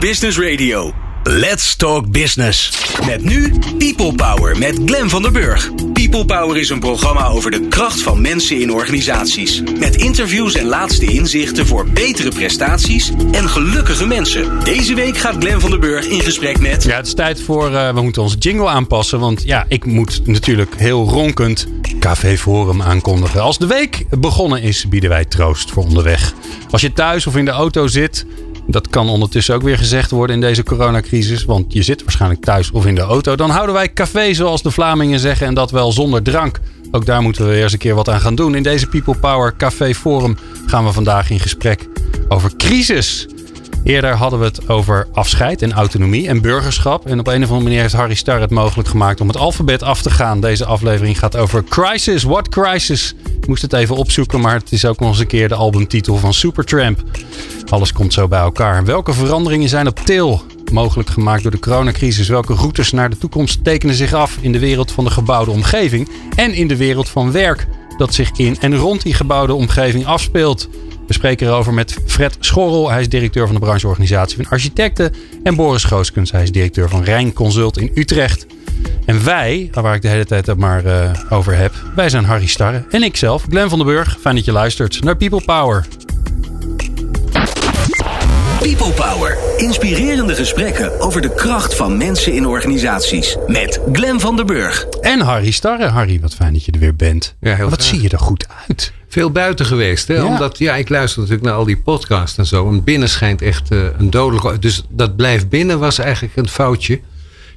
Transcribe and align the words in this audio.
Business 0.00 0.38
Radio. 0.38 0.92
Let's 1.22 1.76
Talk 1.76 2.10
Business. 2.10 2.86
Met 3.06 3.24
nu 3.24 3.52
People 3.78 4.14
Power 4.14 4.58
met 4.58 4.80
Glen 4.84 5.10
van 5.10 5.22
der 5.22 5.32
Burg. 5.32 5.70
People 5.92 6.24
Power 6.24 6.56
is 6.56 6.70
een 6.70 6.80
programma 6.80 7.26
over 7.26 7.50
de 7.50 7.68
kracht 7.68 8.02
van 8.02 8.20
mensen 8.20 8.60
in 8.60 8.72
organisaties. 8.72 9.62
Met 9.78 9.96
interviews 9.96 10.54
en 10.54 10.66
laatste 10.66 11.06
inzichten 11.06 11.66
voor 11.66 11.90
betere 11.90 12.28
prestaties 12.28 13.12
en 13.32 13.48
gelukkige 13.48 14.06
mensen. 14.06 14.64
Deze 14.64 14.94
week 14.94 15.16
gaat 15.16 15.36
Glen 15.38 15.60
van 15.60 15.70
der 15.70 15.78
Burg 15.78 16.06
in 16.06 16.20
gesprek 16.20 16.60
met. 16.60 16.84
Ja, 16.84 16.96
het 16.96 17.06
is 17.06 17.14
tijd 17.14 17.42
voor. 17.42 17.70
Uh, 17.70 17.94
we 17.94 18.02
moeten 18.02 18.22
onze 18.22 18.36
jingle 18.36 18.68
aanpassen. 18.68 19.20
Want 19.20 19.42
ja, 19.44 19.64
ik 19.68 19.84
moet 19.84 20.26
natuurlijk 20.26 20.74
heel 20.76 21.08
ronkend 21.08 21.66
Café 22.00 22.36
Forum 22.36 22.82
aankondigen. 22.82 23.40
Als 23.40 23.58
de 23.58 23.66
week 23.66 24.04
begonnen 24.18 24.62
is, 24.62 24.88
bieden 24.88 25.10
wij 25.10 25.24
troost 25.24 25.70
voor 25.70 25.82
onderweg. 25.82 26.32
Als 26.70 26.80
je 26.80 26.92
thuis 26.92 27.26
of 27.26 27.36
in 27.36 27.44
de 27.44 27.50
auto 27.50 27.86
zit. 27.86 28.26
Dat 28.70 28.88
kan 28.88 29.08
ondertussen 29.08 29.54
ook 29.54 29.62
weer 29.62 29.78
gezegd 29.78 30.10
worden 30.10 30.36
in 30.36 30.42
deze 30.42 30.62
coronacrisis. 30.62 31.44
Want 31.44 31.72
je 31.72 31.82
zit 31.82 32.02
waarschijnlijk 32.02 32.44
thuis 32.44 32.70
of 32.70 32.86
in 32.86 32.94
de 32.94 33.00
auto. 33.00 33.36
Dan 33.36 33.50
houden 33.50 33.74
wij 33.74 33.92
café 33.92 34.34
zoals 34.34 34.62
de 34.62 34.70
Vlamingen 34.70 35.20
zeggen. 35.20 35.46
En 35.46 35.54
dat 35.54 35.70
wel 35.70 35.92
zonder 35.92 36.22
drank. 36.22 36.60
Ook 36.90 37.06
daar 37.06 37.22
moeten 37.22 37.44
we 37.44 37.50
weer 37.50 37.62
eens 37.62 37.72
een 37.72 37.78
keer 37.78 37.94
wat 37.94 38.08
aan 38.08 38.20
gaan 38.20 38.34
doen. 38.34 38.54
In 38.54 38.62
deze 38.62 38.86
People 38.86 39.16
Power 39.16 39.56
Café 39.56 39.94
Forum 39.94 40.36
gaan 40.66 40.84
we 40.84 40.92
vandaag 40.92 41.30
in 41.30 41.40
gesprek 41.40 41.88
over 42.28 42.56
crisis. 42.56 43.26
Eerder 43.88 44.14
hadden 44.14 44.38
we 44.38 44.44
het 44.44 44.68
over 44.68 45.06
afscheid 45.12 45.62
en 45.62 45.72
autonomie 45.72 46.28
en 46.28 46.40
burgerschap. 46.40 47.06
En 47.06 47.18
op 47.18 47.26
een 47.26 47.42
of 47.42 47.48
andere 47.48 47.62
manier 47.62 47.80
heeft 47.80 47.94
Harry 47.94 48.14
Starr 48.14 48.40
het 48.40 48.50
mogelijk 48.50 48.88
gemaakt 48.88 49.20
om 49.20 49.26
het 49.28 49.36
alfabet 49.36 49.82
af 49.82 50.02
te 50.02 50.10
gaan. 50.10 50.40
Deze 50.40 50.64
aflevering 50.64 51.18
gaat 51.18 51.36
over 51.36 51.64
Crisis. 51.64 52.22
What 52.22 52.48
Crisis? 52.48 53.14
Ik 53.40 53.46
moest 53.46 53.62
het 53.62 53.72
even 53.72 53.96
opzoeken, 53.96 54.40
maar 54.40 54.54
het 54.54 54.72
is 54.72 54.84
ook 54.84 54.98
nog 55.00 55.08
eens 55.08 55.18
een 55.18 55.26
keer 55.26 55.48
de 55.48 55.54
albumtitel 55.54 56.16
van 56.16 56.34
Supertramp. 56.34 57.02
Alles 57.68 57.92
komt 57.92 58.12
zo 58.12 58.28
bij 58.28 58.40
elkaar. 58.40 58.84
Welke 58.84 59.12
veranderingen 59.12 59.68
zijn 59.68 59.86
op 59.86 59.98
til? 59.98 60.42
Mogelijk 60.72 61.08
gemaakt 61.08 61.42
door 61.42 61.52
de 61.52 61.58
coronacrisis. 61.58 62.28
Welke 62.28 62.54
routes 62.54 62.92
naar 62.92 63.10
de 63.10 63.18
toekomst 63.18 63.64
tekenen 63.64 63.94
zich 63.94 64.12
af 64.12 64.38
in 64.40 64.52
de 64.52 64.58
wereld 64.58 64.92
van 64.92 65.04
de 65.04 65.10
gebouwde 65.10 65.50
omgeving 65.50 66.08
en 66.34 66.54
in 66.54 66.68
de 66.68 66.76
wereld 66.76 67.08
van 67.08 67.32
werk 67.32 67.66
dat 67.98 68.14
zich 68.14 68.30
in 68.36 68.56
en 68.60 68.76
rond 68.76 69.02
die 69.02 69.14
gebouwde 69.14 69.54
omgeving 69.54 70.06
afspeelt? 70.06 70.68
We 71.08 71.14
spreken 71.14 71.46
erover 71.46 71.74
met 71.74 71.98
Fred 72.06 72.36
Schorrel. 72.40 72.90
Hij 72.90 73.00
is 73.00 73.08
directeur 73.08 73.46
van 73.46 73.54
de 73.54 73.60
brancheorganisatie 73.60 74.36
van 74.36 74.46
architecten. 74.48 75.14
En 75.42 75.56
Boris 75.56 75.84
Gooskens. 75.84 76.30
Hij 76.30 76.42
is 76.42 76.52
directeur 76.52 76.88
van 76.88 77.04
Rijn 77.04 77.32
Consult 77.32 77.78
in 77.78 77.90
Utrecht. 77.94 78.46
En 79.06 79.24
wij, 79.24 79.70
waar 79.72 79.94
ik 79.94 80.02
de 80.02 80.08
hele 80.08 80.24
tijd 80.24 80.56
maar 80.56 80.84
uh, 80.84 81.10
over 81.30 81.56
heb, 81.56 81.74
wij 81.94 82.08
zijn 82.08 82.24
Harry 82.24 82.46
Starre 82.46 82.84
en 82.90 83.02
ikzelf, 83.02 83.44
Glenn 83.48 83.68
van 83.68 83.78
den 83.78 83.86
Burg. 83.86 84.18
Fijn 84.20 84.34
dat 84.34 84.44
je 84.44 84.52
luistert 84.52 85.04
naar 85.04 85.16
People 85.16 85.42
Power. 85.44 85.86
People 88.76 88.92
Power. 88.92 89.38
Inspirerende 89.56 90.34
gesprekken 90.34 91.00
over 91.00 91.20
de 91.20 91.34
kracht 91.34 91.74
van 91.74 91.96
mensen 91.96 92.32
in 92.32 92.46
organisaties. 92.46 93.36
Met 93.46 93.80
Glenn 93.92 94.20
van 94.20 94.36
der 94.36 94.44
Burg. 94.44 94.86
En 95.00 95.20
Harry 95.20 95.50
Starre. 95.50 95.86
Harry, 95.86 96.20
wat 96.20 96.34
fijn 96.34 96.52
dat 96.52 96.64
je 96.64 96.72
er 96.72 96.78
weer 96.78 96.96
bent. 96.96 97.34
Ja, 97.40 97.54
heel 97.54 97.68
wat 97.68 97.82
zie 97.82 98.02
je 98.02 98.08
er 98.08 98.18
goed 98.18 98.46
uit. 98.68 98.92
Veel 99.08 99.30
buiten 99.30 99.66
geweest. 99.66 100.08
Hè? 100.08 100.14
Ja. 100.14 100.24
Omdat, 100.24 100.58
ja, 100.58 100.76
ik 100.76 100.88
luister 100.88 101.20
natuurlijk 101.20 101.46
naar 101.46 101.56
al 101.56 101.64
die 101.64 101.76
podcasts 101.76 102.38
en 102.38 102.46
zo. 102.46 102.68
En 102.68 102.84
binnen 102.84 103.08
schijnt 103.08 103.42
echt 103.42 103.72
uh, 103.72 103.84
een 103.98 104.10
dodelijk... 104.10 104.62
Dus 104.62 104.82
dat 104.88 105.16
blijft 105.16 105.48
binnen 105.48 105.78
was 105.78 105.98
eigenlijk 105.98 106.36
een 106.36 106.48
foutje. 106.48 107.00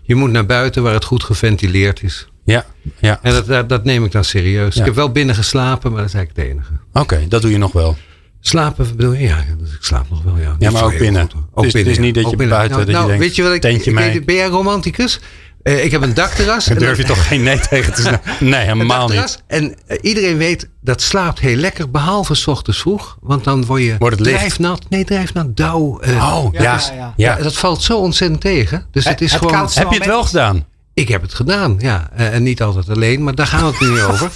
Je 0.02 0.16
moet 0.16 0.32
naar 0.32 0.46
buiten 0.46 0.84
waar 0.84 0.94
het 0.94 1.06
goed 1.06 1.24
geventileerd 1.24 2.04
is. 2.04 2.28
Ja, 2.44 2.66
ja. 3.00 3.20
En 3.22 3.34
dat, 3.34 3.46
dat, 3.46 3.70
dat 3.70 3.84
neem 3.84 4.06
ik 4.06 4.12
dan 4.12 4.24
serieus. 4.24 4.74
Ja. 4.74 4.80
Ik 4.80 4.86
heb 4.86 4.96
wel 4.96 5.12
binnen 5.12 5.36
geslapen, 5.36 5.92
maar 5.92 6.00
dat 6.02 6.10
is 6.10 6.16
eigenlijk 6.16 6.48
het 6.48 6.58
enige. 6.58 6.74
Oké, 6.94 7.26
dat 7.28 7.42
doe 7.42 7.52
je 7.52 7.58
nog 7.58 7.72
wel. 7.72 7.98
Slapen 8.42 8.96
bedoel 8.96 9.14
je? 9.14 9.20
Ja, 9.20 9.46
dus 9.60 9.74
ik 9.74 9.84
slaap 9.84 10.10
nog 10.10 10.24
wel. 10.24 10.38
Ja, 10.38 10.56
ja 10.60 10.72
maar 10.72 10.84
ook 10.84 10.98
binnen. 10.98 11.30
Ook 11.54 11.64
dus 11.64 11.74
binnen. 11.74 11.92
Het 11.92 12.00
is 12.00 12.06
niet 12.06 12.16
dat 12.16 12.30
je 12.30 12.38
buiten 12.38 12.78
nou, 12.78 12.86
dat 12.86 12.88
nou, 12.88 13.02
je 13.02 13.08
denkt, 13.08 13.24
weet 13.24 13.36
je 13.36 13.44
wat 13.44 13.54
ik, 13.54 13.64
ik 13.64 13.96
weet, 13.96 14.26
ben 14.26 14.36
jij 14.36 14.48
romanticus? 14.48 15.20
Uh, 15.64 15.84
ik 15.84 15.92
heb 15.92 16.02
een 16.02 16.14
dakterras. 16.14 16.66
Daar 16.66 16.78
durf 16.78 16.98
je 16.98 17.04
toch 17.04 17.28
geen 17.28 17.44
nee 17.44 17.60
tegen 17.60 17.94
te 17.94 18.02
zeggen? 18.02 18.22
Nee, 18.50 18.66
helemaal 18.66 19.08
niet. 19.08 19.44
En 19.48 19.64
uh, 19.88 19.98
iedereen 20.02 20.38
weet, 20.38 20.70
dat 20.82 21.02
slaapt 21.02 21.40
heel 21.40 21.56
lekker, 21.56 21.92
behalve 21.92 22.36
s 22.36 22.48
ochtends 22.48 22.80
vroeg. 22.80 23.18
Want 23.22 23.44
dan 23.44 23.66
word 23.66 23.82
je 23.82 23.96
Wordt 24.00 24.20
het 24.20 24.28
drijfnat. 24.28 24.86
Nee, 24.90 25.06
drijfnat, 25.06 25.58
dauw. 25.58 26.02
Uh, 26.04 26.36
oh, 26.36 26.54
ja. 26.54 26.74
Dus, 26.76 26.92
ja, 26.96 27.14
ja. 27.18 27.36
Dat 27.36 27.56
valt 27.56 27.84
zo 27.84 27.98
ontzettend 27.98 28.42
tegen. 28.42 28.86
Dus 28.92 29.06
het 29.06 29.22
is 29.22 29.32
het 29.32 29.42
gewoon... 29.42 29.70
Heb 29.74 29.90
je 29.90 29.98
het 29.98 30.06
wel 30.06 30.24
gedaan? 30.24 30.66
Ik 30.94 31.08
heb 31.08 31.22
het 31.22 31.34
gedaan, 31.34 31.76
ja. 31.80 32.10
en 32.12 32.44
niet 32.44 32.62
altijd 32.62 32.90
alleen, 32.90 33.24
maar 33.24 33.36
daar 33.36 33.48
gaan 33.48 33.60
we 33.60 33.72
het 33.72 33.80
nu 33.80 33.90
niet 33.90 34.02
over. 34.12 34.32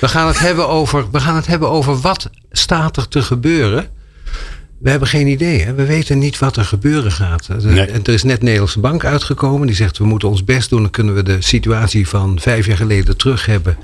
We 0.00 0.08
gaan 0.08 0.26
het, 0.26 0.38
hebben 0.38 0.68
over. 0.68 1.10
we 1.10 1.20
gaan 1.20 1.36
het 1.36 1.46
hebben 1.46 1.70
over 1.70 2.00
wat 2.00 2.30
staat 2.50 2.96
er 2.96 3.08
te 3.08 3.22
gebeuren 3.22 3.90
we 4.78 4.90
hebben 4.90 5.08
geen 5.08 5.26
idee. 5.26 5.62
Hè? 5.62 5.74
We 5.74 5.86
weten 5.86 6.18
niet 6.18 6.38
wat 6.38 6.56
er 6.56 6.64
gebeuren 6.64 7.12
gaat. 7.12 7.48
Nee. 7.48 7.86
Er 7.86 8.08
is 8.08 8.22
net 8.22 8.42
Nederlandse 8.42 8.80
Bank 8.80 9.04
uitgekomen. 9.04 9.66
Die 9.66 9.76
zegt 9.76 9.98
we 9.98 10.04
moeten 10.04 10.28
ons 10.28 10.44
best 10.44 10.70
doen. 10.70 10.82
Dan 10.82 10.90
kunnen 10.90 11.14
we 11.14 11.22
de 11.22 11.42
situatie 11.42 12.08
van 12.08 12.40
vijf 12.40 12.66
jaar 12.66 12.76
geleden 12.76 13.16
terug 13.16 13.46
hebben 13.46 13.76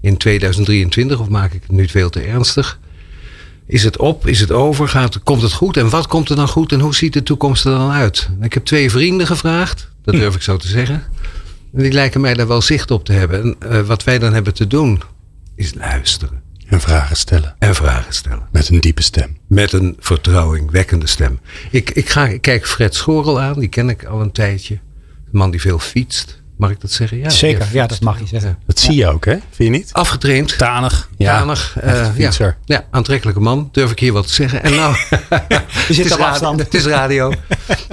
in 0.00 0.16
2023. 0.16 1.20
Of 1.20 1.28
maak 1.28 1.52
ik 1.52 1.62
het 1.62 1.70
nu 1.70 1.88
veel 1.88 2.10
te 2.10 2.20
ernstig? 2.20 2.78
Is 3.66 3.82
het 3.82 3.96
op? 3.96 4.26
Is 4.26 4.40
het 4.40 4.52
over? 4.52 4.88
Gaat, 4.88 5.22
komt 5.22 5.42
het 5.42 5.52
goed? 5.52 5.76
En 5.76 5.90
wat 5.90 6.06
komt 6.06 6.28
er 6.30 6.36
dan 6.36 6.48
goed? 6.48 6.72
En 6.72 6.80
hoe 6.80 6.94
ziet 6.94 7.12
de 7.12 7.22
toekomst 7.22 7.64
er 7.64 7.72
dan 7.72 7.90
uit? 7.90 8.28
Ik 8.40 8.54
heb 8.54 8.64
twee 8.64 8.90
vrienden 8.90 9.26
gevraagd. 9.26 9.90
Dat 10.04 10.14
durf 10.14 10.34
ik 10.34 10.42
zo 10.42 10.56
te 10.56 10.68
zeggen. 10.68 11.02
Die 11.72 11.92
lijken 11.92 12.20
mij 12.20 12.34
daar 12.34 12.46
wel 12.46 12.62
zicht 12.62 12.90
op 12.90 13.04
te 13.04 13.12
hebben. 13.12 13.42
En 13.42 13.56
uh, 13.72 13.80
wat 13.80 14.04
wij 14.04 14.18
dan 14.18 14.32
hebben 14.34 14.54
te 14.54 14.66
doen, 14.66 15.02
is 15.54 15.74
luisteren. 15.74 16.42
En 16.66 16.80
vragen 16.80 17.16
stellen. 17.16 17.54
En 17.58 17.74
vragen 17.74 18.12
stellen. 18.14 18.48
Met 18.52 18.68
een 18.68 18.80
diepe 18.80 19.02
stem. 19.02 19.36
Met 19.46 19.72
een 19.72 19.96
vertrouwingwekkende 20.00 21.06
stem. 21.06 21.40
Ik, 21.70 21.90
ik, 21.90 22.08
ga, 22.08 22.26
ik 22.26 22.40
kijk 22.40 22.66
Fred 22.66 22.94
Schorel 22.94 23.40
aan, 23.40 23.58
die 23.58 23.68
ken 23.68 23.88
ik 23.88 24.04
al 24.04 24.20
een 24.20 24.32
tijdje. 24.32 24.74
Een 24.74 25.38
man 25.38 25.50
die 25.50 25.60
veel 25.60 25.78
fietst. 25.78 26.42
Mag 26.56 26.70
ik 26.70 26.80
dat 26.80 26.90
zeggen? 26.90 27.18
Ja, 27.18 27.30
Zeker, 27.30 27.66
ja, 27.72 27.86
dat 27.86 28.00
mag 28.00 28.18
je 28.20 28.26
zeggen. 28.26 28.58
Dat 28.66 28.78
zie 28.78 28.94
je 28.94 29.06
ook, 29.06 29.24
hè? 29.24 29.32
Vind 29.32 29.56
je 29.56 29.68
niet? 29.68 29.92
Afgetraind. 29.92 30.58
Tanig. 30.58 31.08
Ja, 31.16 31.38
Tanig. 31.38 31.76
Uh, 31.84 32.18
ja. 32.18 32.56
ja, 32.64 32.86
aantrekkelijke 32.90 33.40
man. 33.40 33.68
Durf 33.72 33.90
ik 33.90 33.98
hier 33.98 34.12
wat 34.12 34.26
te 34.26 34.32
zeggen. 34.32 34.62
En 34.62 34.74
nou, 34.74 34.96
We 35.88 35.94
zitten 35.94 36.16
op 36.16 36.22
afstand. 36.22 36.60
Het 36.60 36.74
is 36.74 36.84
radio. 36.84 37.32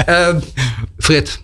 uh, 0.10 0.36
Fred, 0.98 1.42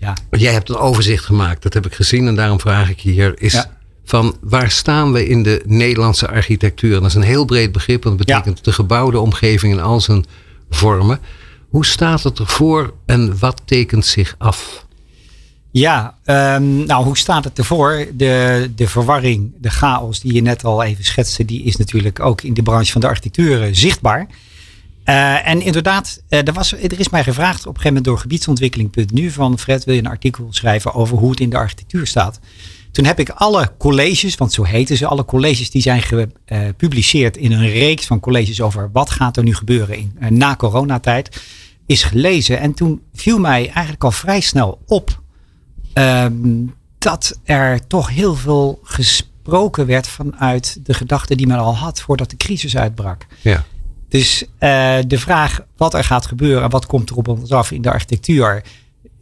ja. 0.00 0.16
jij 0.30 0.52
hebt 0.52 0.68
een 0.68 0.76
overzicht 0.76 1.24
gemaakt. 1.24 1.62
Dat 1.62 1.74
heb 1.74 1.86
ik 1.86 1.94
gezien 1.94 2.26
en 2.26 2.34
daarom 2.34 2.60
vraag 2.60 2.90
ik 2.90 2.98
je 2.98 3.10
hier. 3.10 3.42
Is 3.42 3.52
ja 3.52 3.78
van 4.10 4.36
waar 4.40 4.70
staan 4.70 5.12
we 5.12 5.26
in 5.26 5.42
de 5.42 5.62
Nederlandse 5.66 6.28
architectuur? 6.28 6.94
En 6.94 7.00
dat 7.00 7.10
is 7.10 7.14
een 7.14 7.22
heel 7.22 7.44
breed 7.44 7.72
begrip, 7.72 8.04
want 8.04 8.18
het 8.18 8.26
betekent 8.26 8.64
de 8.64 8.72
gebouwde 8.72 9.18
omgeving 9.18 9.72
in 9.72 9.80
al 9.80 10.00
zijn 10.00 10.24
vormen. 10.70 11.18
Hoe 11.68 11.86
staat 11.86 12.22
het 12.22 12.38
ervoor 12.38 12.94
en 13.06 13.38
wat 13.38 13.62
tekent 13.64 14.06
zich 14.06 14.34
af? 14.38 14.86
Ja, 15.70 16.14
um, 16.24 16.86
nou 16.86 17.04
hoe 17.04 17.18
staat 17.18 17.44
het 17.44 17.58
ervoor? 17.58 18.06
De, 18.12 18.70
de 18.74 18.88
verwarring, 18.88 19.52
de 19.60 19.70
chaos 19.70 20.20
die 20.20 20.34
je 20.34 20.42
net 20.42 20.64
al 20.64 20.82
even 20.82 21.04
schetste, 21.04 21.44
die 21.44 21.62
is 21.62 21.76
natuurlijk 21.76 22.20
ook 22.20 22.42
in 22.42 22.54
de 22.54 22.62
branche 22.62 22.92
van 22.92 23.00
de 23.00 23.06
architectuur 23.06 23.68
zichtbaar. 23.74 24.26
Uh, 25.10 25.46
en 25.46 25.60
inderdaad, 25.62 26.22
uh, 26.28 26.46
er, 26.46 26.52
was, 26.52 26.72
is 26.72 27.08
mij 27.08 27.24
gevraagd 27.24 27.60
op 27.60 27.66
een 27.66 27.80
gegeven 27.80 27.86
moment 27.88 28.04
door 28.04 28.18
gebiedsontwikkeling.nu 28.18 29.30
van 29.30 29.58
Fred, 29.58 29.84
wil 29.84 29.94
je 29.94 30.00
een 30.00 30.06
artikel 30.06 30.46
schrijven 30.50 30.94
over 30.94 31.18
hoe 31.18 31.30
het 31.30 31.40
in 31.40 31.50
de 31.50 31.56
architectuur 31.56 32.06
staat? 32.06 32.40
Toen 32.92 33.04
heb 33.04 33.18
ik 33.18 33.28
alle 33.28 33.72
colleges, 33.78 34.34
want 34.34 34.52
zo 34.52 34.62
heten 34.62 34.96
ze, 34.96 35.06
alle 35.06 35.24
colleges 35.24 35.70
die 35.70 35.82
zijn 35.82 36.02
gepubliceerd 36.02 37.36
in 37.36 37.52
een 37.52 37.68
reeks 37.68 38.06
van 38.06 38.20
colleges 38.20 38.60
over 38.60 38.90
wat 38.92 39.10
gaat 39.10 39.36
er 39.36 39.42
nu 39.42 39.54
gebeuren 39.54 39.96
in, 39.96 40.16
uh, 40.20 40.28
na 40.28 40.56
coronatijd, 40.56 41.42
is 41.86 42.02
gelezen. 42.02 42.60
En 42.60 42.74
toen 42.74 43.02
viel 43.14 43.38
mij 43.38 43.64
eigenlijk 43.70 44.04
al 44.04 44.12
vrij 44.12 44.40
snel 44.40 44.82
op 44.86 45.20
um, 45.94 46.74
dat 46.98 47.38
er 47.44 47.86
toch 47.86 48.08
heel 48.08 48.34
veel 48.34 48.80
gesproken 48.82 49.86
werd 49.86 50.08
vanuit 50.08 50.78
de 50.82 50.94
gedachten 50.94 51.36
die 51.36 51.46
men 51.46 51.58
al 51.58 51.76
had 51.76 52.00
voordat 52.00 52.30
de 52.30 52.36
crisis 52.36 52.76
uitbrak. 52.76 53.26
Ja. 53.40 53.64
Dus 54.10 54.42
uh, 54.42 54.48
de 55.06 55.18
vraag 55.18 55.60
wat 55.76 55.94
er 55.94 56.04
gaat 56.04 56.26
gebeuren 56.26 56.62
en 56.62 56.70
wat 56.70 56.86
komt 56.86 57.10
er 57.10 57.16
op 57.16 57.28
ons 57.28 57.50
af 57.50 57.70
in 57.70 57.82
de 57.82 57.90
architectuur, 57.90 58.62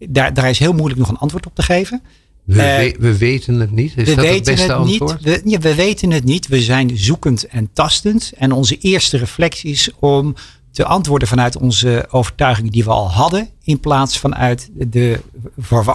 daar, 0.09 0.35
daar 0.35 0.49
is 0.51 0.59
heel 0.59 0.73
moeilijk 0.73 1.01
nog 1.01 1.09
een 1.09 1.19
antwoord 1.19 1.47
op 1.47 1.55
te 1.55 1.63
geven. 1.63 2.03
We, 2.45 2.93
uh, 2.95 3.01
we, 3.01 3.19
weten 3.19 3.61
het 3.61 3.71
niet. 3.71 3.97
Is 3.97 4.09
we 4.09 4.15
dat 4.15 4.25
weten 4.25 4.35
het 4.35 4.45
beste 4.45 4.63
het 4.63 4.71
antwoord? 4.73 5.25
Niet. 5.25 5.43
We, 5.43 5.51
ja, 5.51 5.59
we 5.59 5.75
weten 5.75 6.11
het 6.11 6.25
niet. 6.25 6.49
We 6.49 6.63
zijn 6.63 6.99
zoekend 6.99 7.47
en 7.47 7.69
tastend. 7.73 8.33
En 8.37 8.53
onze 8.53 8.79
eerste 8.79 9.17
reflectie 9.17 9.71
is 9.71 9.91
om 9.99 10.35
te 10.71 10.85
antwoorden 10.85 11.29
vanuit 11.29 11.57
onze 11.57 12.07
overtuigingen 12.11 12.73
die 12.73 12.85
we 12.85 12.91
al 12.91 13.11
hadden. 13.11 13.49
In 13.63 13.81
plaats 13.81 14.19
vanuit 14.19 14.71
de, 14.73 15.21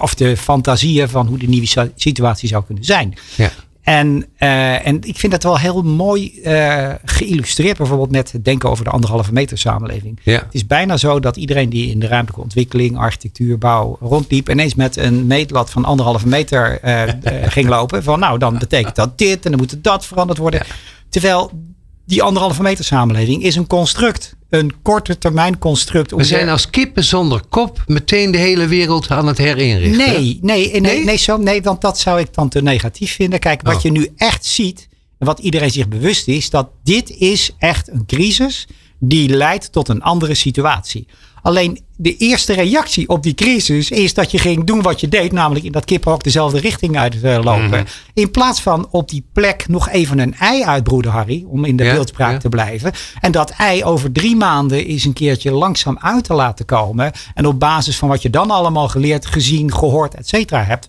of 0.00 0.14
de 0.14 0.36
fantasieën 0.36 1.08
van 1.08 1.26
hoe 1.26 1.38
de 1.38 1.46
nieuwe 1.46 1.90
situatie 1.96 2.48
zou 2.48 2.64
kunnen 2.64 2.84
zijn. 2.84 3.14
Ja. 3.36 3.52
En, 3.84 4.26
uh, 4.38 4.86
en 4.86 4.98
ik 5.02 5.18
vind 5.18 5.32
dat 5.32 5.42
wel 5.42 5.58
heel 5.58 5.82
mooi 5.82 6.40
uh, 6.44 6.90
geïllustreerd, 7.04 7.76
bijvoorbeeld 7.76 8.10
met 8.10 8.32
het 8.32 8.44
denken 8.44 8.70
over 8.70 8.84
de 8.84 8.90
anderhalve 8.90 9.32
meter 9.32 9.58
samenleving. 9.58 10.20
Ja. 10.22 10.32
Het 10.32 10.54
is 10.54 10.66
bijna 10.66 10.96
zo 10.96 11.20
dat 11.20 11.36
iedereen 11.36 11.68
die 11.68 11.90
in 11.90 11.98
de 11.98 12.06
ruimtelijke 12.06 12.42
ontwikkeling, 12.42 12.98
architectuur, 12.98 13.58
bouw 13.58 13.96
rondliep, 14.00 14.50
ineens 14.50 14.74
met 14.74 14.96
een 14.96 15.26
meetlat 15.26 15.70
van 15.70 15.84
anderhalve 15.84 16.28
meter 16.28 16.78
uh, 16.84 17.02
ging 17.56 17.68
lopen. 17.68 18.02
Van 18.02 18.18
nou, 18.18 18.38
dan 18.38 18.58
betekent 18.58 18.94
dat 18.94 19.18
dit 19.18 19.44
en 19.44 19.50
dan 19.50 19.60
moet 19.60 19.82
dat 19.84 20.06
veranderd 20.06 20.38
worden. 20.38 20.60
Ja. 20.66 20.74
Terwijl 21.08 21.50
die 22.06 22.22
anderhalve 22.22 22.62
meter 22.62 22.84
samenleving 22.84 23.42
is 23.42 23.56
een 23.56 23.66
construct. 23.66 24.36
Een 24.50 24.72
korte 24.82 25.18
termijn 25.18 25.58
construct. 25.58 26.10
We 26.10 26.24
zijn 26.24 26.48
als 26.48 26.70
kippen 26.70 27.04
zonder 27.04 27.40
kop 27.48 27.82
meteen 27.86 28.30
de 28.30 28.38
hele 28.38 28.66
wereld 28.66 29.10
aan 29.10 29.26
het 29.26 29.38
herinrichten. 29.38 29.96
Nee, 29.96 30.38
nee, 30.42 30.70
nee, 30.70 30.80
Nee? 30.80 31.04
nee, 31.04 31.16
zo, 31.16 31.36
nee, 31.36 31.62
want 31.62 31.80
dat 31.80 31.98
zou 31.98 32.20
ik 32.20 32.34
dan 32.34 32.48
te 32.48 32.62
negatief 32.62 33.14
vinden. 33.14 33.38
Kijk, 33.38 33.62
wat 33.62 33.74
Oh. 33.76 33.80
je 33.82 33.90
nu 33.90 34.08
echt 34.16 34.44
ziet, 34.44 34.88
en 35.18 35.26
wat 35.26 35.38
iedereen 35.38 35.70
zich 35.70 35.88
bewust 35.88 36.28
is, 36.28 36.50
dat 36.50 36.68
dit 36.84 37.10
is 37.10 37.50
echt 37.58 37.88
een 37.88 38.06
crisis 38.06 38.66
die 38.98 39.28
leidt 39.28 39.72
tot 39.72 39.88
een 39.88 40.02
andere 40.02 40.34
situatie. 40.34 41.06
Alleen 41.44 41.84
de 41.96 42.16
eerste 42.16 42.52
reactie 42.52 43.08
op 43.08 43.22
die 43.22 43.34
crisis 43.34 43.90
is 43.90 44.14
dat 44.14 44.30
je 44.30 44.38
ging 44.38 44.64
doen 44.64 44.82
wat 44.82 45.00
je 45.00 45.08
deed, 45.08 45.32
namelijk 45.32 45.64
in 45.64 45.72
dat 45.72 45.84
kippenhok 45.84 46.22
dezelfde 46.22 46.60
richting 46.60 46.98
uitlopen. 46.98 47.68
Mhm. 47.68 47.84
In 48.14 48.30
plaats 48.30 48.62
van 48.62 48.88
op 48.90 49.08
die 49.08 49.26
plek 49.32 49.68
nog 49.68 49.88
even 49.88 50.18
een 50.18 50.34
ei 50.34 50.64
uitbroeden, 50.64 51.10
Harry, 51.10 51.44
om 51.48 51.64
in 51.64 51.76
de 51.76 51.84
Ja, 51.84 51.92
beeldspraak 51.92 52.32
ja. 52.32 52.38
te 52.38 52.48
blijven. 52.48 52.92
En 53.20 53.32
dat 53.32 53.50
ei 53.50 53.84
over 53.84 54.12
drie 54.12 54.36
maanden 54.36 54.86
eens 54.86 55.04
een 55.04 55.12
keertje 55.12 55.50
langzaam 55.50 55.98
uit 56.00 56.24
te 56.24 56.34
laten 56.34 56.64
komen. 56.64 57.12
En 57.34 57.46
op 57.46 57.60
basis 57.60 57.96
van 57.96 58.08
wat 58.08 58.22
je 58.22 58.30
dan 58.30 58.50
allemaal 58.50 58.88
geleerd, 58.88 59.26
gezien, 59.26 59.72
gehoord, 59.72 60.14
et 60.14 60.28
cetera 60.28 60.62
hebt. 60.62 60.88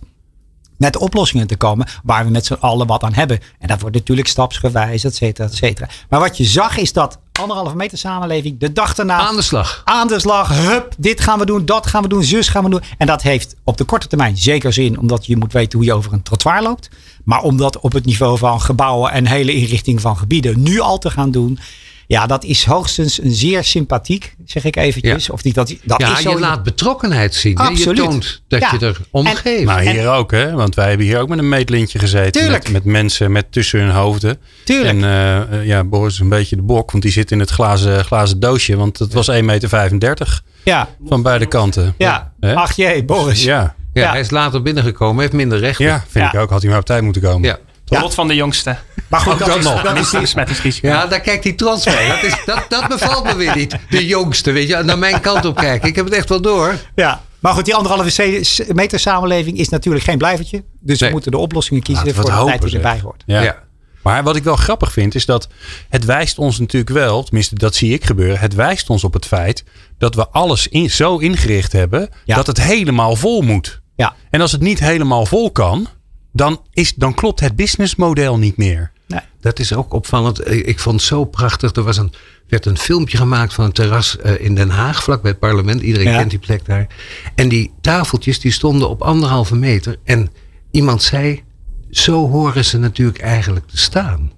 Met 0.78 0.96
oplossingen 0.96 1.46
te 1.46 1.56
komen 1.56 1.86
waar 2.04 2.24
we 2.24 2.30
met 2.30 2.46
z'n 2.46 2.56
allen 2.60 2.86
wat 2.86 3.02
aan 3.02 3.14
hebben. 3.14 3.38
En 3.58 3.68
dat 3.68 3.80
wordt 3.80 3.96
natuurlijk 3.96 4.28
stapsgewijs, 4.28 5.04
et 5.04 5.14
cetera, 5.14 5.48
et 5.48 5.54
cetera. 5.54 5.88
Maar 6.08 6.20
wat 6.20 6.36
je 6.36 6.44
zag 6.44 6.76
is 6.76 6.92
dat 6.92 7.18
anderhalve 7.40 7.76
meter 7.76 7.98
samenleving 7.98 8.58
de 8.58 8.72
dag 8.72 8.94
daarna 8.94 9.16
Aan 9.18 9.36
de 9.36 9.42
slag. 9.42 9.82
aan 9.84 10.08
de 10.08 10.20
slag. 10.20 10.48
Hup, 10.48 10.94
dit 10.98 11.20
gaan 11.20 11.38
we 11.38 11.46
doen, 11.46 11.64
dat 11.64 11.86
gaan 11.86 12.02
we 12.02 12.08
doen, 12.08 12.22
zus 12.24 12.48
gaan 12.48 12.64
we 12.64 12.70
doen. 12.70 12.82
En 12.98 13.06
dat 13.06 13.22
heeft 13.22 13.54
op 13.64 13.76
de 13.76 13.84
korte 13.84 14.06
termijn 14.06 14.36
zeker 14.36 14.72
zin, 14.72 14.98
omdat 14.98 15.26
je 15.26 15.36
moet 15.36 15.52
weten 15.52 15.78
hoe 15.78 15.86
je 15.86 15.94
over 15.94 16.12
een 16.12 16.22
trottoir 16.22 16.62
loopt. 16.62 16.88
Maar 17.24 17.42
om 17.42 17.56
dat 17.56 17.78
op 17.80 17.92
het 17.92 18.04
niveau 18.04 18.38
van 18.38 18.60
gebouwen 18.60 19.12
en 19.12 19.26
hele 19.26 19.52
inrichting 19.54 20.00
van 20.00 20.16
gebieden 20.16 20.62
nu 20.62 20.80
al 20.80 20.98
te 20.98 21.10
gaan 21.10 21.30
doen. 21.30 21.58
Ja, 22.08 22.26
dat 22.26 22.44
is 22.44 22.64
hoogstens 22.64 23.22
een 23.22 23.32
zeer 23.32 23.64
sympathiek, 23.64 24.34
zeg 24.44 24.64
ik 24.64 24.76
eventjes. 24.76 25.26
Ja. 25.26 25.32
Of 25.32 25.42
die, 25.42 25.52
dat, 25.52 25.74
dat 25.84 26.00
Ja, 26.00 26.12
is 26.16 26.22
zo 26.22 26.30
je 26.30 26.38
laat 26.38 26.62
betrokkenheid 26.62 27.34
zien. 27.34 27.56
hè. 27.58 27.62
Je 27.64 27.68
Absoluut. 27.70 27.96
toont 27.96 28.42
dat 28.48 28.60
Ja. 28.60 28.70
je 28.78 28.86
er 28.86 28.96
om 29.10 29.26
En- 29.26 29.36
geeft. 29.36 29.64
Nou, 29.64 29.80
En- 29.84 29.92
hier 29.92 30.08
ook, 30.10 30.30
hè? 30.30 30.52
Want 30.52 30.74
wij 30.74 30.88
hebben 30.88 31.06
hier 31.06 31.20
ook 31.20 31.28
met 31.28 31.38
een 31.38 31.48
meetlintje 31.48 31.98
gezeten. 31.98 32.40
Tuurlijk. 32.40 32.62
Met, 32.64 32.72
met 32.72 32.84
mensen 32.84 33.32
met 33.32 33.52
tussen 33.52 33.80
hun 33.80 33.90
hoofden. 33.90 34.38
Tuurlijk. 34.64 34.88
En 34.88 35.04
eh, 35.04 35.36
eh, 35.60 35.66
ja, 35.66 35.84
Boris 35.84 36.12
is 36.14 36.20
een 36.20 36.28
beetje 36.28 36.56
de 36.56 36.62
bok, 36.62 36.90
want 36.90 37.02
die 37.02 37.12
zit 37.12 37.30
in 37.30 37.40
het 37.40 37.50
glazen, 37.50 38.04
glazen 38.04 38.40
doosje. 38.40 38.76
Want 38.76 38.98
het 38.98 39.12
was 39.12 39.28
1,35 39.30 39.42
meter 39.44 40.42
Ja, 40.64 40.88
van 41.04 41.22
beide 41.22 41.46
kanten. 41.46 41.94
ja. 41.98 42.32
Hè? 42.40 42.54
Ach 42.54 42.76
jee, 42.76 43.04
Boris. 43.04 43.42
Ja, 43.44 43.74
ja, 43.92 44.02
ja. 44.02 44.10
Hij 44.10 44.20
is 44.20 44.30
later 44.30 44.62
binnengekomen, 44.62 45.20
heeft 45.20 45.32
minder 45.32 45.58
recht. 45.58 45.78
ja 45.78 46.04
vind 46.08 46.24
Ja. 46.24 46.32
ik 46.32 46.40
ook. 46.40 46.50
Had 46.50 46.60
hij 46.62 46.70
maar 46.70 46.80
op 46.80 46.86
tijd 46.86 47.02
moeten 47.02 47.22
komen. 47.22 47.48
Ja. 47.48 47.58
Tot 47.86 48.00
lot 48.00 48.14
van 48.14 48.28
de 48.28 48.34
jongste. 48.34 48.76
Maar 49.08 49.20
goed, 49.20 49.38
dat, 49.38 49.48
dat 49.48 49.56
is, 49.56 49.64
nog. 49.64 49.82
dat 49.82 49.96
is 49.96 50.10
besmettingsrisico. 50.10 50.88
Ja, 50.88 51.06
daar 51.06 51.20
kijkt 51.20 51.44
hij 51.44 51.52
trots 51.52 51.84
bij. 51.84 52.08
Dat, 52.08 52.22
is, 52.22 52.42
dat, 52.46 52.64
dat 52.68 52.88
bevalt 52.88 53.24
me 53.24 53.34
weer 53.36 53.56
niet. 53.56 53.76
De 53.90 54.06
jongste, 54.06 54.50
weet 54.52 54.68
je, 54.68 54.76
naar 54.76 54.98
mijn 54.98 55.20
kant 55.20 55.44
op 55.44 55.56
kijken. 55.56 55.88
Ik 55.88 55.96
heb 55.96 56.04
het 56.04 56.14
echt 56.14 56.28
wel 56.28 56.40
door. 56.40 56.74
Ja, 56.94 57.22
maar 57.38 57.52
goed, 57.54 57.64
die 57.64 57.74
anderhalve 57.74 58.44
meter 58.74 58.98
samenleving 58.98 59.58
is 59.58 59.68
natuurlijk 59.68 60.04
geen 60.04 60.18
blijvertje. 60.18 60.64
Dus 60.80 60.98
Nee. 60.98 61.08
we 61.08 61.14
moeten 61.14 61.30
de 61.32 61.38
oplossingen 61.38 61.82
kiezen 61.82 62.04
Laten 62.06 62.20
voor 62.22 62.30
de 62.30 62.44
tijd 62.44 62.62
die 62.62 62.74
erbij 62.74 63.00
hoort. 63.02 63.22
Ja. 63.26 63.42
Ja. 63.42 63.64
Maar 64.02 64.22
wat 64.22 64.36
ik 64.36 64.44
wel 64.44 64.56
grappig 64.56 64.92
vind, 64.92 65.14
is 65.14 65.26
dat 65.26 65.48
het 65.88 66.04
wijst 66.04 66.38
ons 66.38 66.58
natuurlijk 66.58 66.92
wel, 66.92 67.22
tenminste 67.22 67.54
dat 67.54 67.74
zie 67.74 67.92
ik 67.92 68.04
gebeuren, 68.04 68.38
het 68.38 68.54
wijst 68.54 68.90
ons 68.90 69.04
op 69.04 69.12
het 69.12 69.26
feit 69.26 69.64
dat 69.98 70.14
we 70.14 70.28
alles 70.28 70.68
in, 70.68 70.90
zo 70.90 71.16
ingericht 71.18 71.72
hebben 71.72 72.08
Ja. 72.24 72.36
dat 72.36 72.46
het 72.46 72.62
helemaal 72.62 73.16
vol 73.16 73.42
moet. 73.42 73.80
Ja, 73.96 74.14
En 74.30 74.40
als 74.40 74.52
het 74.52 74.60
niet 74.60 74.78
helemaal 74.80 75.26
vol 75.26 75.50
kan, 75.50 75.88
dan, 76.36 76.60
is, 76.72 76.94
dan 76.94 77.14
klopt 77.14 77.40
het 77.40 77.56
businessmodel 77.56 78.38
niet 78.38 78.56
meer. 78.56 78.90
nee. 79.06 79.20
Dat 79.40 79.58
is 79.58 79.74
ook 79.74 79.92
opvallend. 79.92 80.50
Ik 80.66 80.78
vond 80.78 80.96
het 81.00 81.04
zo 81.08 81.24
prachtig. 81.24 81.72
Er 81.74 81.82
was 81.82 81.96
een, 81.96 82.12
werd 82.48 82.66
een 82.66 82.78
filmpje 82.78 83.16
gemaakt 83.16 83.54
van 83.54 83.64
een 83.64 83.72
terras 83.72 84.18
eh, 84.18 84.40
in 84.44 84.54
Den 84.54 84.70
Haag, 84.70 85.02
vlak 85.02 85.22
bij 85.22 85.30
het 85.30 85.40
parlement. 85.40 85.80
Iedereen 85.82 86.08
Ja. 86.10 86.18
kent 86.18 86.30
die 86.30 86.38
plek 86.38 86.64
daar. 86.64 86.86
En 87.34 87.48
die 87.48 87.72
tafeltjes 87.80 88.40
die 88.40 88.52
stonden 88.52 88.88
op 88.88 89.02
anderhalve 89.02 89.56
meter. 89.56 89.96
En 90.04 90.30
iemand 90.70 91.02
zei, 91.02 91.42
zo 91.90 92.28
horen 92.30 92.64
ze 92.64 92.78
natuurlijk 92.78 93.18
eigenlijk 93.20 93.66
te 93.66 93.78
staan. 93.78 94.32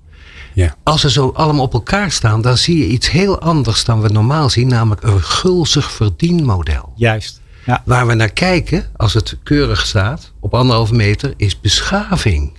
Ja. 0.55 0.77
Als 0.83 1.01
ze 1.01 1.11
zo 1.11 1.29
allemaal 1.35 1.65
op 1.65 1.73
elkaar 1.73 2.11
staan, 2.11 2.41
dan 2.43 2.57
zie 2.57 2.79
je 2.79 2.87
iets 2.87 3.11
heel 3.11 3.41
anders 3.41 3.85
dan 3.85 4.01
we 4.01 4.09
normaal 4.09 4.51
zien. 4.51 4.69
Namelijk 4.69 5.03
een 5.03 5.23
gulzig 5.23 5.91
verdienmodel. 5.93 6.93
juist. 6.97 7.41
Ja, 7.69 7.83
Waar 7.85 8.07
we 8.07 8.15
naar 8.15 8.33
kijken, 8.33 8.87
als 8.97 9.15
het 9.15 9.37
keurig 9.43 9.87
staat, 9.87 10.33
op 10.41 10.55
anderhalve 10.55 10.95
meter, 10.95 11.35
is 11.37 11.61
beschaving. 11.61 12.53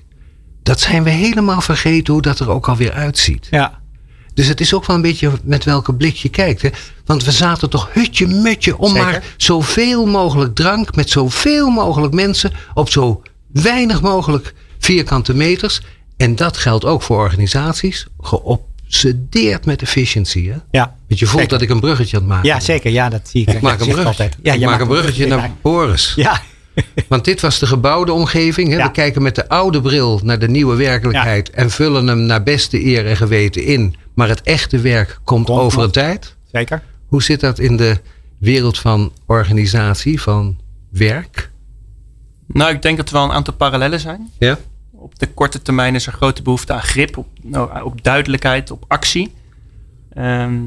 Dat 0.63 0.79
zijn 0.79 1.03
we 1.03 1.09
helemaal 1.09 1.61
vergeten 1.61 2.13
hoe 2.13 2.21
dat 2.21 2.39
er 2.39 2.49
ook 2.49 2.67
alweer 2.67 2.91
uitziet. 2.91 3.47
ja. 3.49 3.77
Dus 4.33 4.47
het 4.47 4.61
is 4.61 4.73
ook 4.73 4.85
wel 4.85 4.95
een 4.95 5.01
beetje 5.01 5.31
met 5.43 5.63
welke 5.63 5.93
blik 5.93 6.15
je 6.15 6.29
kijkt. 6.29 6.61
Hè? 6.61 6.69
Want 7.05 7.23
we 7.23 7.31
zaten 7.31 7.69
toch 7.69 7.89
hutje 7.93 8.27
mutje 8.27 8.77
om 8.77 8.89
Zeker. 8.89 9.03
maar 9.03 9.23
zoveel 9.37 10.05
mogelijk 10.05 10.55
drank 10.55 10.95
met 10.95 11.09
zoveel 11.09 11.69
mogelijk 11.69 12.13
mensen 12.13 12.51
op 12.73 12.89
zo 12.89 13.21
weinig 13.51 14.01
mogelijk 14.01 14.53
vierkante 14.79 15.33
meters. 15.33 15.81
En 16.17 16.35
dat 16.35 16.57
geldt 16.57 16.85
ook 16.85 17.01
voor 17.01 17.17
organisaties. 17.17 18.07
Geobsedeerd 18.89 19.65
met 19.65 19.81
efficiëncy. 19.81 20.47
Hè? 20.47 20.55
ja. 20.71 20.95
Want 21.07 21.19
je 21.19 21.25
voelt 21.25 21.41
Zeker. 21.41 21.57
dat 21.57 21.61
ik 21.61 21.69
een 21.69 21.79
bruggetje 21.79 22.15
aan 22.17 22.23
het 22.23 22.31
maken 22.31 22.47
Ja, 22.49 22.59
zeker. 22.59 22.91
Ja, 22.91 23.09
dat 23.09 23.27
zie 23.27 23.41
ik. 23.41 23.53
Ik 23.53 23.61
maak 23.61 23.71
een 23.71 23.77
bruggetje. 23.77 24.05
altijd. 24.07 24.37
Ja, 24.43 24.53
ik 24.53 24.59
je 24.59 24.65
maak 24.65 24.69
maakt 24.77 24.81
een 24.81 24.95
bruggetje 24.97 25.27
naar 25.27 25.51
Boris. 25.61 26.13
Ja, 26.15 26.41
Want 27.07 27.25
dit 27.25 27.41
was 27.41 27.59
de 27.59 27.65
gebouwde 27.67 28.11
omgeving. 28.13 28.69
Hè? 28.69 28.75
Ja. 28.77 28.85
We 28.85 28.91
kijken 28.91 29.21
met 29.21 29.35
de 29.35 29.49
oude 29.49 29.81
bril 29.81 30.19
naar 30.23 30.39
de 30.39 30.47
nieuwe 30.49 30.75
werkelijkheid. 30.75 31.49
En 31.49 31.69
vullen 31.69 32.07
hem 32.07 32.19
naar 32.19 32.43
beste 32.43 32.85
eer 32.85 33.05
en 33.07 33.17
geweten 33.17 33.63
in. 33.63 33.95
Maar 34.13 34.27
het 34.27 34.41
echte 34.41 34.79
werk 34.79 35.19
komt 35.23 35.45
Komt 35.45 35.59
over 35.59 35.83
een 35.83 35.91
tijd. 35.91 36.35
zeker. 36.51 36.81
Hoe 37.07 37.23
zit 37.23 37.39
dat 37.39 37.59
in 37.59 37.77
de 37.77 37.97
wereld 38.37 38.77
van 38.79 39.11
organisatie, 39.25 40.21
van 40.21 40.57
werk? 40.91 41.49
Nou, 42.47 42.73
ik 42.73 42.81
denk 42.81 42.97
dat 42.97 43.07
er 43.07 43.13
wel 43.13 43.23
een 43.23 43.31
aantal 43.31 43.53
parallellen 43.53 43.99
zijn. 43.99 44.29
Ja? 44.39 44.57
Op 45.01 45.19
de 45.19 45.27
korte 45.27 45.61
termijn 45.61 45.95
is 45.95 46.05
er 46.07 46.13
grote 46.13 46.41
behoefte 46.41 46.73
aan 46.73 46.81
grip, 46.81 47.17
op, 47.17 47.27
nou, 47.41 47.83
op 47.83 48.03
duidelijkheid, 48.03 48.71
op 48.71 48.85
actie. 48.87 49.33
Ehm, 50.13 50.57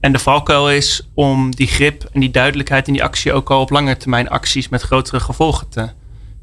en 0.00 0.12
de 0.12 0.18
valkuil 0.18 0.70
is 0.70 1.08
om 1.14 1.54
die 1.54 1.66
grip 1.66 2.08
en 2.12 2.20
die 2.20 2.30
duidelijkheid 2.30 2.86
en 2.86 2.92
die 2.92 3.04
actie 3.04 3.32
ook 3.32 3.50
al 3.50 3.60
op 3.60 3.70
lange 3.70 3.96
termijn 3.96 4.28
acties 4.28 4.68
met 4.68 4.82
grotere 4.82 5.20
gevolgen 5.20 5.68
te 5.68 5.88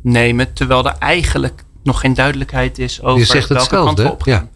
nemen. 0.01 0.53
Terwijl 0.53 0.85
er 0.85 0.95
eigenlijk 0.99 1.63
nog 1.83 1.99
geen 1.99 2.13
duidelijkheid 2.13 2.79
is 2.79 3.01
over 3.01 3.19
Je 3.19 3.25
zegt 3.25 3.49
welke 3.49 3.67
kant 3.69 3.83
we 3.83 3.89
hetzelfde. 3.89 4.13
op 4.13 4.21
gaan. 4.21 4.33
Ja. 4.33 4.47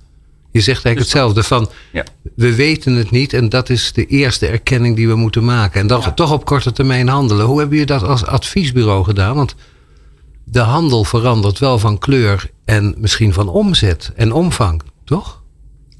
Je 0.51 0.62
zegt 0.62 0.86
eigenlijk 0.86 0.97
Dus- 0.97 1.06
hetzelfde. 1.06 1.44
Van, 1.44 1.69
Ja. 1.91 2.03
we 2.36 2.56
weten 2.56 2.94
het 2.94 3.12
niet 3.12 3.33
en 3.33 3.50
dat 3.50 3.69
is 3.69 3.94
de 3.94 4.06
eerste 4.06 4.47
erkenning 4.47 4.95
die 4.95 5.07
we 5.07 5.15
moeten 5.15 5.45
maken. 5.45 5.81
En 5.81 5.88
dan 5.88 6.01
Ja. 6.01 6.12
toch 6.12 6.31
op 6.31 6.45
korte 6.45 6.71
termijn 6.71 7.07
handelen. 7.07 7.45
Hoe 7.45 7.59
hebben 7.59 7.77
jullie 7.77 7.94
dat 7.94 8.03
als 8.09 8.25
adviesbureau 8.25 9.03
gedaan? 9.03 9.36
Want 9.36 9.56
de 10.51 10.60
handel 10.60 11.03
verandert 11.03 11.60
wel 11.60 11.79
van 11.79 11.98
kleur 11.98 12.50
en 12.65 12.96
misschien 12.98 13.34
van 13.34 13.48
omzet 13.50 14.12
en 14.15 14.32
omvang, 14.32 14.82
toch? 15.06 15.41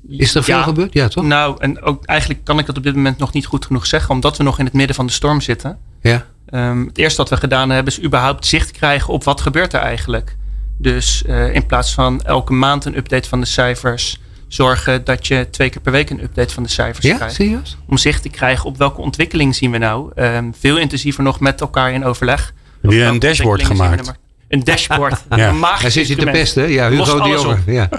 Is 0.08 0.36
er 0.36 0.44
veel 0.44 0.56
Ja. 0.58 0.64
gebeurd? 0.64 0.94
Ja, 0.94 1.08
toch? 1.08 1.24
Nou, 1.24 1.56
en 1.60 1.82
ook 1.82 2.06
eigenlijk 2.06 2.44
kan 2.44 2.60
ik 2.60 2.66
dat 2.66 2.78
op 2.78 2.84
dit 2.84 2.96
moment 2.96 3.18
nog 3.18 3.34
niet 3.34 3.46
goed 3.46 3.66
genoeg 3.66 3.86
zeggen, 3.86 4.10
omdat 4.10 4.38
we 4.38 4.44
nog 4.44 4.60
in 4.60 4.66
het 4.66 4.74
midden 4.74 4.96
van 4.96 5.06
de 5.06 5.12
storm 5.12 5.42
zitten. 5.42 5.78
Ja. 6.02 6.26
Ehm, 6.46 6.86
het 6.86 6.98
eerste 6.98 7.18
wat 7.18 7.30
we 7.30 7.38
gedaan 7.38 7.70
hebben 7.70 7.94
is 7.94 8.04
überhaupt 8.04 8.46
zicht 8.46 8.72
krijgen 8.72 9.14
op 9.14 9.24
wat 9.24 9.42
gebeurt 9.42 9.74
er 9.74 9.80
eigenlijk. 9.80 10.36
Dus 10.78 11.24
eh, 11.24 11.54
in 11.54 11.66
plaats 11.66 11.94
van 11.94 12.22
elke 12.22 12.54
maand 12.54 12.86
een 12.86 12.98
update 12.98 13.30
van 13.30 13.40
de 13.40 13.46
cijfers, 13.46 14.22
zorgen 14.48 15.04
dat 15.04 15.28
je 15.28 15.48
twee 15.52 15.70
keer 15.70 15.82
per 15.82 15.92
week 15.92 16.10
een 16.10 16.24
update 16.24 16.54
van 16.54 16.64
de 16.64 16.70
cijfers 16.70 17.06
Ja, 17.06 17.16
krijgt. 17.16 17.36
serieus? 17.36 17.78
Om 17.88 17.98
zicht 17.98 18.22
te 18.22 18.30
krijgen 18.30 18.66
op 18.66 18.78
welke 18.78 19.02
ontwikkeling 19.02 19.56
zien 19.56 19.72
we 19.72 19.78
nou. 19.78 20.12
Ehm, 20.16 20.52
veel 20.60 20.78
intensiever 20.78 21.24
nog 21.24 21.40
met 21.40 21.62
elkaar 21.62 21.94
in 21.94 22.06
overleg. 22.06 22.54
Heb 22.82 22.92
je 22.92 23.02
een 23.04 23.20
dashboard 23.20 23.60
ontwikkelingen 23.60 23.78
zien 23.90 23.98
we 23.98 24.04
gemaakt? 24.04 24.20
Een 24.50 24.64
dashboard. 24.64 25.24
Ja. 25.36 25.50
Een 25.50 25.60
magisch 25.60 25.82
Daar 25.82 25.92
zit 25.92 26.08
je 26.08 26.16
te 26.16 26.22
instrument. 26.22 26.38
pesten. 26.38 26.70
Ja, 26.72 26.90
Hugo 26.90 27.20
de 27.22 27.30
Jonge. 27.30 27.58
Ja. 27.66 27.90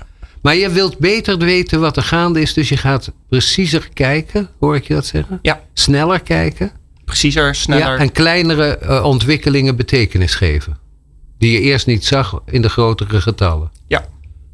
Maar 0.43 0.57
je 0.57 0.71
wilt 0.71 0.99
beter 0.99 1.39
weten 1.39 1.81
wat 1.81 1.97
er 1.97 2.03
gaande 2.03 2.41
is, 2.41 2.55
dus 2.55 2.69
je 2.69 2.77
gaat 2.77 3.13
preciezer 3.29 3.89
kijken, 3.95 4.49
hoor 4.61 4.77
ik 4.77 4.85
je 4.87 4.95
dat 4.95 5.07
zeggen? 5.07 5.39
Ja, 5.43 5.61
Sneller 5.73 6.21
kijken. 6.21 6.71
preciezer, 7.05 7.55
sneller. 7.55 7.87
Ja, 7.87 7.97
en 7.97 8.13
kleinere 8.13 8.77
eh, 8.79 9.05
ontwikkelingen 9.05 9.77
betekenis 9.77 10.35
geven. 10.35 10.79
Die 11.39 11.53
je 11.53 11.61
eerst 11.61 11.87
niet 11.87 12.05
zag 12.05 12.41
in 12.47 12.63
de 12.63 12.69
grotere 12.69 13.21
getallen. 13.21 13.71
Ja. 13.89 14.05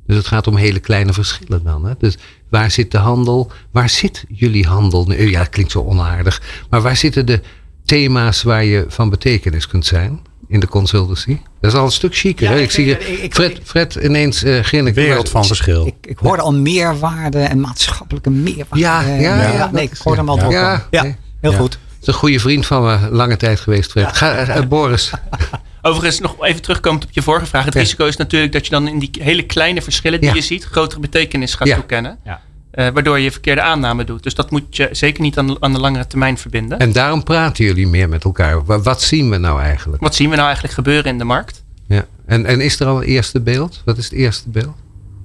Dus 0.07 0.17
het 0.17 0.27
gaat 0.27 0.47
om 0.47 0.57
hele 0.57 0.79
kleine 0.81 1.13
verschillen 1.13 1.63
dan. 1.65 1.85
Hè? 1.85 1.93
Dus 1.99 2.17
waar 2.51 2.71
zit 2.71 2.91
de 2.91 2.99
handel? 2.99 3.51
Waar 3.71 3.89
zit 3.89 4.25
jullie 4.29 4.67
handel? 4.67 5.05
nu? 5.07 5.31
Ja, 5.31 5.39
dat 5.39 5.49
klinkt 5.49 5.73
zo 5.73 5.81
onaardig. 5.83 6.43
Maar 6.71 6.83
waar 6.83 6.97
zitten 6.97 7.27
de 7.27 7.41
thema's 7.85 8.43
waar 8.43 8.65
je 8.65 8.85
van 8.89 9.11
betekenis 9.11 9.67
kunt 9.67 9.87
zijn 9.87 10.21
in 10.49 10.61
de 10.61 10.69
consultancy? 10.69 11.39
Dat 11.61 11.73
is 11.73 11.79
al 11.79 11.85
een 11.85 11.91
stuk 11.93 12.17
chiquer. 12.17 12.51
Ja, 12.51 12.57
ik 12.57 12.63
Ik, 12.63 12.71
zie 12.71 12.85
vind- 12.87 13.03
je- 13.03 13.13
ik- 13.13 13.23
ik- 13.23 13.35
Fred, 13.35 13.61
Fred 13.65 13.95
ineens 13.95 14.45
uh, 14.45 14.61
grinnik. 14.63 14.95
Wereld 14.95 15.29
van 15.29 15.45
verschil. 15.45 15.87
Ik, 15.87 15.95
ik 16.01 16.19
hoorde 16.19 16.43
al 16.43 16.55
meerwaarde 16.55 17.39
en 17.39 17.61
maatschappelijke 17.61 18.31
meerwaarde. 18.31 18.79
Ja, 18.79 19.01
ja, 19.03 19.15
ja, 19.15 19.53
ja. 19.53 19.71
Nee, 19.73 19.85
ik 19.85 19.97
hoorde 20.03 20.19
hem 20.21 20.29
al 20.29 20.51
ja. 20.51 20.87
nee. 20.91 21.17
heel 21.41 21.51
Ja. 21.51 21.57
goed. 21.57 21.71
Dat 21.71 22.01
is 22.01 22.07
een 22.07 22.15
goede 22.15 22.41
vriend 22.41 22.67
van 22.67 22.85
me, 22.85 22.99
lange 23.11 23.37
tijd 23.37 23.61
geweest, 23.61 23.91
Fred. 23.91 24.17
Ga, 24.17 24.33
eh, 24.35 24.57
eh, 24.57 24.67
Boris. 24.67 25.11
Overigens, 25.83 26.21
nog 26.21 26.45
even 26.45 26.63
terugkomend 26.63 27.05
op 27.05 27.11
je 27.13 27.23
vorige 27.23 27.47
vraag. 27.47 27.65
Het 27.65 27.75
Ja. 27.75 27.81
risico 27.81 28.07
is 28.07 28.17
natuurlijk 28.17 28.53
dat 28.53 28.65
je 28.65 28.71
dan 28.71 28.89
in 28.89 28.99
die 28.99 29.11
hele 29.21 29.43
kleine 29.43 29.83
verschillen 29.83 30.21
die 30.21 30.29
Ja. 30.29 30.35
je 30.35 30.41
ziet, 30.43 30.65
grotere 30.65 31.01
betekenis 31.01 31.55
gaat 31.55 31.69
Ja. 31.69 31.75
toekennen. 31.75 32.19
Ja. 32.25 32.41
Eh, 32.77 32.89
waardoor 32.89 33.19
je 33.19 33.31
verkeerde 33.31 33.61
aanname 33.63 34.05
doet. 34.05 34.23
Dus 34.23 34.35
dat 34.35 34.51
moet 34.51 34.77
je 34.77 34.89
zeker 34.93 35.23
niet 35.23 35.39
aan, 35.39 35.63
aan 35.63 35.73
de 35.73 35.81
langere 35.81 36.07
termijn 36.07 36.39
verbinden. 36.39 36.79
En 36.79 36.93
daarom 36.93 37.23
praten 37.23 37.65
jullie 37.65 37.87
meer 37.87 38.09
met 38.09 38.25
elkaar. 38.25 38.65
Wa- 38.65 38.81
Wat 38.81 39.03
zien 39.03 39.31
we 39.31 39.37
nou 39.37 39.61
eigenlijk? 39.61 40.03
Wat 40.03 40.15
zien 40.15 40.29
we 40.29 40.35
nou 40.35 40.45
eigenlijk 40.47 40.75
gebeuren 40.75 41.11
in 41.13 41.19
de 41.19 41.25
markt? 41.25 41.65
Ja. 41.87 42.05
En, 42.27 42.47
en 42.47 42.61
is 42.61 42.81
er 42.81 42.87
al 42.87 42.97
een 42.97 43.03
eerste 43.09 43.41
beeld? 43.41 43.83
Wat 43.85 43.99
is 43.99 44.05
het 44.05 44.13
eerste 44.13 44.49
beeld? 44.49 44.77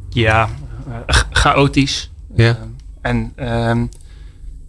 Ja, 0.09 0.49
eh, 0.87 0.93
cha- 1.07 1.25
chaotisch. 1.31 2.11
Ja. 2.35 2.47
Eh, 2.49 2.55
en 3.01 3.31
ehm, 3.35 3.85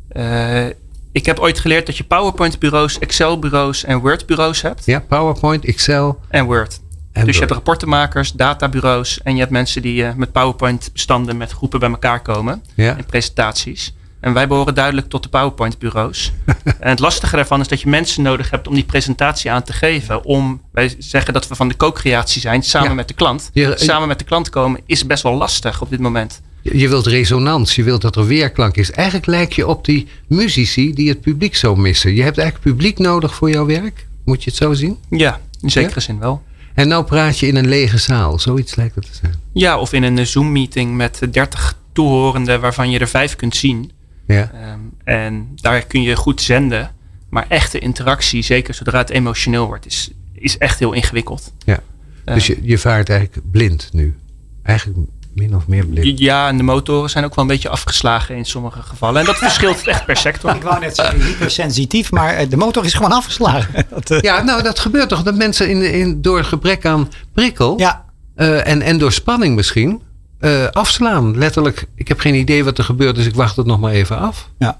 eh, 0.09 0.67
ik 1.13 1.27
heb 1.27 1.39
ooit 1.39 1.59
geleerd 1.61 1.87
dat 1.87 1.97
je 1.97 2.05
PowerPoint-bureaus, 2.05 2.99
Excel-bureaus 2.99 3.85
en 3.85 3.99
Word-bureaus 3.99 4.63
hebt. 4.63 4.85
Ja, 4.87 4.99
PowerPoint, 5.09 5.65
Excel 5.65 6.21
En 6.29 6.45
Word. 6.45 6.81
En 7.13 7.25
dus 7.27 7.35
je 7.35 7.41
hebt 7.41 7.53
rapportenmakers, 7.53 8.33
databureaus 8.33 9.23
en 9.23 9.33
je 9.33 9.39
hebt 9.41 9.51
mensen 9.53 9.83
die 9.83 10.05
eh, 10.05 10.15
met 10.15 10.33
PowerPoint-bestanden 10.33 11.37
met 11.37 11.51
groepen 11.53 11.81
bij 11.81 11.91
elkaar 11.91 12.23
komen 12.23 12.63
Ja. 12.75 12.97
in 12.97 13.05
presentaties. 13.05 13.95
En 14.21 14.33
wij 14.33 14.49
behoren 14.49 14.75
duidelijk 14.75 15.09
tot 15.09 15.23
de 15.23 15.29
PowerPoint-bureaus. 15.29 16.33
en 16.81 16.89
het 16.91 16.99
lastige 16.99 17.37
daarvan 17.37 17.61
is 17.61 17.69
dat 17.69 17.81
je 17.81 17.89
mensen 17.89 18.23
nodig 18.23 18.51
hebt 18.51 18.69
om 18.69 18.75
die 18.75 18.85
presentatie 18.85 19.51
aan 19.51 19.63
te 19.63 19.73
geven. 19.73 20.25
Om, 20.25 20.61
wij 20.73 20.95
zeggen 20.99 21.33
dat 21.33 21.49
we 21.49 21.55
van 21.55 21.69
de 21.69 21.77
co-creatie 21.77 22.41
zijn, 22.41 22.63
samen 22.63 22.89
Ja. 22.89 22.95
met 22.95 23.09
de 23.09 23.15
klant. 23.15 23.51
Samen 23.75 24.09
met 24.09 24.19
de 24.19 24.25
klant 24.25 24.51
komen 24.51 24.81
is 24.87 25.07
best 25.07 25.23
wel 25.23 25.35
lastig 25.35 25.81
op 25.81 25.91
dit 25.91 26.01
moment. 26.01 26.41
Je 26.63 26.89
wilt 26.89 27.07
resonans, 27.07 27.75
je 27.75 27.83
wilt 27.83 28.03
dat 28.03 28.17
er 28.17 28.27
weerklank 28.27 28.77
is. 28.77 28.91
Eigenlijk 28.91 29.27
lijk 29.27 29.53
je 29.53 29.67
op 29.67 29.85
die 29.85 30.09
muzici 30.27 30.95
die 30.95 31.09
het 31.09 31.21
publiek 31.21 31.57
zo 31.57 31.77
missen. 31.77 32.15
Je 32.15 32.23
hebt 32.23 32.39
eigenlijk 32.39 32.69
publiek 32.71 32.99
nodig 32.99 33.35
voor 33.35 33.51
jouw 33.51 33.67
werk. 33.67 34.07
Moet 34.25 34.45
je 34.45 34.51
het 34.51 34.59
zo 34.59 34.73
zien? 34.73 34.99
Ja, 35.11 35.41
in 35.61 35.71
zekere 35.71 36.01
zin 36.01 36.19
wel. 36.19 36.43
En 36.75 36.89
nou 36.89 37.05
praat 37.05 37.39
je 37.39 37.47
in 37.47 37.57
een 37.57 37.69
lege 37.69 37.99
zaal. 37.99 38.39
Zoiets 38.39 38.75
lijkt 38.75 38.95
het 38.95 39.05
te 39.05 39.15
zijn. 39.15 39.35
Ja, 39.53 39.79
of 39.79 39.93
in 39.93 40.03
een 40.03 40.27
Zoom-meeting 40.27 40.97
met 40.97 41.23
eh, 41.23 41.29
30 41.33 41.77
toehorenden 41.93 42.61
waarvan 42.61 42.91
je 42.91 42.99
er 42.99 43.09
vijf 43.09 43.37
kunt 43.37 43.57
zien. 43.57 43.91
Ja. 44.27 44.51
Ehm, 44.53 44.79
en 45.05 45.49
daar 45.55 45.83
kun 45.87 46.03
je 46.03 46.17
goed 46.17 46.41
zenden. 46.41 46.91
Maar 47.29 47.45
echte 47.49 47.79
interactie, 47.79 48.43
zeker 48.43 48.75
zodra 48.75 48.99
het 48.99 49.11
emotioneel 49.11 49.67
wordt, 49.67 49.87
is, 49.87 50.11
is 50.33 50.59
echt 50.59 50.79
heel 50.79 50.93
ingewikkeld. 50.93 51.53
ja. 51.65 51.81
Eh, 52.25 52.35
Dus 52.35 52.47
je, 52.47 52.59
je 52.63 52.79
vaart 52.79 53.09
eigenlijk 53.09 53.51
blind 53.51 53.89
nu. 53.93 54.15
Eigenlijk 54.63 54.99
min 55.35 55.55
of 55.57 55.67
meer 55.67 55.87
blind. 55.87 56.19
ja, 56.19 56.49
en 56.49 56.57
de 56.57 56.63
motoren 56.63 57.11
zijn 57.11 57.25
ook 57.25 57.35
wel 57.35 57.45
een 57.45 57.51
beetje 57.51 57.69
afgeslagen 57.69 58.37
in 58.37 58.45
sommige 58.45 58.83
gevallen. 58.83 59.21
En 59.21 59.27
dat 59.27 59.37
verschilt 59.47 59.87
echt 59.87 60.05
per 60.05 60.17
sector. 60.17 60.55
Ik 60.55 60.63
wou 60.63 60.81
net 60.81 60.95
zeggen, 60.97 61.21
hypersensitief, 61.23 62.11
maar 62.11 62.35
eh, 62.35 62.51
de 62.51 62.57
motor 62.57 62.85
is 62.85 62.95
gewoon 62.95 63.13
afgeslagen. 63.13 63.87
Dat, 63.91 64.11
eh, 64.11 64.21
Ja, 64.21 64.43
nou 64.43 64.63
dat 64.63 64.79
gebeurt 64.79 65.09
toch. 65.09 65.23
Dat 65.23 65.35
mensen 65.35 65.71
in, 65.71 65.93
in, 65.93 66.23
door 66.23 66.45
gebrek 66.45 66.87
aan 66.87 67.09
prikkel 67.35 67.79
ja, 67.79 68.05
eh, 68.35 68.67
en, 68.67 68.83
en 68.83 68.99
door 68.99 69.13
spanning 69.13 69.57
misschien 69.57 70.03
eh, 70.39 70.67
afslaan. 70.67 71.39
Letterlijk, 71.39 71.87
ik 71.95 72.09
heb 72.09 72.21
geen 72.21 72.35
idee 72.35 72.65
wat 72.65 72.79
er 72.79 72.85
gebeurt, 72.85 73.15
dus 73.17 73.27
ik 73.27 73.35
wacht 73.35 73.57
het 73.57 73.67
nog 73.67 73.81
maar 73.81 73.93
even 73.93 74.19
af. 74.19 74.49
ja. 74.59 74.79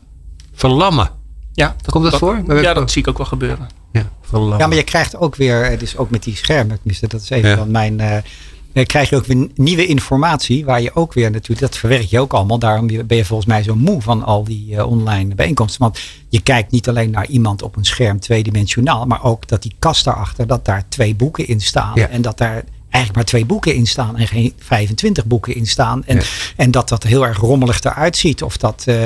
Verlammen. 0.55 1.11
Ja, 1.55 1.77
Komt 1.87 2.05
dat 2.11 2.19
voor? 2.19 2.43
Ja, 2.63 2.75
dat 2.75 2.91
zie 2.91 3.03
ik 3.03 3.09
ook 3.09 3.17
wel 3.17 3.27
gebeuren. 3.27 3.69
Ja, 3.93 4.09
verlammen. 4.23 4.59
ja, 4.59 4.67
maar 4.67 4.77
je 4.77 4.83
krijgt 4.83 5.17
ook 5.17 5.37
weer, 5.37 5.79
dus 5.79 5.97
ook 5.97 6.11
met 6.11 6.23
die 6.23 6.37
schermen, 6.37 6.77
tenminste, 6.77 7.07
dat 7.09 7.21
is 7.23 7.31
even 7.31 7.49
Ja. 7.51 7.57
van 7.57 7.71
mijn. 7.71 8.01
eh, 8.01 8.17
eh, 8.73 8.87
krijg 8.87 9.11
je 9.11 9.17
ook 9.17 9.27
weer 9.27 9.49
nieuwe 9.55 9.87
informatie, 9.87 10.65
waar 10.65 10.83
je 10.83 10.95
ook 10.95 11.13
weer 11.13 11.31
natuurlijk, 11.31 11.61
dat 11.61 11.77
verwerk 11.77 12.03
je 12.07 12.21
ook 12.21 12.33
allemaal. 12.33 12.59
Daarom 12.59 12.87
ben 12.87 13.17
je 13.17 13.25
volgens 13.25 13.49
mij 13.49 13.63
zo 13.63 13.75
moe 13.75 14.03
van 14.03 14.25
al 14.25 14.45
die 14.45 14.77
eh, 14.77 14.87
online 14.91 15.35
bijeenkomsten. 15.35 15.81
Want 15.81 16.01
je 16.29 16.41
kijkt 16.43 16.71
niet 16.71 16.89
alleen 16.89 17.11
naar 17.11 17.27
iemand 17.27 17.63
op 17.63 17.77
een 17.77 17.85
scherm 17.85 18.21
tweedimensionaal, 18.21 19.07
maar 19.07 19.25
ook 19.25 19.49
dat 19.49 19.63
die 19.63 19.75
kast 19.79 20.05
daarachter, 20.05 20.47
dat 20.47 20.65
daar 20.65 20.85
twee 20.89 21.15
boeken 21.15 21.49
in 21.49 21.61
staan. 21.61 21.93
Ja. 21.95 22.09
En 22.09 22.23
dat 22.23 22.39
daar 22.39 22.65
eigenlijk 22.91 23.15
maar 23.15 23.25
twee 23.25 23.45
boeken 23.47 23.75
in 23.75 23.87
staan 23.87 24.17
en 24.17 24.27
geen 24.27 24.53
25 24.59 25.25
boeken 25.25 25.55
in 25.55 25.67
staan. 25.67 26.05
En, 26.05 26.17
Ja. 26.17 26.23
en 26.57 26.71
dat 26.71 26.89
dat 26.89 27.03
heel 27.03 27.27
erg 27.27 27.39
rommelig 27.39 27.83
eruit 27.83 28.17
ziet. 28.17 28.43
Of 28.43 28.57
dat, 28.57 28.83
eh, 28.87 28.97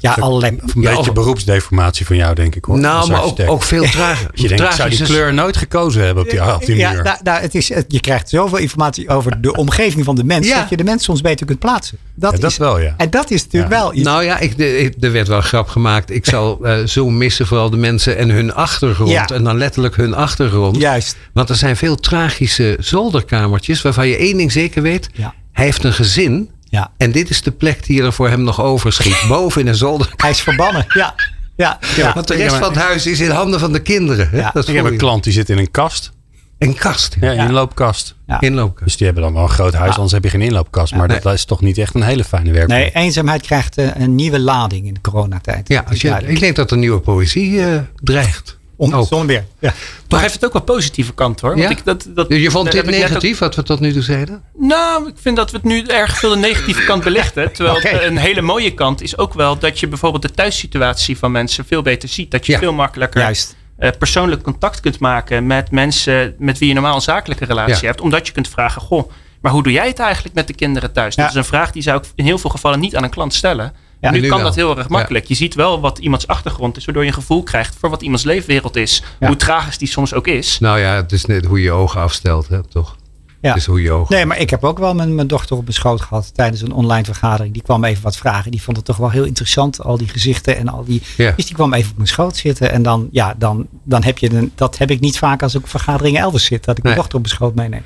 ja, 0.00 0.16
allerlei. 0.20 0.52
Een 0.52 0.80
beetje 0.82 0.96
of- 0.98 1.12
beroepsdeformatie 1.12 2.06
van 2.06 2.16
jou, 2.16 2.34
denk 2.34 2.54
ik 2.54 2.64
hoor. 2.64 2.78
nou, 2.78 3.10
maar 3.10 3.22
ook, 3.46 3.62
veel 3.62 3.82
trager. 3.96 4.30
Je 4.34 4.48
denkt, 4.48 4.62
ik 4.64 4.70
zou 4.70 4.88
die 4.90 5.02
kleur 5.02 5.34
nooit 5.34 5.56
gekozen 5.56 6.04
hebben 6.04 6.24
op 6.24 6.30
die, 6.30 6.54
op 6.54 6.64
die 6.66 6.76
ja, 6.76 6.92
muur. 6.92 7.02
nou, 7.02 7.16
nou, 7.22 7.40
het 7.40 7.54
is, 7.54 7.68
het- 7.68 7.84
je 7.88 8.00
krijgt 8.00 8.28
zoveel 8.28 8.58
informatie 8.58 9.08
over 9.08 9.40
de 9.40 9.52
omgeving 9.64 10.04
van 10.04 10.14
de 10.14 10.24
mens. 10.24 10.46
Ja. 10.48 10.60
Dat 10.60 10.68
je 10.68 10.76
de 10.76 10.84
mens 10.84 11.04
soms 11.04 11.20
beter 11.20 11.46
kunt 11.46 11.58
plaatsen. 11.58 11.98
Dat, 12.14 12.32
Ja, 12.32 12.38
dat 12.38 12.50
is, 12.50 12.56
wel, 12.56 12.80
ja. 12.80 12.94
En 12.96 13.10
dat 13.10 13.30
is 13.30 13.42
natuurlijk 13.44 13.72
Ja. 13.72 13.78
wel 13.80 13.94
iets. 13.94 14.02
Nou 14.04 14.24
ja, 14.24 14.38
ik, 14.38 14.56
de- 14.58 14.78
ik- 14.78 14.94
er 15.00 15.12
werd 15.12 15.28
wel 15.28 15.40
grap 15.40 15.68
gemaakt. 15.68 16.10
Ik 16.10 16.26
zal 16.26 16.58
eh, 16.64 16.84
zo 16.84 17.10
missen 17.10 17.46
vooral 17.46 17.70
de 17.70 17.76
mensen 17.76 18.16
en 18.16 18.28
hun 18.30 18.54
achtergrond. 18.54 19.10
Ja. 19.10 19.26
En 19.26 19.44
dan 19.44 19.56
letterlijk 19.58 19.96
hun 19.96 20.14
achtergrond. 20.14 20.76
Juist. 20.76 21.16
Want 21.32 21.48
er 21.48 21.56
zijn 21.56 21.76
veel 21.76 21.96
tragische 21.96 22.76
zolderkamertjes 22.80 23.82
waarvan 23.82 24.08
je 24.08 24.16
één 24.16 24.36
ding 24.36 24.52
zeker 24.52 24.82
weet. 24.82 25.08
Ja. 25.12 25.34
Hij 25.52 25.64
heeft 25.64 25.84
een 25.84 25.92
gezin. 25.92 26.50
Ja. 26.70 26.90
En 26.96 27.12
dit 27.12 27.30
is 27.30 27.42
de 27.42 27.50
plek 27.50 27.86
die 27.86 28.02
er 28.02 28.12
voor 28.12 28.28
hem 28.28 28.42
nog 28.42 28.60
overschiet. 28.60 29.24
Boven 29.28 29.60
in 29.60 29.66
een 29.66 29.74
zolder. 29.74 30.12
Hij 30.16 30.30
is 30.30 30.40
verbannen. 30.40 30.84
Ja. 30.88 31.14
Ja. 31.56 31.78
ja. 31.96 32.12
Want 32.14 32.28
de 32.28 32.34
rest 32.34 32.56
van 32.56 32.68
het 32.72 32.82
huis 32.82 33.06
is 33.06 33.20
in 33.20 33.30
handen 33.30 33.60
van 33.60 33.72
de 33.72 33.80
kinderen. 33.82 34.28
Hè? 34.30 34.36
Ja. 34.38 34.50
Dat 34.54 34.68
ik 34.68 34.74
heb 34.74 34.84
een 34.84 34.96
klant 34.96 35.24
die 35.24 35.32
zit 35.32 35.48
in 35.50 35.58
een 35.58 35.70
kast. 35.70 36.12
Een 36.58 36.74
kast. 36.74 37.16
Ja, 37.20 37.30
Ja. 37.30 37.44
inloopkast. 37.44 38.14
Ja. 38.26 38.40
Inloopkast. 38.40 38.84
Dus 38.84 38.96
die 38.96 39.06
hebben 39.06 39.24
dan 39.24 39.32
wel 39.32 39.42
een 39.42 39.48
groot 39.48 39.74
huis, 39.74 39.94
anders 39.94 40.12
heb 40.12 40.24
je 40.24 40.30
geen 40.30 40.42
inloopkast. 40.42 40.94
Maar 40.94 41.08
Nee. 41.08 41.20
dat 41.20 41.32
is 41.34 41.44
toch 41.44 41.60
niet 41.60 41.78
echt 41.78 41.94
een 41.94 42.02
hele 42.02 42.24
fijne 42.24 42.52
werkplek. 42.52 42.78
Nee, 42.78 43.04
eenzaamheid 43.04 43.42
krijgt 43.42 43.78
eh, 43.78 43.88
een 43.94 44.14
nieuwe 44.14 44.40
lading 44.40 44.86
in 44.86 44.94
de 44.94 45.00
coronatijd. 45.00 45.68
Ja, 45.68 45.84
als 45.88 46.00
je, 46.00 46.16
ik 46.26 46.40
denk 46.40 46.56
dat 46.56 46.70
er 46.70 46.76
nieuwe 46.76 47.00
poëzie 47.00 47.64
eh, 47.64 47.80
dreigt. 48.02 48.57
Om, 48.78 48.94
ook. 48.94 49.06
Zonder 49.06 49.26
meer. 49.26 49.44
Ja. 49.58 49.74
Maar 50.08 50.20
heeft 50.20 50.34
het 50.34 50.44
ook 50.44 50.52
wel 50.52 50.62
positieve 50.62 51.14
kant 51.14 51.40
hoor. 51.40 51.50
Want 51.50 51.62
Ja? 51.62 51.68
ik, 51.70 51.84
dat, 51.84 52.06
dat, 52.08 52.26
Je 52.28 52.50
vond 52.50 52.70
dit 52.72 52.84
ook- 52.84 52.90
negatief, 52.90 53.38
wat 53.38 53.54
we 53.54 53.62
tot 53.62 53.80
nu 53.80 53.92
toe 53.92 54.02
zeiden? 54.02 54.42
Nou, 54.58 55.08
ik 55.08 55.14
vind 55.20 55.36
dat 55.36 55.50
we 55.50 55.56
het 55.56 55.66
nu 55.66 55.82
erg 55.82 56.18
veel 56.18 56.30
de 56.30 56.36
negatieve 56.36 56.84
kant 56.84 57.04
belichten. 57.04 57.52
Terwijl 57.54 57.76
het 57.80 58.02
een 58.02 58.16
hele 58.16 58.40
mooie 58.40 58.74
kant 58.74 59.02
is 59.02 59.18
ook 59.18 59.34
wel 59.34 59.58
dat 59.58 59.80
je 59.80 59.88
bijvoorbeeld 59.88 60.22
de 60.22 60.30
thuissituatie 60.30 61.18
van 61.18 61.32
mensen 61.32 61.64
veel 61.64 61.82
beter 61.82 62.08
ziet. 62.08 62.30
Dat 62.30 62.46
je 62.46 62.52
Ja. 62.52 62.58
veel 62.58 62.72
makkelijker 62.72 63.20
Juist. 63.20 63.56
eh, 63.78 63.90
persoonlijk 63.98 64.42
contact 64.42 64.80
kunt 64.80 64.98
maken 64.98 65.46
met 65.46 65.70
mensen 65.70 66.34
met 66.38 66.58
wie 66.58 66.68
je 66.68 66.74
normaal 66.74 66.94
een 66.94 67.00
zakelijke 67.00 67.44
relatie 67.44 67.74
Ja. 67.74 67.86
hebt. 67.86 68.00
Omdat 68.00 68.26
je 68.26 68.32
kunt 68.32 68.48
vragen, 68.48 68.80
goh, 68.82 69.10
maar 69.40 69.52
hoe 69.52 69.62
doe 69.62 69.72
jij 69.72 69.86
het 69.88 69.98
eigenlijk 69.98 70.34
met 70.34 70.46
de 70.46 70.54
kinderen 70.54 70.92
thuis? 70.92 71.14
Ja. 71.14 71.22
Dat 71.22 71.30
is 71.30 71.36
een 71.36 71.44
vraag 71.44 71.70
die 71.72 71.82
zou 71.82 71.98
ik 71.98 72.04
in 72.14 72.24
heel 72.24 72.38
veel 72.38 72.50
gevallen 72.50 72.80
niet 72.80 72.96
aan 72.96 73.02
een 73.04 73.10
klant 73.10 73.34
stellen. 73.34 73.72
Ja, 74.00 74.10
nu 74.10 74.20
nu 74.20 74.28
kan 74.28 74.36
wel. 74.36 74.46
dat 74.46 74.54
heel 74.54 74.78
erg 74.78 74.88
makkelijk. 74.88 75.24
Je 75.24 75.34
ziet 75.34 75.54
wel 75.54 75.80
wat 75.80 75.98
iemands 75.98 76.26
achtergrond 76.26 76.76
is, 76.76 76.84
waardoor 76.84 77.02
je 77.02 77.08
een 77.08 77.14
gevoel 77.14 77.42
krijgt 77.42 77.76
voor 77.78 77.90
wat 77.90 78.02
iemands 78.02 78.24
leefwereld 78.24 78.76
is. 78.76 79.02
Ja. 79.20 79.26
Hoe 79.26 79.36
tragisch 79.36 79.78
die 79.78 79.88
soms 79.88 80.14
ook 80.14 80.26
is. 80.26 80.58
Nou 80.58 80.78
ja, 80.78 80.94
het 80.94 81.12
is 81.12 81.24
net 81.24 81.44
hoe 81.44 81.58
je 81.58 81.64
je 81.64 81.72
ogen 81.72 82.00
afstelt, 82.00 82.48
hè, 82.48 82.62
toch? 82.62 82.96
Ja. 83.40 83.48
Het 83.48 83.58
is 83.58 83.66
hoe 83.66 83.82
je 83.82 83.92
ogen... 83.92 84.14
Nee, 84.14 84.26
maar 84.26 84.38
ik 84.38 84.50
heb 84.50 84.64
ook 84.64 84.78
wel 84.78 84.94
mijn, 84.94 85.14
mijn 85.14 85.26
dochter 85.26 85.56
op 85.56 85.62
mijn 85.62 85.74
schoot 85.74 86.00
gehad 86.00 86.34
tijdens 86.34 86.62
een 86.62 86.72
online 86.72 87.04
vergadering. 87.04 87.52
Die 87.52 87.62
kwam 87.62 87.84
even 87.84 88.02
wat 88.02 88.16
vragen. 88.16 88.50
Die 88.50 88.62
vond 88.62 88.76
het 88.76 88.86
toch 88.86 88.96
wel 88.96 89.10
heel 89.10 89.24
interessant, 89.24 89.82
al 89.82 89.98
die 89.98 90.08
gezichten 90.08 90.56
en 90.56 90.68
al 90.68 90.84
die. 90.84 91.02
Ja. 91.16 91.32
Dus 91.36 91.46
die 91.46 91.54
kwam 91.54 91.74
even 91.74 91.90
op 91.90 91.96
mijn 91.96 92.08
schoot 92.08 92.36
zitten. 92.36 92.72
En 92.72 92.82
dan, 92.82 93.08
ja, 93.10 93.34
dan, 93.38 93.66
dan 93.82 94.02
heb 94.02 94.18
je 94.18 94.32
een. 94.32 94.52
Dat 94.54 94.78
heb 94.78 94.90
ik 94.90 95.00
niet 95.00 95.18
vaak 95.18 95.42
als 95.42 95.54
ik 95.54 95.62
op 95.62 95.68
vergaderingen 95.68 96.20
elders 96.20 96.44
zit. 96.44 96.64
Dat 96.64 96.78
ik 96.78 96.82
mijn 96.82 96.96
dochter 96.96 97.14
op 97.14 97.22
mijn 97.22 97.34
schoot 97.34 97.54
meeneem. 97.54 97.82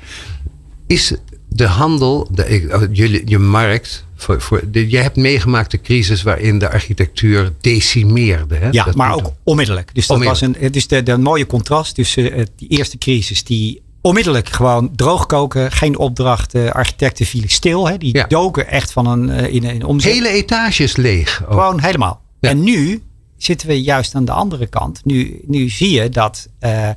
Is 0.87 1.15
de 1.49 1.67
handel, 1.67 2.27
de, 2.31 2.69
oh, 2.73 2.81
jullie, 2.91 3.21
je 3.25 3.39
markt... 3.39 4.05
Voor, 4.23 4.41
voor, 4.41 4.61
de, 4.71 4.89
jij 4.89 5.01
hebt 5.01 5.15
meegemaakt 5.15 5.71
de 5.71 5.81
crisis 5.81 6.23
waarin 6.23 6.59
de 6.59 6.69
architectuur 6.69 7.53
decimeerde. 7.61 8.55
Hè? 8.55 8.69
Ja, 8.71 8.83
Dat 8.83 8.95
maar 8.95 9.13
ook 9.15 9.31
onmiddellijk. 9.43 9.89
Dus 9.95 10.07
dat 10.07 10.17
Onmiddellijk. 10.17 10.55
was 10.57 10.61
een, 10.63 10.71
dus 10.71 10.87
de, 10.87 11.03
de 11.03 11.17
mooie 11.17 11.45
contrast 11.45 11.95
tussen 11.95 12.31
eh, 12.33 12.45
die 12.55 12.67
eerste 12.69 12.97
crisis, 12.97 13.43
die 13.43 13.81
onmiddellijk 14.01 14.49
gewoon 14.49 14.91
droogkoken, 14.95 15.71
geen 15.71 15.97
opdrachten, 15.97 16.73
architecten 16.73 17.25
vielen 17.25 17.49
stil. 17.49 17.87
Hè, 17.87 17.97
die 17.97 18.17
Ja. 18.17 18.25
doken 18.27 18.67
echt 18.67 18.91
van 18.91 19.05
een 19.07 19.29
eh, 19.29 19.53
in, 19.53 19.63
in 19.63 19.83
omzet. 19.85 20.11
Hele 20.13 20.27
etages 20.29 20.95
leeg. 20.95 21.41
ook. 21.43 21.49
Gewoon 21.51 21.79
helemaal. 21.79 22.21
Ja. 22.39 22.49
En 22.49 22.63
nu 22.63 23.01
zitten 23.37 23.67
we 23.67 23.81
juist 23.81 24.15
aan 24.15 24.25
de 24.25 24.31
andere 24.31 24.67
kant. 24.67 25.01
Nu, 25.05 25.41
nu 25.47 25.69
zie 25.69 25.91
je 26.01 26.09
dat 26.09 26.47
eh, 26.59 26.89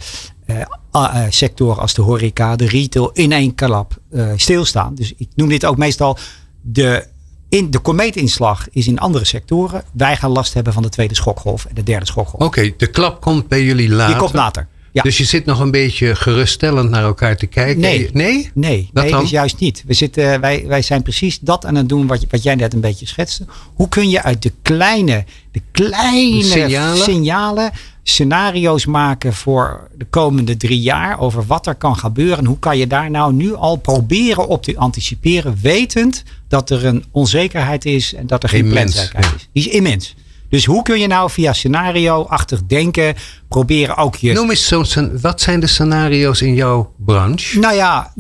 sectoren 1.29 1.79
als 1.83 1.95
de 1.95 2.03
horeca, 2.03 2.57
de 2.57 2.67
retail 2.69 3.11
in 3.13 3.33
één 3.33 3.55
klap 3.55 3.99
stilstaan. 4.37 4.95
Dus 4.95 5.13
ik 5.17 5.29
noem 5.35 5.49
dit 5.49 5.65
ook 5.67 5.77
meestal 5.77 6.19
de, 6.63 7.07
in, 7.49 7.71
de 7.71 7.79
komeetinslag 7.79 8.67
is 8.71 8.87
in 8.87 8.99
andere 8.99 9.25
sectoren. 9.25 9.85
Wij 9.93 10.17
gaan 10.17 10.31
last 10.31 10.55
hebben 10.55 10.73
van 10.73 10.83
de 10.83 10.89
tweede 10.89 11.15
schokgolf 11.15 11.65
en 11.65 11.75
de 11.75 11.83
derde 11.83 12.07
schokgolf. 12.07 12.43
Oké, 12.43 12.73
de 12.77 12.87
klap 12.87 13.21
komt 13.21 13.49
bij 13.49 13.65
jullie 13.65 13.89
later. 13.89 14.15
Die 14.15 14.23
komt 14.23 14.35
later. 14.35 14.67
Ja. 14.93 15.03
Dus 15.03 15.19
je 15.19 15.25
zit 15.25 15.45
nog 15.45 15.61
een 15.61 15.71
beetje 15.71 16.15
geruststellend 16.15 16.91
naar 16.91 17.03
elkaar 17.03 17.37
te 17.37 17.47
kijken. 17.47 17.81
Nee. 17.81 18.11
Nee? 18.13 18.51
Nee, 18.55 18.89
Dat 18.93 19.03
nee 19.03 19.13
dan? 19.13 19.21
dus 19.21 19.31
juist 19.31 19.59
niet. 19.59 19.85
We 19.87 19.95
zitten, 19.95 20.41
wij, 20.41 20.65
wij 20.67 20.83
zijn 20.83 21.03
precies 21.03 21.39
dat 21.39 21.65
aan 21.65 21.75
het 21.75 21.89
doen 21.89 22.07
wat, 22.07 22.27
wat 22.31 22.43
jij 22.43 22.55
net 22.55 22.75
een 22.75 22.81
beetje 22.81 23.07
schetste. 23.07 23.47
Hoe 23.75 23.89
kun 23.89 24.11
je 24.11 24.23
uit 24.23 24.43
de 24.43 24.53
kleine, 24.63 25.25
de 25.57 25.63
kleine 25.71 26.43
Signalen? 26.43 27.05
signalen 27.05 27.73
scenario's 28.03 28.87
maken 28.87 29.33
voor 29.33 29.89
de 29.97 30.05
komende 30.05 30.57
drie 30.57 30.81
jaar 30.81 31.21
over 31.21 31.47
wat 31.47 31.67
er 31.67 31.75
kan 31.75 31.97
gebeuren. 31.97 32.39
En 32.39 32.45
hoe 32.45 32.59
kan 32.59 32.79
je 32.79 32.87
daar 32.87 33.11
nou 33.11 33.33
nu 33.33 33.55
al 33.55 33.77
proberen 33.77 34.49
op 34.49 34.63
te 34.63 34.77
anticiperen, 34.77 35.59
wetend 35.63 36.23
dat 36.49 36.71
er 36.71 36.85
een 36.85 37.05
onzekerheid 37.11 37.85
is 37.85 38.15
en 38.15 38.27
dat 38.27 38.43
er 38.43 38.49
geen 38.49 38.65
Immens, 38.65 38.93
planzekerheid 38.93 39.31
ja. 39.31 39.37
is. 39.37 39.49
Die 39.53 39.67
is 39.67 39.73
immens. 39.77 40.15
Dus 40.49 40.65
hoe 40.65 40.83
kun 40.83 41.01
je 41.01 41.07
nou 41.07 41.31
via 41.31 41.53
scenario-achtig 41.53 42.67
denken 42.67 43.15
proberen 43.49 43.97
ook 43.97 44.17
je... 44.17 44.33
Noem 44.33 44.51
eens 44.51 44.67
zo'n, 44.69 45.21
wat 45.21 45.41
zijn 45.41 45.61
de 45.61 45.67
scenario's 45.67 46.41
in 46.41 46.55
jouw 46.55 46.93
branche? 46.97 47.59
Nou 47.59 47.75
ja, 47.75 48.13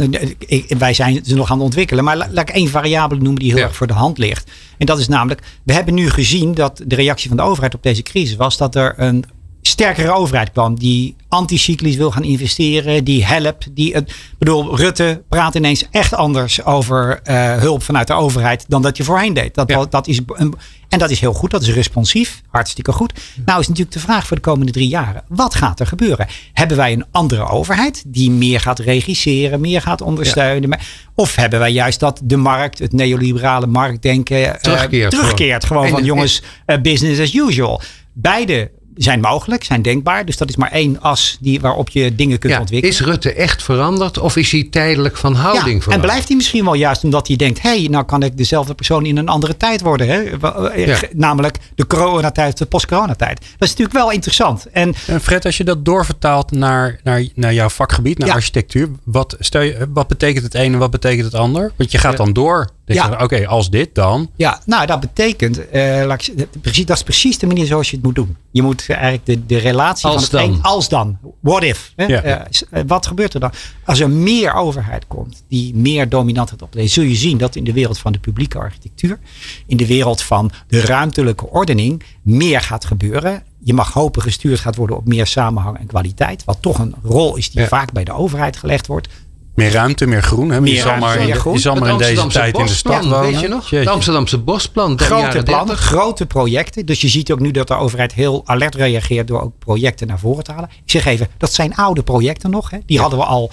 wij 0.78 0.94
zijn 0.94 1.20
ze 1.24 1.34
nog 1.34 1.50
aan 1.50 1.56
het 1.56 1.64
ontwikkelen. 1.64 2.04
Maar 2.04 2.16
laat 2.16 2.48
ik 2.48 2.54
één 2.54 2.68
variabele 2.68 3.20
noemen 3.20 3.40
die 3.40 3.52
heel 3.52 3.62
erg 3.62 3.76
voor 3.76 3.86
de 3.86 3.92
hand 3.92 4.18
ligt. 4.18 4.50
En 4.78 4.86
dat 4.86 4.98
is 4.98 5.08
namelijk, 5.08 5.40
we 5.62 5.72
hebben 5.72 5.94
nu 5.94 6.10
gezien 6.10 6.54
dat 6.54 6.82
de 6.86 6.94
reactie 6.94 7.28
van 7.28 7.36
de 7.36 7.42
overheid 7.42 7.74
op 7.74 7.82
deze 7.82 8.02
crisis 8.02 8.36
was 8.36 8.56
dat 8.56 8.74
er 8.74 8.94
een 8.96 9.24
sterkere 9.66 10.12
overheid 10.12 10.52
kwam. 10.52 10.78
Die 10.78 11.16
anticyclisch 11.28 11.96
wil 11.96 12.10
gaan 12.10 12.24
investeren. 12.24 13.04
Die 13.04 13.24
helpt. 13.24 13.68
Die, 13.76 13.94
het, 13.94 14.14
bedoel, 14.38 14.76
Rutte 14.76 15.22
praat 15.28 15.54
ineens 15.54 15.84
echt 15.90 16.14
anders 16.14 16.64
over 16.64 17.20
uh, 17.24 17.56
hulp 17.56 17.82
vanuit 17.82 18.06
de 18.06 18.12
overheid. 18.12 18.64
dan 18.68 18.82
dat 18.82 18.96
je 18.96 19.04
voorheen 19.04 19.34
deed. 19.34 19.54
Dat, 19.54 19.90
dat 19.90 20.06
is 20.06 20.20
een, 20.26 20.54
en 20.88 20.98
dat 20.98 21.10
is 21.10 21.20
heel 21.20 21.32
goed. 21.32 21.50
Dat 21.50 21.62
is 21.62 21.72
responsief. 21.72 22.42
Hartstikke 22.50 22.92
goed. 22.92 23.12
Nou 23.44 23.60
is 23.60 23.68
natuurlijk 23.68 23.96
de 23.96 24.02
vraag 24.02 24.26
voor 24.26 24.36
de 24.36 24.42
komende 24.42 24.72
drie 24.72 24.88
jaren. 24.88 25.24
Wat 25.28 25.54
gaat 25.54 25.80
er 25.80 25.86
gebeuren? 25.86 26.26
Hebben 26.52 26.76
wij 26.76 26.92
een 26.92 27.04
andere 27.10 27.48
overheid. 27.48 28.04
die 28.06 28.30
meer 28.30 28.60
gaat 28.60 28.78
regisseren. 28.78 29.60
meer 29.60 29.80
gaat 29.80 30.00
ondersteunen. 30.00 30.78
Of 31.14 31.34
hebben 31.34 31.58
wij 31.58 31.72
juist 31.72 32.00
dat 32.00 32.20
de 32.24 32.36
markt. 32.36 32.78
het 32.78 32.92
neoliberale 32.92 33.66
marktdenken. 33.66 34.38
Uh, 34.38 34.50
terugkeert. 34.50 35.10
terugkeert 35.10 35.64
gewoon, 35.64 35.84
gewoon 35.84 35.98
van 35.98 36.06
jongens, 36.06 36.42
uh, 36.66 36.76
business 36.80 37.20
as 37.20 37.34
usual. 37.34 37.80
Beide 38.12 38.70
zijn 38.96 39.20
mogelijk, 39.20 39.64
zijn 39.64 39.82
denkbaar. 39.82 40.24
Dus 40.24 40.36
dat 40.36 40.48
is 40.48 40.56
maar 40.56 40.70
één 40.70 41.00
as 41.00 41.36
die, 41.40 41.60
waarop 41.60 41.88
je 41.88 42.14
dingen 42.14 42.38
kunt 42.38 42.58
ontwikkelen. 42.58 42.94
Is 42.94 43.00
Rutte 43.00 43.32
echt 43.32 43.62
veranderd 43.62 44.18
of 44.18 44.36
is 44.36 44.52
hij 44.52 44.68
tijdelijk 44.70 45.16
van 45.16 45.34
houding 45.34 45.74
ja, 45.74 45.80
veranderd? 45.80 45.92
En 45.94 46.00
blijft 46.00 46.28
hij 46.28 46.36
misschien 46.36 46.64
wel 46.64 46.74
juist 46.74 47.04
omdat 47.04 47.26
hij 47.26 47.36
denkt: 47.36 47.62
hé, 47.62 47.78
hey, 47.78 47.88
nou 47.88 48.04
kan 48.04 48.22
ik 48.22 48.36
dezelfde 48.36 48.74
persoon 48.74 49.06
in 49.06 49.16
een 49.16 49.28
andere 49.28 49.56
tijd 49.56 49.80
worden. 49.80 50.08
Hè? 50.08 50.22
Eh, 50.22 50.96
namelijk 51.12 51.58
de 51.74 51.86
coronatijd, 51.86 52.58
de 52.58 52.66
post-coronatijd. 52.66 53.40
Dat 53.40 53.68
is 53.68 53.68
natuurlijk 53.68 53.96
wel 53.96 54.10
interessant. 54.10 54.66
En, 54.70 54.94
en 55.06 55.20
Fred, 55.20 55.44
als 55.44 55.56
je 55.56 55.64
dat 55.64 55.84
doorvertaalt 55.84 56.50
naar, 56.50 57.00
naar, 57.02 57.26
naar 57.34 57.54
jouw 57.54 57.68
vakgebied, 57.68 58.18
naar 58.18 58.30
architectuur, 58.30 58.88
wat, 59.04 59.36
stel 59.38 59.60
je, 59.60 59.86
wat 59.92 60.08
betekent 60.08 60.44
het 60.44 60.54
een 60.54 60.72
en 60.72 60.78
wat 60.78 60.90
betekent 60.90 61.24
het 61.24 61.34
ander? 61.34 61.72
Want 61.76 61.92
je 61.92 61.98
gaat 61.98 62.16
dan 62.16 62.32
door 62.32 62.74
ja. 62.94 63.18
Oké, 63.22 63.46
als 63.46 63.70
dit 63.70 63.94
dan. 63.94 64.30
Ja, 64.36 64.60
nou 64.64 64.86
dat 64.86 65.00
betekent, 65.00 65.58
uh, 65.58 66.12
precies, 66.60 66.86
dat 66.86 66.96
is 66.96 67.02
precies 67.02 67.38
de 67.38 67.46
manier 67.46 67.66
zoals 67.66 67.90
je 67.90 67.96
het 67.96 68.04
moet 68.04 68.14
doen. 68.14 68.36
Je 68.50 68.62
moet 68.62 68.86
eigenlijk 68.88 69.26
de, 69.26 69.46
de 69.46 69.58
relatie 69.58 70.08
als 70.08 70.28
van 70.28 70.40
het 70.40 70.52
dan. 70.52 70.62
als 70.62 70.88
dan. 70.88 71.18
What 71.40 71.62
if? 71.62 71.92
Hè? 71.96 72.06
Ja. 72.06 72.46
Uh, 72.70 72.80
wat 72.86 73.06
gebeurt 73.06 73.34
er 73.34 73.40
dan? 73.40 73.52
Als 73.84 74.00
er 74.00 74.10
meer 74.10 74.54
overheid 74.54 75.06
komt 75.06 75.42
die 75.48 75.74
meer 75.74 76.08
dominant 76.08 76.50
het 76.50 76.62
opleest, 76.62 76.92
zul 76.92 77.04
je 77.04 77.14
zien 77.14 77.38
dat 77.38 77.56
in 77.56 77.64
de 77.64 77.72
wereld 77.72 77.98
van 77.98 78.12
de 78.12 78.18
publieke 78.18 78.58
architectuur, 78.58 79.18
in 79.66 79.76
de 79.76 79.86
wereld 79.86 80.22
van 80.22 80.50
de 80.68 80.80
ruimtelijke 80.80 81.46
ordening, 81.50 82.02
meer 82.22 82.60
gaat 82.60 82.84
gebeuren. 82.84 83.42
Je 83.58 83.74
mag 83.74 83.92
hopen 83.92 84.22
gestuurd 84.22 84.60
gaat 84.60 84.76
worden 84.76 84.96
op 84.96 85.06
meer 85.06 85.26
samenhang 85.26 85.78
en 85.78 85.86
kwaliteit. 85.86 86.44
Wat 86.44 86.58
toch 86.60 86.78
een 86.78 86.94
rol 87.02 87.36
is 87.36 87.50
die 87.50 87.66
vaak 87.66 87.92
bij 87.92 88.04
de 88.04 88.12
overheid 88.12 88.56
gelegd 88.56 88.86
wordt. 88.86 89.08
Meer 89.56 89.72
ruimte, 89.72 90.06
meer 90.06 90.22
groen. 90.22 90.50
Hè? 90.50 90.60
Meer 90.60 90.74
je 90.74 90.80
zal 90.80 90.96
maar, 90.96 91.20
in, 91.20 91.26
je 91.26 91.58
zal 91.58 91.74
maar 91.74 91.90
in 91.90 91.98
deze 91.98 92.26
tijd 92.26 92.58
in 92.58 92.66
de 92.66 92.72
stad 92.72 93.04
wonen. 93.04 93.20
Weet 93.20 93.40
je 93.40 93.48
nog? 93.48 93.70
Het 93.70 93.86
Amsterdamse 93.86 94.38
bosplan. 94.38 94.98
Grote 94.98 95.42
plannen, 95.42 95.76
grote 95.76 96.26
projecten. 96.26 96.86
Dus 96.86 97.00
je 97.00 97.08
ziet 97.08 97.32
ook 97.32 97.40
nu 97.40 97.50
dat 97.50 97.68
de 97.68 97.74
overheid 97.74 98.14
heel 98.14 98.42
alert 98.44 98.74
reageert 98.74 99.26
door 99.26 99.40
ook 99.40 99.58
projecten 99.58 100.06
naar 100.06 100.18
voren 100.18 100.44
te 100.44 100.52
halen. 100.52 100.68
Ik 100.84 100.90
zeg 100.90 101.04
even, 101.04 101.28
dat 101.38 101.52
zijn 101.52 101.74
oude 101.74 102.02
projecten 102.02 102.50
nog. 102.50 102.70
Hè? 102.70 102.78
Die 102.86 103.00
hadden 103.00 103.18
we 103.18 103.24
al 103.24 103.50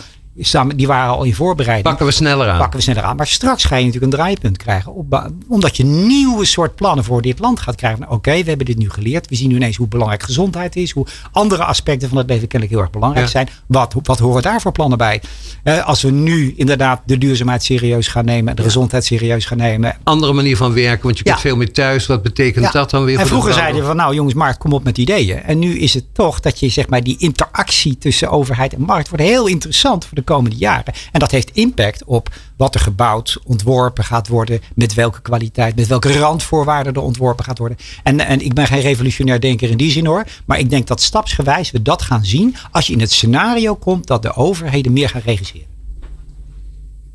die 0.75 0.87
waren 0.87 1.13
al 1.13 1.23
in 1.23 1.35
voorbereiding. 1.35 1.87
Pakken 1.87 2.05
we 2.05 2.11
sneller 2.11 2.49
aan. 2.49 2.57
Pakken 2.57 2.77
we 2.77 2.83
sneller 2.83 3.03
aan. 3.03 3.15
Maar 3.15 3.27
straks 3.27 3.63
ga 3.63 3.75
je 3.75 3.85
natuurlijk 3.85 4.13
een 4.13 4.19
draaipunt 4.19 4.57
krijgen. 4.57 4.93
Op, 4.93 5.31
omdat 5.47 5.77
je 5.77 5.83
nieuwe 5.83 6.45
soort 6.45 6.75
plannen 6.75 7.03
voor 7.03 7.21
dit 7.21 7.39
land 7.39 7.59
gaat 7.59 7.75
krijgen. 7.75 7.99
Nou, 7.99 8.13
oké, 8.13 8.31
we 8.31 8.47
hebben 8.47 8.65
dit 8.65 8.77
nu 8.77 8.89
geleerd. 8.89 9.29
We 9.29 9.35
zien 9.35 9.49
nu 9.49 9.55
ineens 9.55 9.77
hoe 9.77 9.87
belangrijk 9.87 10.23
gezondheid 10.23 10.75
is. 10.75 10.91
Hoe 10.91 11.05
andere 11.31 11.63
aspecten 11.63 12.09
van 12.09 12.17
het 12.17 12.29
leven 12.29 12.47
kennelijk 12.47 12.77
heel 12.77 12.81
erg 12.81 12.93
belangrijk 12.93 13.27
zijn. 13.27 13.49
Wat, 13.67 13.95
wat 14.03 14.19
horen 14.19 14.41
daar 14.41 14.61
voor 14.61 14.71
plannen 14.71 14.97
bij? 14.97 15.21
Eh, 15.63 15.87
als 15.87 16.01
we 16.01 16.11
nu 16.11 16.53
inderdaad 16.57 17.01
de 17.05 17.17
duurzaamheid 17.17 17.63
serieus 17.63 18.07
gaan 18.07 18.25
nemen. 18.25 18.55
De 18.55 18.63
gezondheid 18.63 19.05
serieus 19.05 19.45
gaan 19.45 19.57
nemen. 19.57 19.97
Andere 20.03 20.33
manier 20.33 20.57
van 20.57 20.73
werken. 20.73 21.03
Want 21.03 21.17
je 21.17 21.23
kunt 21.23 21.39
veel 21.39 21.55
meer 21.55 21.71
thuis. 21.71 22.05
Wat 22.05 22.23
betekent 22.23 22.71
dat 22.71 22.89
dan 22.89 23.03
weer? 23.03 23.19
En 23.19 23.27
vroeger 23.27 23.53
zeiden 23.53 23.81
we 23.81 23.87
van 23.87 23.95
nou 23.95 24.13
jongens, 24.13 24.35
markt 24.35 24.57
kom 24.57 24.73
op 24.73 24.83
met 24.83 24.97
ideeën. 24.97 25.43
En 25.43 25.59
nu 25.59 25.79
is 25.79 25.93
het 25.93 26.05
toch 26.13 26.39
dat 26.39 26.59
je 26.59 26.69
zeg 26.69 26.89
maar 26.89 27.03
die 27.03 27.17
interactie 27.17 27.97
tussen 27.97 28.29
overheid 28.29 28.73
en 28.73 28.81
markt 28.81 29.09
wordt 29.09 29.23
heel 29.23 29.47
interessant 29.47 30.05
voor 30.05 30.15
de 30.15 30.22
komende 30.23 30.55
jaren. 30.55 30.93
En 31.11 31.19
dat 31.19 31.31
heeft 31.31 31.51
impact 31.53 32.03
op 32.03 32.29
wat 32.57 32.75
er 32.75 32.81
gebouwd, 32.81 33.37
ontworpen 33.43 34.03
gaat 34.03 34.27
worden, 34.27 34.61
met 34.75 34.93
welke 34.93 35.21
kwaliteit, 35.21 35.75
met 35.75 35.87
welke 35.87 36.17
randvoorwaarden 36.19 36.93
er 36.93 37.01
ontworpen 37.01 37.45
gaat 37.45 37.57
worden. 37.57 37.77
En, 38.03 38.19
en 38.19 38.41
ik 38.45 38.53
ben 38.53 38.67
geen 38.67 38.81
revolutionair 38.81 39.39
denker 39.39 39.69
in 39.69 39.77
die 39.77 39.91
zin 39.91 40.05
hoor, 40.05 40.23
maar 40.45 40.59
ik 40.59 40.69
denk 40.69 40.87
dat 40.87 41.01
stapsgewijs 41.01 41.71
we 41.71 41.81
dat 41.81 42.01
gaan 42.01 42.25
zien 42.25 42.55
als 42.71 42.87
je 42.87 42.93
in 42.93 42.99
het 42.99 43.11
scenario 43.11 43.75
komt 43.75 44.07
dat 44.07 44.21
de 44.21 44.35
overheden 44.35 44.93
meer 44.93 45.09
gaan 45.09 45.21
regisseren. 45.25 45.71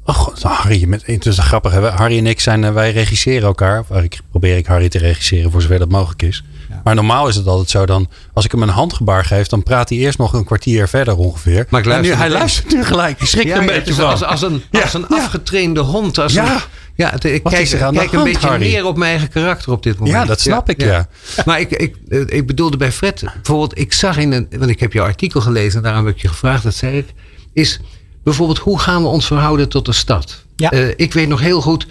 Oh, 0.04 0.28
Harry, 0.42 0.84
met, 0.84 1.06
het 1.06 1.26
is 1.26 1.38
grappig. 1.38 1.72
Harry 1.72 2.18
en 2.18 2.26
ik 2.26 2.40
zijn, 2.40 2.64
eh, 2.64 2.72
wij 2.72 2.92
regisseren 2.92 3.42
elkaar. 3.42 3.84
Of 3.88 4.02
ik 4.02 4.20
probeer 4.30 4.56
ik 4.56 4.66
Harry 4.66 4.88
te 4.88 4.98
regisseren 4.98 5.50
voor 5.50 5.62
zover 5.62 5.78
dat 5.78 5.88
mogelijk 5.88 6.22
is. 6.22 6.44
Maar 6.84 6.94
normaal 6.94 7.28
is 7.28 7.36
het 7.36 7.46
altijd 7.46 7.70
zo 7.70 7.86
dan, 7.86 8.08
als 8.32 8.44
ik 8.44 8.52
hem 8.52 8.62
een 8.62 8.68
handgebaar 8.68 9.24
geef, 9.24 9.46
dan 9.46 9.62
praat 9.62 9.88
hij 9.88 9.98
eerst 9.98 10.18
nog 10.18 10.32
een 10.32 10.44
kwartier 10.44 10.88
verder 10.88 11.16
ongeveer. 11.16 11.66
Maar 11.68 11.86
en 11.86 12.02
nu, 12.02 12.12
hij 12.12 12.30
luistert 12.30 12.72
nu 12.72 12.84
gelijk. 12.84 13.18
Hij 13.18 13.26
schrikt 13.26 13.56
een 13.56 13.66
beetje 13.66 13.94
van. 13.94 14.08
Als, 14.08 14.24
als 14.24 14.42
een, 14.42 14.62
als 14.82 14.94
een 14.94 15.08
afgetrainde 15.08 15.80
hond. 15.80 16.18
Als 16.18 16.32
ja. 16.32 16.54
Een, 16.54 16.60
ja, 16.98 17.12
ik 17.12 17.42
kijk, 17.42 17.68
kijk 17.68 18.12
een 18.12 18.24
beetje 18.24 18.46
Harry? 18.46 18.66
neer 18.66 18.84
op 18.84 18.96
mijn 18.96 19.10
eigen 19.10 19.28
karakter 19.28 19.72
op 19.72 19.82
dit 19.82 19.98
moment. 19.98 20.16
Ja, 20.16 20.24
dat 20.24 20.40
snap 20.40 20.68
ik, 20.68 20.80
ja. 20.80 21.08
Maar 21.44 21.60
ik, 21.60 21.70
ik, 21.70 21.96
ik 22.26 22.46
bedoelde 22.46 22.76
bij 22.76 22.92
Fred, 22.92 23.20
bijvoorbeeld, 23.20 23.78
ik 23.78 23.92
zag 23.92 24.16
in 24.16 24.32
een, 24.32 24.48
want 24.58 24.70
ik 24.70 24.80
heb 24.80 24.92
jouw 24.92 25.04
artikel 25.04 25.40
gelezen 25.40 25.76
en 25.76 25.82
daarom 25.82 26.06
heb 26.06 26.14
ik 26.14 26.22
je 26.22 26.28
gevraagd, 26.28 26.62
dat 26.62 26.74
zei 26.74 26.98
ik, 26.98 27.06
is 27.52 27.80
bijvoorbeeld 28.24 28.58
hoe 28.58 28.78
gaan 28.78 29.02
we 29.02 29.08
ons 29.08 29.26
verhouden 29.26 29.68
tot 29.68 29.86
de 29.86 29.92
stad? 29.92 30.44
Ja. 30.56 30.72
Uh, 30.72 30.88
ik 30.96 31.12
weet 31.12 31.28
nog 31.28 31.40
heel 31.40 31.60
goed, 31.60 31.86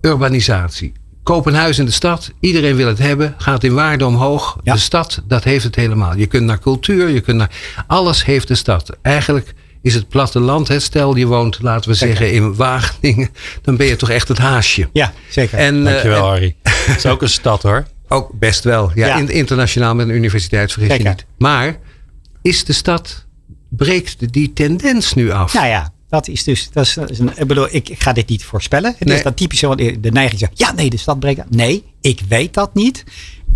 urbanisatie. 0.00 0.92
Koop 1.28 1.46
een 1.46 1.54
huis 1.54 1.78
in 1.78 1.84
de 1.84 1.90
stad. 1.90 2.30
Iedereen 2.40 2.76
wil 2.76 2.86
het 2.86 2.98
hebben. 2.98 3.34
Gaat 3.38 3.64
in 3.64 3.74
waarde 3.74 4.06
omhoog. 4.06 4.58
De 4.62 4.78
stad, 4.78 5.22
dat 5.26 5.44
heeft 5.44 5.64
het 5.64 5.74
helemaal. 5.74 6.16
Je 6.16 6.26
kunt 6.26 6.44
naar 6.44 6.58
cultuur. 6.58 7.08
Je 7.08 7.20
kunt 7.20 7.36
naar, 7.36 7.50
alles 7.86 8.24
heeft 8.24 8.48
de 8.48 8.54
stad. 8.54 8.96
Eigenlijk 9.02 9.54
is 9.82 9.94
het 9.94 10.08
platteland. 10.08 10.68
Hè? 10.68 10.80
Stel 10.80 11.16
je 11.16 11.26
woont, 11.26 11.58
laten 11.62 11.90
we 11.90 11.96
zeggen, 11.96 12.32
in 12.32 12.54
Wageningen. 12.54 13.30
Dan 13.62 13.76
ben 13.76 13.86
je 13.86 13.96
toch 13.96 14.10
echt 14.10 14.28
het 14.28 14.38
haasje. 14.38 14.88
Ja, 14.92 15.12
zeker. 15.30 15.58
En, 15.58 15.84
Dankjewel, 15.84 16.22
uh, 16.22 16.28
Harry. 16.28 16.56
Het 16.86 16.96
is 16.96 17.06
ook 17.06 17.22
een 17.22 17.28
stad 17.28 17.62
hoor. 17.62 17.86
Ook 18.08 18.30
best 18.32 18.64
wel. 18.64 18.90
Ja, 18.94 19.16
internationaal 19.16 19.94
met 19.94 20.08
een 20.08 20.14
universiteit, 20.14 20.72
vergis 20.72 20.96
je 20.96 21.08
niet. 21.08 21.26
Maar 21.38 21.76
is 22.42 22.64
de 22.64 22.72
stad, 22.72 23.26
breekt 23.68 24.32
die 24.32 24.52
tendens 24.52 25.14
nu 25.14 25.30
af? 25.30 25.54
Nou 25.54 25.66
ja, 25.66 25.92
dat 26.08 26.28
is 26.28 26.44
dus, 26.44 26.70
dat 26.72 26.86
is, 26.86 27.18
een, 27.18 27.30
ik 27.36 27.46
bedoel, 27.46 27.68
ik, 27.70 27.88
ik, 27.88 28.02
ga 28.02 28.12
dit 28.12 28.28
niet 28.28 28.44
voorspellen. 28.44 28.94
Het 28.98 29.10
is 29.10 29.22
dat 29.22 29.36
typisch 29.36 29.58
zo, 29.58 29.74
de 29.74 30.10
neiging 30.12 30.40
zegt, 30.40 30.58
ja 30.58 30.72
nee, 30.72 30.90
de 30.90 30.96
stad 30.96 31.18
breekt 31.18 31.50
Nee, 31.50 31.84
ik 32.00 32.20
weet 32.28 32.54
dat 32.54 32.74
niet. 32.74 33.04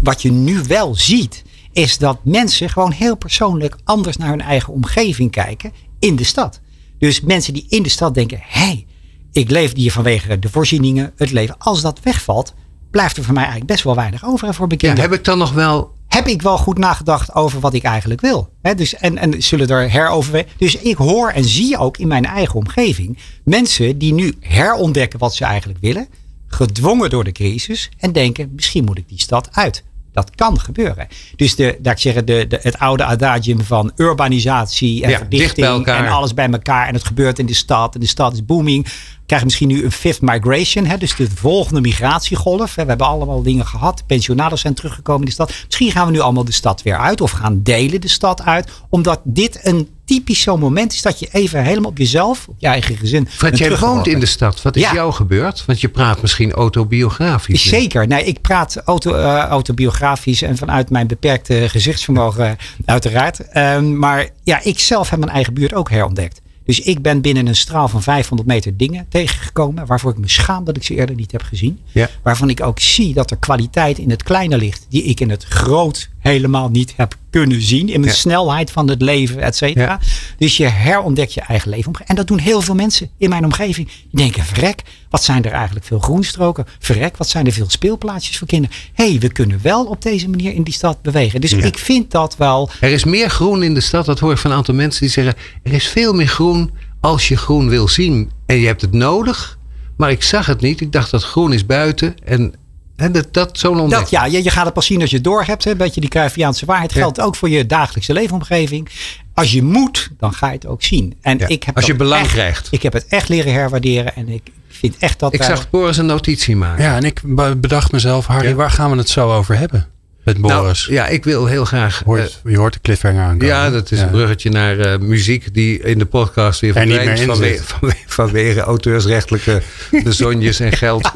Wat 0.03 0.23
je 0.23 0.33
nu 0.33 0.61
wel 0.67 0.95
ziet, 0.95 1.43
is 1.73 1.99
dat 1.99 2.19
mensen 2.25 2.69
gewoon 2.69 2.93
heel 2.93 3.17
persoonlijk 3.17 3.77
anders 3.85 4.17
naar 4.17 4.29
hun 4.29 4.41
eigen 4.41 4.73
omgeving 4.73 5.31
kijken 5.31 5.73
in 5.99 6.17
de 6.17 6.25
stad. 6.25 6.61
Dus 6.99 7.21
mensen 7.21 7.55
die 7.55 7.67
in 7.69 7.83
de 7.83 7.89
stad 7.89 8.15
denken, 8.15 8.39
hé, 8.41 8.61
hey, 8.61 8.87
ik 9.33 9.51
leef 9.51 9.75
hier 9.75 9.93
vanwege 9.93 10.39
de 10.39 10.49
voorzieningen, 10.49 11.13
het 11.17 11.31
leven. 11.31 11.59
Als 11.59 11.83
dat 11.83 12.01
wegvalt, 12.03 12.55
blijft 12.91 13.17
er 13.17 13.25
voor 13.25 13.35
mij 13.35 13.43
eigenlijk 13.43 13.73
best 13.73 13.85
wel 13.85 13.95
weinig 13.95 14.25
over 14.25 14.55
voor 14.55 14.67
bekenden. 14.67 14.97
Ja, 14.97 15.11
heb 15.11 15.19
ik 15.19 15.25
dan 15.25 15.39
nog 15.39 15.53
wel 15.53 15.93
heb 16.13 16.27
ik 16.27 16.43
wel 16.43 16.59
goed 16.59 16.79
nagedacht 16.79 17.35
over 17.35 17.61
wat 17.61 17.75
ik 17.75 17.83
eigenlijk 17.83 18.21
wil. 18.21 18.53
dus, 18.77 18.95
en, 18.95 19.19
en 19.19 19.43
zullen 19.43 19.69
er 19.69 19.91
heroverwegen. 19.91 20.49
Dus 20.57 20.77
ik 20.77 20.97
hoor 20.97 21.29
en 21.31 21.45
zie 21.45 21.79
ook 21.79 21.97
in 21.97 22.09
mijn 22.09 22.25
eigen 22.25 22.55
omgeving 22.55 23.19
mensen 23.45 23.99
die 23.99 24.13
nu 24.13 24.35
herontdekken 24.41 25.19
wat 25.19 25.35
ze 25.35 25.45
eigenlijk 25.45 25.79
willen. 25.81 26.09
Gedwongen 26.47 27.11
door 27.11 27.25
de 27.25 27.33
crisis. 27.33 27.91
En 27.99 28.13
denken, 28.13 28.53
misschien 28.55 28.85
moet 28.85 28.99
ik 28.99 29.09
die 29.09 29.21
stad 29.21 29.49
uit. 29.53 29.85
Dat 30.13 30.31
kan 30.35 30.61
gebeuren. 30.61 31.09
Dus 31.37 31.57
de, 31.57 31.79
dat 31.81 32.05
ik 32.05 32.27
de, 32.27 32.47
de, 32.47 32.59
het 32.63 32.79
oude 32.79 33.05
adagium 33.05 33.61
van 33.61 33.93
urbanisatie 33.97 35.03
en 35.03 35.11
ja, 35.11 35.19
verdichting 35.19 35.87
en 35.87 36.09
alles 36.09 36.35
bij 36.35 36.51
elkaar. 36.51 36.89
En 36.89 36.95
het 36.95 37.05
gebeurt 37.05 37.39
in 37.39 37.47
de 37.47 37.55
stad 37.55 37.95
en 37.95 38.01
de 38.01 38.07
stad 38.07 38.33
is 38.33 38.45
booming 38.45 38.87
krijgen 39.33 39.47
misschien 39.47 39.69
nu 39.69 39.85
een 39.85 39.93
fifth 39.93 40.21
migration. 40.21 40.87
Hè, 40.87 40.97
dus 40.97 41.17
de 41.17 41.31
volgende 41.35 41.81
migratiegolf. 41.81 42.75
We 42.75 42.83
hebben 42.83 43.07
allemaal 43.07 43.43
dingen 43.43 43.67
gehad. 43.67 44.07
Pensionados 44.07 44.61
zijn 44.61 44.75
teruggekomen 44.75 45.21
in 45.21 45.27
de 45.27 45.33
stad. 45.33 45.53
Misschien 45.67 45.91
gaan 45.91 46.07
we 46.07 46.13
nu 46.13 46.21
allemaal 46.21 46.45
de 46.45 46.53
stad 46.53 46.83
weer 46.83 46.99
uit. 46.99 47.21
Of 47.21 47.31
gaan 47.31 47.63
delen 47.63 48.01
de 48.01 48.09
stad 48.09 48.43
uit. 48.43 48.71
Omdat 48.89 49.21
dit 49.25 49.61
een 49.63 49.89
typisch 50.13 50.41
zo'n 50.41 50.61
moment 50.61 50.93
is 50.93 51.03
dat 51.03 51.19
je 51.19 51.29
even 51.33 51.65
helemaal 51.65 51.91
op 51.91 51.99
jezelf, 51.99 52.49
op 52.49 52.55
je 52.59 52.67
eigen 52.67 52.97
gezin. 52.97 53.29
Want 53.39 53.59
jij 53.59 53.79
woont 53.79 54.07
in 54.07 54.21
de 54.21 54.27
stad. 54.27 54.63
Wat 54.63 54.77
is 54.77 54.91
jou 54.91 55.13
gebeurd? 55.13 55.65
Want 55.67 55.81
je 55.81 55.89
praat 55.89 56.23
misschien 56.23 56.53
autobiografisch. 56.53 57.69
Zeker. 57.69 58.07
Nee, 58.07 58.25
ik 58.25 58.41
praat 58.41 58.77
auto, 58.85 59.15
uh, 59.15 59.39
autobiografisch 59.39 60.43
en 60.43 60.57
vanuit 60.57 60.91
mijn 60.91 61.07
beperkte 61.07 61.69
gezichtsvermogen, 61.69 62.57
uiteraard. 62.85 63.57
Um, 63.57 63.99
maar 63.99 64.29
ja, 64.43 64.63
ik 64.63 64.79
zelf 64.79 65.11
heb 65.11 65.19
mijn 65.19 65.33
eigen 65.33 65.55
buurt 65.55 65.75
ook 65.75 65.91
herontdekt. 65.91 66.41
Dus 66.65 66.81
ik 66.81 67.03
ben 67.03 67.21
binnen 67.21 67.47
een 67.47 67.57
straal 67.57 67.89
van 67.89 68.03
500 68.03 68.49
meter 68.49 68.77
dingen 68.77 69.07
tegengekomen. 69.09 69.87
Waarvoor 69.87 70.11
ik 70.11 70.19
me 70.19 70.29
schaam 70.29 70.65
dat 70.65 70.77
ik 70.77 70.83
ze 70.83 70.95
eerder 70.95 71.17
niet 71.17 71.33
heb 71.33 71.43
gezien. 71.43 71.81
Ja. 71.93 72.09
Waarvan 72.23 72.51
ik 72.51 72.63
ook 72.63 72.81
zie 72.81 73.15
dat 73.15 73.31
er 73.31 73.37
kwaliteit 73.37 73.99
in 73.99 74.11
het 74.11 74.23
kleine 74.23 74.57
ligt. 74.57 74.87
Die 74.89 75.03
ik 75.03 75.21
in 75.21 75.31
het 75.31 75.45
groot 75.45 76.09
helemaal 76.23 76.69
niet 76.69 76.93
heb 76.97 77.15
kunnen 77.31 77.63
zien. 77.63 77.89
In 77.89 78.01
mijn 78.01 78.13
Ja. 78.13 78.19
snelheid 78.19 78.71
van 78.71 78.89
het 78.89 79.03
leven, 79.03 79.43
et 79.43 79.57
cetera. 79.57 79.85
Ja. 79.85 80.01
Dus 80.39 80.57
je 80.57 80.67
herontdekt 80.67 81.35
je 81.35 81.41
eigen 81.41 81.71
leven. 81.71 81.93
En 82.07 82.15
dat 82.17 82.27
doen 82.27 82.39
heel 82.39 82.61
veel 82.61 82.75
mensen 82.75 83.11
in 83.19 83.29
mijn 83.29 83.45
omgeving. 83.45 83.87
Die 83.87 84.09
denken, 84.11 84.45
verrek, 84.45 84.83
wat 85.11 85.23
zijn 85.23 85.45
er 85.45 85.53
eigenlijk 85.53 85.87
veel 85.87 85.99
groenstroken. 85.99 86.67
Verrek, 86.79 87.17
wat 87.17 87.29
zijn 87.29 87.47
er 87.47 87.53
veel 87.53 87.71
speelplaatsjes 87.71 88.39
voor 88.39 88.47
kinderen. 88.47 88.77
Hé, 88.95 89.11
hey, 89.11 89.19
we 89.21 89.33
kunnen 89.33 89.59
wel 89.63 89.85
op 89.85 90.03
deze 90.03 90.29
manier 90.29 90.55
in 90.55 90.63
die 90.63 90.75
stad 90.75 91.03
bewegen. 91.03 91.41
Dus 91.41 91.53
ik 91.53 91.79
vind 91.79 92.11
dat 92.11 92.37
wel... 92.37 92.71
Er 92.81 92.91
is 92.91 93.05
meer 93.05 93.31
groen 93.31 93.63
in 93.63 93.75
de 93.75 93.81
stad. 93.81 94.07
Dat 94.07 94.19
hoor 94.19 94.33
ik 94.33 94.39
van 94.39 94.51
een 94.51 94.57
aantal 94.57 94.75
mensen 94.75 95.01
die 95.01 95.11
zeggen. 95.11 95.35
Er 95.63 95.73
is 95.73 95.89
veel 95.89 96.13
meer 96.13 96.29
groen 96.29 96.71
als 97.01 97.29
je 97.29 97.37
groen 97.37 97.69
wil 97.69 97.89
zien. 97.89 98.31
En 98.47 98.57
je 98.57 98.67
hebt 98.67 98.81
het 98.81 98.93
nodig. 98.93 99.59
Maar 99.97 100.11
ik 100.11 100.23
zag 100.23 100.47
het 100.47 100.61
niet. 100.61 100.81
Ik 100.81 100.93
dacht 100.93 101.11
dat 101.11 101.23
groen 101.25 101.53
is 101.53 101.67
buiten. 101.67 102.15
En, 102.25 102.55
en 103.03 103.13
dat, 103.13 103.27
dat 103.31 103.59
zo'n 103.59 103.89
Dat, 103.91 104.11
ja, 104.11 104.25
je, 104.25 104.43
je 104.43 104.51
gaat 104.51 104.65
het 104.65 104.75
pas 104.75 104.87
zien 104.87 105.01
als 105.01 105.11
je 105.11 105.17
het 105.17 105.25
door 105.25 105.43
hebt. 105.45 105.65
Hè. 105.65 105.71
Een 105.71 105.77
beetje 105.77 106.01
die 106.01 106.11
Cruyffiaanse 106.11 106.65
waarheid 106.67 106.93
Ja. 106.93 107.01
geldt 107.01 107.21
ook 107.21 107.37
voor 107.37 107.49
je 107.49 107.67
dagelijkse 107.67 108.13
leefomgeving. 108.13 108.89
Als 109.35 109.53
je 109.53 109.63
moet, 109.63 110.09
dan 110.19 110.33
ga 110.33 110.47
je 110.47 110.53
het 110.55 110.67
ook 110.67 110.83
zien. 110.83 111.15
En 111.23 111.39
Ja, 111.39 111.47
ik 111.49 111.63
heb 111.63 111.77
als 111.77 111.87
je 111.87 111.95
belang 111.95 112.23
echt- 112.23 112.33
krijgt. 112.33 112.69
Ik 112.71 112.83
heb 112.83 112.93
het 112.93 113.07
echt 113.09 113.29
leren 113.29 113.53
herwaarderen. 113.53 114.15
En 114.17 114.29
ik 114.29 114.43
vind 114.69 114.97
echt 114.99 115.19
dat... 115.19 115.33
Ik 115.33 115.39
wij- 115.39 115.49
zag 115.49 115.71
Boris 115.71 115.97
een 115.97 116.07
notitie 116.07 116.57
maken. 116.57 116.85
Ja, 116.85 116.97
en 116.97 117.05
ik 117.05 117.21
be- 117.25 117.57
bedacht 117.57 117.93
mezelf, 117.93 118.27
Harry, 118.27 118.49
Ja. 118.49 118.55
waar 118.55 118.71
gaan 118.71 118.91
we 118.91 118.97
het 118.97 119.09
zo 119.09 119.33
over 119.33 119.59
hebben? 119.59 119.87
Met 120.25 120.39
Nou, 120.39 120.63
Boris. 120.63 120.87
ja, 120.91 121.07
ik 121.07 121.25
wil 121.25 121.47
heel 121.47 121.65
graag. 121.65 122.03
Hoort- 122.05 122.41
eh, 122.45 122.53
je 122.53 122.59
hoort 122.59 122.73
de 122.73 122.81
cliffhanger 122.83 123.23
aankomen. 123.23 123.47
ja, 123.47 123.71
dat 123.71 123.91
is 123.91 123.99
Ja. 123.99 124.05
een 124.05 124.11
bruggetje 124.11 124.51
naar 124.51 124.79
eh, 124.79 124.99
muziek 124.99 125.55
die 125.55 125.79
in 125.81 125.99
de 125.99 126.07
podcast 126.07 126.61
weer 126.61 126.77
Er 126.77 126.87
niet 126.87 126.95
verdwijnt. 126.97 127.21
Vanwege, 127.23 127.63
vanwege, 127.65 127.97
vanwege 128.07 128.61
auteursrechtelijke 128.61 129.63
bezonjes 130.05 130.61
en 130.61 130.73
geld. 130.73 131.11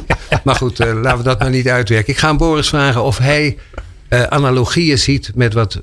Maar 0.45 0.55
goed, 0.55 0.81
eh, 0.81 0.93
laten 1.03 1.19
we 1.19 1.25
dat 1.25 1.39
maar 1.39 1.51
niet 1.51 1.69
uitwerken. 1.69 2.13
Ik 2.13 2.19
ga 2.19 2.29
aan 2.29 2.37
Boris 2.37 2.69
vragen 2.69 3.03
of 3.03 3.19
hij 3.19 3.57
analogieën 4.29 4.99
ziet 4.99 5.31
met 5.35 5.53
wat 5.53 5.81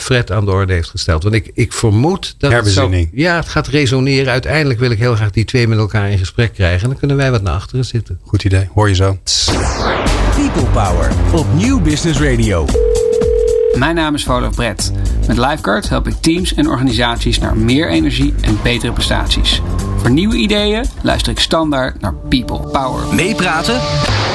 Fred 0.00 0.32
aan 0.32 0.44
de 0.44 0.50
orde 0.50 0.72
heeft 0.72 0.88
gesteld. 0.88 1.22
Want 1.22 1.34
ik, 1.34 1.50
ik 1.54 1.72
vermoed 1.72 2.34
dat 2.38 2.52
het 2.52 2.68
zo, 2.68 2.92
ja, 3.12 3.36
het 3.36 3.48
gaat 3.48 3.66
resoneren. 3.66 4.32
Uiteindelijk 4.32 4.78
wil 4.80 4.90
ik 4.90 4.98
heel 4.98 5.14
graag 5.14 5.30
die 5.30 5.44
twee 5.44 5.68
met 5.68 5.78
elkaar 5.78 6.10
in 6.10 6.18
gesprek 6.18 6.52
krijgen. 6.54 6.82
En 6.82 6.88
dan 6.88 6.98
kunnen 6.98 7.16
wij 7.16 7.30
wat 7.30 7.42
naar 7.42 7.54
achteren 7.54 7.84
zitten. 7.84 8.18
Goed 8.22 8.44
idee, 8.44 8.68
hoor 8.74 8.88
je 8.88 8.94
zo. 8.94 9.18
People 10.56 10.82
Power 10.82 11.10
op 11.34 11.46
Nieuw 11.54 11.80
Business 11.80 12.20
Radio. 12.20 12.66
Mijn 13.78 13.94
naam 13.94 14.14
is 14.14 14.24
Volof 14.24 14.54
Brett. 14.54 14.92
Met 15.26 15.36
Lifeguard 15.36 15.88
help 15.88 16.06
ik 16.06 16.14
teams 16.14 16.54
en 16.54 16.68
organisaties 16.68 17.38
naar 17.38 17.56
meer 17.56 17.88
energie 17.88 18.34
en 18.40 18.58
betere 18.62 18.92
prestaties. 18.92 19.62
Voor 19.96 20.10
nieuwe 20.10 20.36
ideeën 20.36 20.84
luister 21.02 21.32
ik 21.32 21.38
standaard 21.38 22.00
naar 22.00 22.14
People 22.14 22.58
Power. 22.58 23.14
Meepraten 23.14 23.74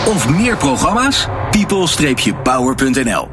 of 0.08 0.30
meer 0.30 0.58
programma's? 0.58 1.28
people-power.nl 1.52 3.28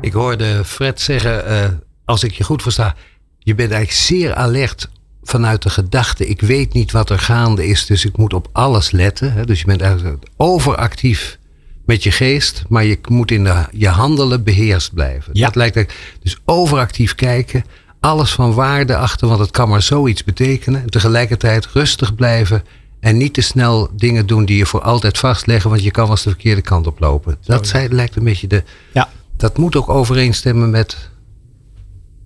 Ik 0.00 0.12
hoorde 0.12 0.64
Fred 0.64 1.00
zeggen, 1.00 1.46
eh, 1.46 1.68
als 2.04 2.24
ik 2.24 2.32
je 2.32 2.44
goed 2.44 2.62
versta, 2.62 2.94
je 3.38 3.54
bent 3.54 3.70
eigenlijk 3.70 4.00
zeer 4.06 4.34
alert 4.34 4.88
vanuit 5.22 5.62
de 5.62 5.70
gedachte, 5.70 6.26
ik 6.26 6.40
weet 6.40 6.72
niet 6.72 6.92
wat 6.92 7.10
er 7.10 7.18
gaande 7.18 7.66
is, 7.66 7.86
dus 7.86 8.04
ik 8.04 8.16
moet 8.16 8.34
op 8.34 8.48
alles 8.52 8.90
letten. 8.90 9.32
Hè? 9.32 9.44
Dus 9.44 9.60
je 9.60 9.66
bent 9.66 9.80
eigenlijk 9.80 10.24
overactief 10.36 11.38
met 11.84 12.02
je 12.02 12.10
geest, 12.10 12.64
maar 12.68 12.84
je 12.84 12.98
moet 13.08 13.30
in 13.30 13.44
de, 13.44 13.66
je 13.72 13.88
handelen 13.88 14.44
beheerst 14.44 14.94
blijven. 14.94 15.30
Ja. 15.32 15.44
Dat 15.46 15.54
lijkt 15.54 15.94
dus 16.22 16.38
overactief 16.44 17.14
kijken, 17.14 17.64
alles 18.00 18.32
van 18.32 18.54
waarde 18.54 18.96
achter, 18.96 19.28
want 19.28 19.40
het 19.40 19.50
kan 19.50 19.68
maar 19.68 19.82
zoiets 19.82 20.24
betekenen. 20.24 20.82
En 20.82 20.90
tegelijkertijd 20.90 21.66
rustig 21.66 22.14
blijven 22.14 22.64
en 23.00 23.16
niet 23.16 23.34
te 23.34 23.40
snel 23.40 23.88
dingen 23.96 24.26
doen 24.26 24.44
die 24.44 24.56
je 24.56 24.66
voor 24.66 24.80
altijd 24.82 25.18
vastleggen, 25.18 25.70
want 25.70 25.82
je 25.82 25.90
kan 25.90 26.02
wel 26.02 26.12
eens 26.12 26.22
de 26.22 26.30
verkeerde 26.30 26.60
kant 26.60 26.86
op 26.86 27.00
lopen. 27.00 27.36
Dat 27.44 27.66
zei, 27.66 27.88
lijkt 27.88 28.16
een 28.16 28.24
beetje 28.24 28.46
de, 28.46 28.62
Ja. 28.92 29.08
dat 29.36 29.58
moet 29.58 29.76
ook 29.76 29.88
overeenstemmen 29.88 30.70
met, 30.70 31.10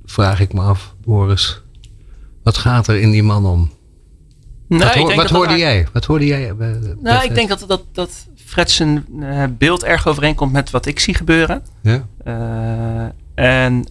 vraag 0.05 0.41
ik 0.41 0.53
me 0.53 0.61
af, 0.61 0.95
Boris. 1.05 1.63
Wat 2.43 2.57
gaat 2.57 2.89
er 2.89 2.97
in 3.01 3.11
die 3.11 3.23
man 3.23 3.47
om? 3.47 3.71
Nou, 4.69 5.15
wat 5.17 5.31
hoor- 5.31 5.39
hoorde 5.39 5.57
jij? 5.59 5.87
Wat 5.93 6.05
hoorde 6.05 6.27
jij? 6.27 6.49
eh, 6.49 6.57
Nou, 7.01 7.25
ik 7.25 7.35
denk 7.35 7.49
dat, 7.49 7.65
dat, 7.67 7.83
dat 7.93 8.27
Fred 8.45 8.71
zijn 8.71 9.05
eh, 9.21 9.45
beeld 9.59 9.85
erg 9.85 10.07
overeenkomt 10.07 10.53
met 10.53 10.71
wat 10.71 10.87
ik 10.87 10.99
zie 11.01 11.15
gebeuren. 11.15 11.63
Ja? 11.83 12.07
Eh, 12.25 13.55
en 13.61 13.85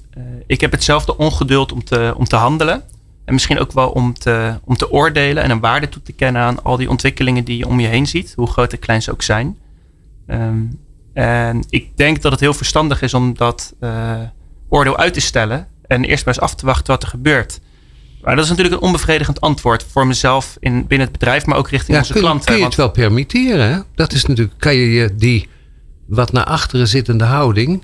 ik 0.48 0.62
heb 0.62 0.72
hetzelfde 0.72 1.18
ongeduld 1.18 1.72
om 1.72 1.84
te, 1.84 2.13
om 2.18 2.26
te 2.26 2.36
handelen. 2.36 2.82
En 3.26 3.34
misschien 3.34 3.60
ook 3.60 3.72
wel 3.72 3.90
om 3.90 4.13
te, 4.13 4.60
om 4.63 4.76
te 4.78 4.92
oordelen 4.92 5.44
en 5.44 5.50
een 5.50 5.60
waarde 5.60 5.90
toe 5.90 6.02
te 6.02 6.12
kennen 6.12 6.42
aan 6.42 6.63
al 6.63 6.78
die 6.78 6.90
ontwikkelingen 6.90 7.44
die 7.44 7.58
je 7.58 7.68
om 7.68 7.80
je 7.80 7.88
heen 7.88 8.08
ziet, 8.08 8.34
hoe 8.36 8.48
groot 8.48 8.74
en 8.74 8.80
klein 8.80 9.02
ze 9.02 9.12
ook 9.12 9.22
zijn. 9.22 9.58
Ehm, 10.28 10.58
en 11.13 11.66
ik 11.70 11.98
denk 11.98 12.22
dat 12.22 12.32
het 12.32 12.42
heel 12.42 12.54
verstandig 12.54 13.02
is 13.02 13.13
om 13.13 13.34
dat 13.38 13.74
oordeel 14.70 14.98
uit 14.98 15.13
te 15.13 15.20
stellen 15.22 15.68
en 15.88 16.04
eerst 16.04 16.26
maar 16.26 16.34
eens 16.34 16.44
af 16.44 16.56
te 16.56 16.66
wachten 16.66 16.88
wat 16.94 17.04
er 17.04 17.10
gebeurt. 17.10 17.60
Maar 18.22 18.36
dat 18.36 18.44
is 18.44 18.50
natuurlijk 18.50 18.76
een 18.82 18.88
onbevredigend 18.88 19.42
antwoord 19.42 19.86
voor 19.92 20.08
mezelf 20.08 20.58
in, 20.60 20.88
binnen 20.88 21.08
het 21.08 21.18
bedrijf, 21.20 21.46
maar 21.46 21.58
ook 21.58 21.70
richting 21.70 21.92
Ja, 21.94 21.98
onze 22.00 22.14
kun, 22.14 22.22
klanten. 22.22 22.46
kun 22.46 22.56
je 22.56 22.62
Want- 22.62 22.76
het 22.76 22.82
wel 22.86 22.92
permitteren? 22.92 23.70
Hè? 23.72 23.80
Dat 23.96 24.14
is 24.14 24.26
natuurlijk, 24.26 24.60
kan 24.60 24.76
je 24.76 24.92
je 24.92 25.16
die 25.16 25.48
wat 26.08 26.32
naar 26.32 26.44
achteren 26.44 26.88
zittende 26.88 27.24
houding 27.24 27.84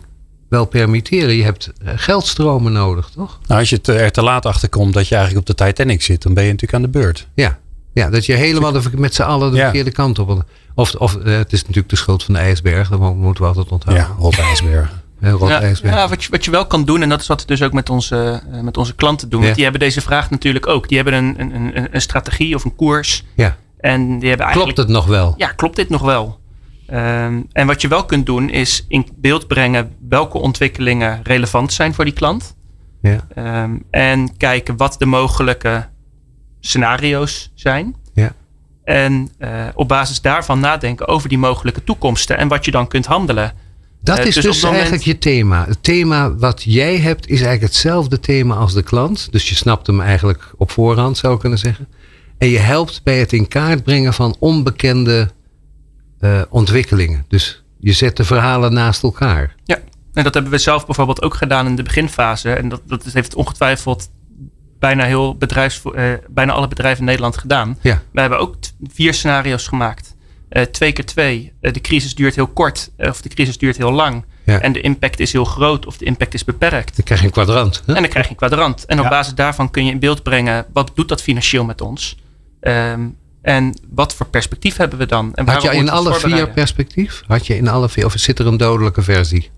wel 0.50 0.65
permitteren? 0.65 1.36
Je 1.36 1.43
hebt 1.43 1.72
eh, 1.86 1.93
geldstromen 1.96 2.72
nodig, 2.72 3.10
toch? 3.15 3.39
Nou, 3.48 3.60
als 3.60 3.69
je 3.69 3.76
het, 3.76 3.88
eh, 3.89 4.02
er 4.02 4.12
te 4.12 4.22
laat 4.24 4.46
achter 4.46 4.69
komt 4.69 4.93
dat 4.93 5.08
je 5.08 5.15
eigenlijk 5.15 5.50
op 5.50 5.58
de 5.58 5.65
Titanic 5.65 6.02
zit, 6.02 6.22
dan 6.22 6.34
ben 6.34 6.43
je 6.43 6.52
natuurlijk 6.52 6.84
aan 6.84 6.91
de 6.91 7.00
beurt. 7.00 7.28
Ja, 7.34 7.60
ja 7.93 8.10
dat 8.10 8.26
je 8.26 8.34
helemaal 8.34 8.72
de, 8.72 8.82
met 8.98 9.15
z'n 9.15 9.22
allen 9.22 9.52
de 9.52 9.58
Ja. 9.58 9.63
verkeerde 9.63 9.91
kant 9.91 10.19
op. 10.19 10.46
Of, 10.76 10.96
of 10.96 11.15
eh, 11.15 11.36
het 11.38 11.54
is 11.54 11.60
natuurlijk 11.62 11.89
de 11.89 11.96
schuld 11.96 12.24
van 12.24 12.34
de 12.34 12.39
ijsberg, 12.39 12.89
dat 12.89 13.00
mo- 13.00 13.15
moeten 13.15 13.41
we 13.43 13.50
altijd 13.50 13.69
onthouden. 13.69 14.06
Ja, 14.08 14.15
rot 14.17 14.38
ijsbergen. 14.39 15.02
Rot 15.31 15.49
Ja, 15.81 16.07
wat, 16.07 16.23
je, 16.23 16.29
wat 16.29 16.45
je 16.45 16.51
wel 16.51 16.65
kan 16.65 16.86
doen, 16.86 17.01
en 17.01 17.09
dat 17.09 17.21
is 17.21 17.27
wat 17.27 17.41
we 17.41 17.47
dus 17.47 17.62
ook 17.62 17.73
met 17.73 17.89
onze, 17.89 18.41
eh, 18.51 18.62
met 18.62 18.77
onze 18.77 18.95
klanten 18.95 19.29
doen. 19.29 19.43
Ja. 19.43 19.53
Die 19.53 19.63
hebben 19.63 19.81
deze 19.81 20.01
vraag 20.01 20.29
natuurlijk 20.29 20.67
ook. 20.67 20.88
Die 20.88 20.97
hebben 20.97 21.13
een, 21.13 21.36
een, 21.38 21.55
een, 21.55 21.88
een 21.91 22.01
strategie 22.01 22.55
of 22.55 22.63
een 22.63 22.75
koers. 22.75 23.23
Ja. 23.36 23.57
En 23.79 24.19
die 24.19 24.29
hebben 24.29 24.45
eigenlijk. 24.45 24.75
Klopt 24.75 24.77
het 24.77 24.88
nog 24.88 25.05
wel? 25.05 25.33
Ja, 25.38 25.47
klopt 25.47 25.75
dit 25.75 25.89
nog 25.89 26.01
wel? 26.01 26.39
Ehm, 26.88 27.41
en 27.51 27.67
wat 27.67 27.81
je 27.81 27.88
wel 27.88 28.05
kunt 28.05 28.25
doen, 28.25 28.49
is 28.49 28.86
in 28.88 29.07
beeld 29.15 29.47
brengen 29.47 29.95
welke 30.09 30.38
ontwikkelingen 30.38 31.19
relevant 31.23 31.73
zijn 31.73 31.93
voor 31.93 32.05
die 32.05 32.13
klant. 32.13 32.55
Ja. 33.01 33.27
Ehm, 33.36 33.71
en 33.89 34.38
kijken 34.38 34.77
wat 34.77 34.95
de 34.99 35.05
mogelijke 35.05 35.89
scenario's 36.59 37.51
zijn. 37.53 37.95
Ja. 38.13 38.33
En 38.83 39.29
eh, 39.38 39.49
op 39.73 39.88
basis 39.88 40.21
daarvan 40.21 40.59
nadenken 40.59 41.07
over 41.07 41.29
die 41.29 41.38
mogelijke 41.38 41.83
toekomsten 41.83 42.38
en 42.38 42.47
wat 42.47 42.65
je 42.65 42.71
dan 42.71 42.88
kunt 42.88 43.05
handelen. 43.05 43.53
Dat 44.03 44.17
Eh, 44.19 44.25
is 44.25 44.33
dus 44.33 44.43
dus, 44.43 44.55
moment- 44.61 44.73
eigenlijk 44.79 45.03
je 45.03 45.17
thema. 45.17 45.65
Het 45.67 45.83
thema 45.83 46.35
wat 46.35 46.63
jij 46.65 46.97
hebt 46.97 47.23
is 47.27 47.41
eigenlijk 47.41 47.61
hetzelfde 47.61 48.19
thema 48.19 48.55
als 48.55 48.73
de 48.73 48.83
klant. 48.83 49.27
Dus 49.31 49.49
je 49.49 49.55
snapt 49.55 49.87
hem 49.87 50.01
eigenlijk 50.01 50.53
op 50.57 50.71
voorhand, 50.71 51.17
zou 51.17 51.33
ik 51.33 51.39
kunnen 51.39 51.59
zeggen. 51.59 51.87
En 52.37 52.47
je 52.49 52.57
helpt 52.57 53.01
bij 53.03 53.19
het 53.19 53.33
in 53.33 53.47
kaart 53.47 53.83
brengen 53.83 54.13
van 54.13 54.35
onbekende 54.39 55.29
eh, 56.19 56.41
ontwikkelingen. 56.49 57.25
Dus 57.27 57.63
je 57.79 57.93
zet 57.93 58.17
de 58.17 58.23
verhalen 58.23 58.73
naast 58.73 59.03
elkaar. 59.03 59.55
Ja, 59.63 59.77
en 60.13 60.23
dat 60.23 60.33
hebben 60.33 60.51
we 60.51 60.57
zelf 60.57 60.85
bijvoorbeeld 60.85 61.21
ook 61.21 61.33
gedaan 61.33 61.65
in 61.67 61.75
de 61.75 61.83
beginfase. 61.83 62.53
En 62.53 62.69
dat, 62.69 62.81
dat 62.87 63.03
heeft 63.03 63.35
ongetwijfeld 63.35 64.09
bijna, 64.79 65.03
heel 65.03 65.35
bedrijfs, 65.37 65.81
eh, 65.95 66.03
bijna 66.29 66.53
alle 66.53 66.67
bedrijven 66.67 66.99
in 66.99 67.05
Nederland 67.05 67.37
gedaan. 67.37 67.77
Ja. 67.81 68.01
We 68.11 68.19
hebben 68.19 68.39
ook 68.39 68.55
vier 68.93 69.13
scenario's 69.13 69.67
gemaakt. 69.67 70.12
Eh, 70.53 70.63
twee 70.63 70.91
keer 70.91 71.05
twee. 71.05 71.53
Eh, 71.61 71.73
de 71.73 71.81
crisis 71.81 72.15
duurt 72.15 72.35
heel 72.35 72.47
kort 72.47 72.91
eh, 72.97 73.09
of 73.09 73.21
de 73.21 73.29
crisis 73.29 73.57
duurt 73.57 73.77
heel 73.77 73.91
lang. 73.91 74.25
Ja. 74.45 74.59
En 74.59 74.71
de 74.71 74.81
impact 74.81 75.19
is 75.19 75.31
heel 75.31 75.45
groot 75.45 75.85
of 75.85 75.97
de 75.97 76.05
impact 76.05 76.33
is 76.33 76.43
beperkt. 76.43 76.95
Dan 76.95 77.05
krijg 77.05 77.19
je 77.19 77.25
een 77.25 77.31
kwadrant. 77.31 77.83
Hè? 77.85 77.93
En 77.93 78.01
dan 78.01 78.09
krijg 78.09 78.25
je 78.25 78.31
een 78.31 78.37
kwadrant. 78.37 78.85
En 78.85 78.99
op 78.99 79.09
basis 79.09 79.33
daarvan 79.33 79.71
kun 79.71 79.85
je 79.85 79.91
in 79.91 79.99
beeld 79.99 80.23
brengen 80.23 80.65
wat 80.73 80.91
doet 80.93 81.07
dat 81.09 81.21
financieel 81.21 81.63
met 81.63 81.81
ons. 81.81 82.17
Ehm, 82.59 83.01
en 83.41 83.79
wat 83.89 84.15
voor 84.15 84.25
perspectief 84.25 84.77
hebben 84.77 84.97
we 84.99 85.05
dan? 85.05 85.35
En 85.35 85.47
Had 85.47 85.61
je 85.61 85.75
in 85.75 85.89
alle 85.89 86.13
vier 86.13 86.49
perspectief? 86.49 87.23
Had 87.27 87.47
je 87.47 87.57
in 87.57 87.67
alle 87.67 87.89
vier? 87.89 88.05
Of 88.05 88.13
zit 88.15 88.39
er 88.39 88.47
een 88.47 88.57
dodelijke 88.57 89.01
versie? 89.01 89.49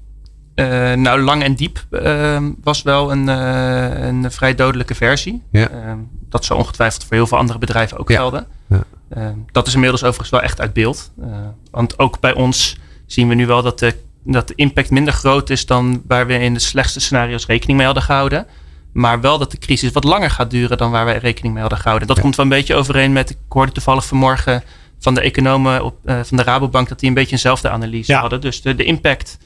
Eh, 0.56 0.94
nou, 0.94 1.22
lang 1.22 1.44
en 1.44 1.56
diep 1.56 1.86
ehm, 1.92 2.52
was 2.64 2.82
wel 2.82 3.12
een, 3.12 3.30
eh, 3.30 4.06
een 4.08 4.32
vrij 4.32 4.56
dodelijke 4.56 4.96
versie. 4.96 5.44
Ja. 5.52 5.70
Ehm, 5.70 5.98
dat 6.30 6.46
zou 6.46 6.60
ongetwijfeld 6.60 7.04
voor 7.04 7.16
heel 7.16 7.28
veel 7.28 7.38
andere 7.38 7.60
bedrijven 7.60 7.98
ook 7.98 8.10
Ja. 8.10 8.16
gelden. 8.16 8.48
Ja. 8.68 8.84
Ehm, 9.10 9.38
dat 9.52 9.68
is 9.68 9.74
inmiddels 9.74 10.02
overigens 10.04 10.30
wel 10.30 10.42
echt 10.42 10.62
uit 10.62 10.74
beeld. 10.74 11.12
Eh, 11.22 11.28
want 11.72 12.00
ook 12.00 12.20
bij 12.20 12.34
ons 12.34 12.78
zien 13.06 13.28
we 13.28 13.36
nu 13.36 13.46
wel 13.48 13.62
dat 13.64 13.80
de, 13.80 13.96
dat 14.24 14.48
de 14.48 14.54
impact 14.56 14.90
minder 14.90 15.14
groot 15.14 15.50
is 15.50 15.66
dan 15.66 16.02
waar 16.08 16.28
we 16.28 16.40
in 16.40 16.54
de 16.54 16.60
slechtste 16.60 17.00
scenario's 17.00 17.46
rekening 17.46 17.78
mee 17.78 17.86
hadden 17.86 18.04
gehouden. 18.04 18.48
Maar 18.94 19.22
wel 19.22 19.38
dat 19.38 19.52
de 19.52 19.58
crisis 19.58 19.92
wat 19.92 20.04
langer 20.04 20.30
gaat 20.30 20.50
duren 20.52 20.78
dan 20.78 20.92
waar 20.92 21.06
wij 21.06 21.18
rekening 21.18 21.54
mee 21.54 21.62
hadden 21.62 21.80
gehouden. 21.80 22.08
Dat 22.08 22.16
Ja. 22.18 22.22
komt 22.24 22.36
wel 22.36 22.46
een 22.46 22.52
beetje 22.52 22.76
overeen 22.76 23.14
met, 23.14 23.30
ik 23.30 23.38
hoorde 23.50 23.72
toevallig 23.72 24.06
vanmorgen 24.06 24.64
van 25.00 25.14
de 25.14 25.22
economen 25.22 25.84
op, 25.84 25.96
eh, 26.06 26.20
van 26.24 26.38
de 26.38 26.44
Rabobank 26.44 26.90
dat 26.90 27.00
die 27.00 27.10
een 27.10 27.16
beetje 27.16 27.32
eenzelfde 27.32 27.70
analyse 27.70 28.12
Ja. 28.12 28.20
hadden. 28.20 28.42
Dus 28.42 28.62
de, 28.62 28.76
de 28.76 28.84
impact 28.84 29.38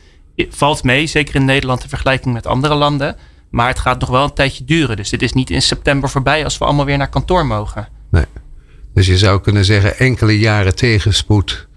valt 0.50 0.84
mee, 0.84 1.08
zeker 1.08 1.36
in 1.36 1.46
Nederland 1.46 1.84
in 1.84 1.90
vergelijking 1.90 2.34
met 2.34 2.48
andere 2.48 2.76
landen. 2.76 3.16
Maar 3.50 3.68
het 3.68 3.80
gaat 3.80 4.00
nog 4.00 4.10
wel 4.10 4.24
een 4.24 4.34
tijdje 4.34 4.66
duren. 4.66 4.96
Dus 4.98 5.10
dit 5.10 5.22
is 5.22 5.34
niet 5.34 5.50
in 5.50 5.62
september 5.62 6.10
voorbij 6.10 6.44
als 6.44 6.58
we 6.58 6.66
allemaal 6.66 6.86
weer 6.86 6.98
naar 6.98 7.10
kantoor 7.10 7.46
mogen. 7.46 7.88
Nee. 8.12 8.26
Dus 8.94 9.08
je 9.08 9.18
zou 9.18 9.42
kunnen 9.42 9.66
zeggen 9.66 9.98
enkele 9.98 10.40
jaren 10.40 10.76
tegenspoed. 10.76 11.68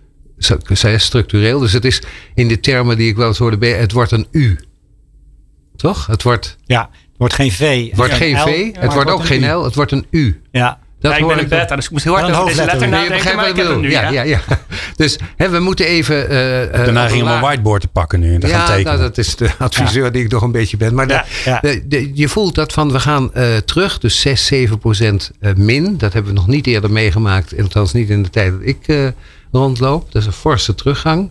Zij 0.72 0.98
structureel. 0.98 1.58
Dus 1.58 1.72
het 1.72 1.84
is 1.84 2.02
in 2.34 2.48
de 2.48 2.60
termen 2.60 2.96
die 2.96 3.08
ik 3.08 3.16
wel 3.16 3.28
eens 3.28 3.38
hoorde. 3.38 3.66
Het 3.66 3.92
wordt 3.92 4.10
een 4.12 4.26
U. 4.30 4.58
Toch? 5.76 6.06
Het 6.06 6.22
wordt, 6.22 6.56
Ja, 6.64 6.90
het 6.92 7.16
wordt 7.16 7.34
geen 7.34 7.52
V. 7.52 7.88
het 7.88 7.96
wordt 7.96 8.12
en 8.12 8.18
geen 8.18 8.34
L, 8.34 8.46
V. 8.46 8.74
Het 8.80 8.92
wordt 8.92 9.10
ook 9.10 9.20
een 9.20 9.26
geen. 9.26 9.52
L. 9.54 9.64
Het 9.64 9.74
wordt 9.74 9.92
een 9.92 10.06
U. 10.10 10.42
Ja, 10.50 10.80
Dat 11.02 11.10
ja, 11.10 11.16
ik 11.16 11.24
hoor 11.24 11.28
ben 11.34 11.38
een 11.44 11.50
ik- 11.50 11.58
beta, 11.58 11.76
dus 11.76 11.84
ik 11.84 11.90
moest 11.90 12.04
heel 12.04 12.12
hard 12.18 12.32
over 12.34 12.44
deze 12.46 12.64
letter 12.64 12.88
nadenken. 12.88 13.08
begrijpt 13.12 13.36
Maar 13.36 13.46
wat 13.48 13.56
ik 13.56 13.62
heb 13.62 13.72
hem 13.72 13.80
nu, 13.80 13.90
ja, 13.90 14.00
ja. 14.02 14.10
ja, 14.10 14.22
ja. 14.22 14.40
Dus 14.96 15.18
hè, 15.36 15.48
we 15.48 15.58
moeten 15.58 15.86
even. 15.86 16.28
eh, 16.28 16.62
eh, 16.80 16.84
De 16.84 16.92
neiging 16.92 17.22
om 17.22 17.28
een 17.28 17.40
whiteboard 17.40 17.80
te 17.80 17.88
pakken 17.88 18.20
nu 18.20 18.34
en 18.34 18.40
te 18.40 18.46
gaan 18.46 18.58
Ja, 18.58 18.66
tekenen. 18.66 18.84
nou, 18.92 18.98
dat 18.98 19.18
is 19.18 19.36
de 19.36 19.50
adviseur 19.58 20.12
die 20.12 20.24
ik 20.24 20.30
nog 20.30 20.42
een 20.42 20.52
beetje 20.52 20.76
ben. 20.76 20.94
Maar 20.94 21.08
Ja, 21.08 21.24
de- 21.44 21.50
ja. 21.50 21.58
de- 21.60 21.82
de- 21.88 22.10
je 22.14 22.28
voelt 22.28 22.54
dat 22.54 22.72
van 22.72 22.92
we 22.92 23.00
gaan 23.00 23.34
eh, 23.34 23.56
terug, 23.56 23.98
dus 23.98 24.20
6, 24.20 24.46
7 24.46 24.78
procent 24.78 25.30
eh, 25.40 25.52
min. 25.54 25.98
Dat 25.98 26.12
hebben 26.12 26.32
we 26.32 26.38
nog 26.38 26.46
niet 26.48 26.66
eerder 26.66 26.90
meegemaakt, 26.90 27.60
althans 27.60 27.92
niet 27.92 28.10
in 28.10 28.22
de 28.22 28.30
tijd 28.30 28.52
dat 28.52 28.60
ik 28.62 28.78
eh, 28.86 29.06
rondloop. 29.52 30.12
Dat 30.12 30.22
is 30.22 30.26
een 30.26 30.32
forse 30.34 30.74
teruggang. 30.74 31.30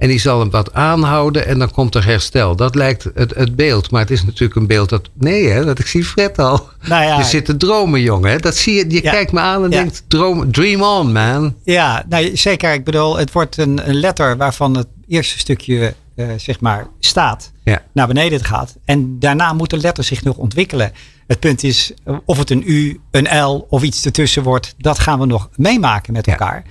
En 0.00 0.08
die 0.08 0.18
zal 0.20 0.40
hem 0.40 0.50
wat 0.50 0.74
aanhouden 0.74 1.46
en 1.46 1.58
dan 1.58 1.70
komt 1.70 1.94
er 1.94 2.04
herstel. 2.04 2.56
Dat 2.56 2.74
lijkt 2.74 3.04
het, 3.14 3.34
het 3.34 3.56
beeld. 3.56 3.90
Maar 3.90 4.00
het 4.00 4.10
is 4.10 4.24
natuurlijk 4.24 4.54
een 4.60 4.66
beeld 4.66 4.88
dat. 4.88 5.08
Nee, 5.14 5.46
hè, 5.48 5.64
dat 5.64 5.78
ik 5.78 5.86
zie 5.86 6.04
Fred 6.04 6.38
al. 6.38 6.68
Nou 6.88 7.04
ja. 7.04 7.18
Je 7.18 7.24
zit 7.24 7.44
te 7.44 7.56
dromen, 7.56 8.00
jongen. 8.00 8.30
hè. 8.30 8.38
Dat 8.38 8.56
zie 8.56 8.74
je. 8.74 8.90
Je 8.90 9.02
Ja. 9.02 9.10
kijkt 9.10 9.32
me 9.32 9.40
aan 9.40 9.64
en 9.64 9.70
Ja. 9.70 9.76
denkt: 9.78 10.02
droom, 10.08 10.52
dream 10.52 10.82
on, 10.82 11.12
man. 11.12 11.54
ja 11.64 12.04
nou, 12.08 12.36
zeker. 12.36 12.72
Ik 12.72 12.84
bedoel, 12.84 13.16
het 13.16 13.32
wordt 13.32 13.56
een, 13.56 13.88
een 13.88 13.94
letter 14.00 14.36
waarvan 14.36 14.76
het 14.76 14.86
eerste 15.08 15.38
stukje 15.38 15.94
eh, 16.16 16.26
zeg 16.36 16.60
maar 16.60 16.86
staat 16.98 17.52
Ja. 17.64 17.82
naar 17.92 18.06
beneden 18.06 18.44
gaat. 18.44 18.76
En 18.84 19.18
daarna 19.18 19.52
moet 19.52 19.70
de 19.70 19.78
letter 19.78 20.04
zich 20.04 20.22
nog 20.22 20.36
ontwikkelen. 20.36 20.92
Het 21.26 21.40
punt 21.40 21.62
is 21.64 21.92
of 22.24 22.38
het 22.38 22.50
een 22.50 22.62
U, 22.66 23.00
een 23.10 23.38
L 23.44 23.66
of 23.68 23.82
iets 23.82 24.04
ertussen 24.04 24.42
wordt. 24.42 24.74
Dat 24.78 24.98
gaan 24.98 25.18
we 25.18 25.26
nog 25.26 25.48
meemaken 25.56 26.12
met 26.12 26.26
Ja. 26.26 26.32
elkaar. 26.32 26.64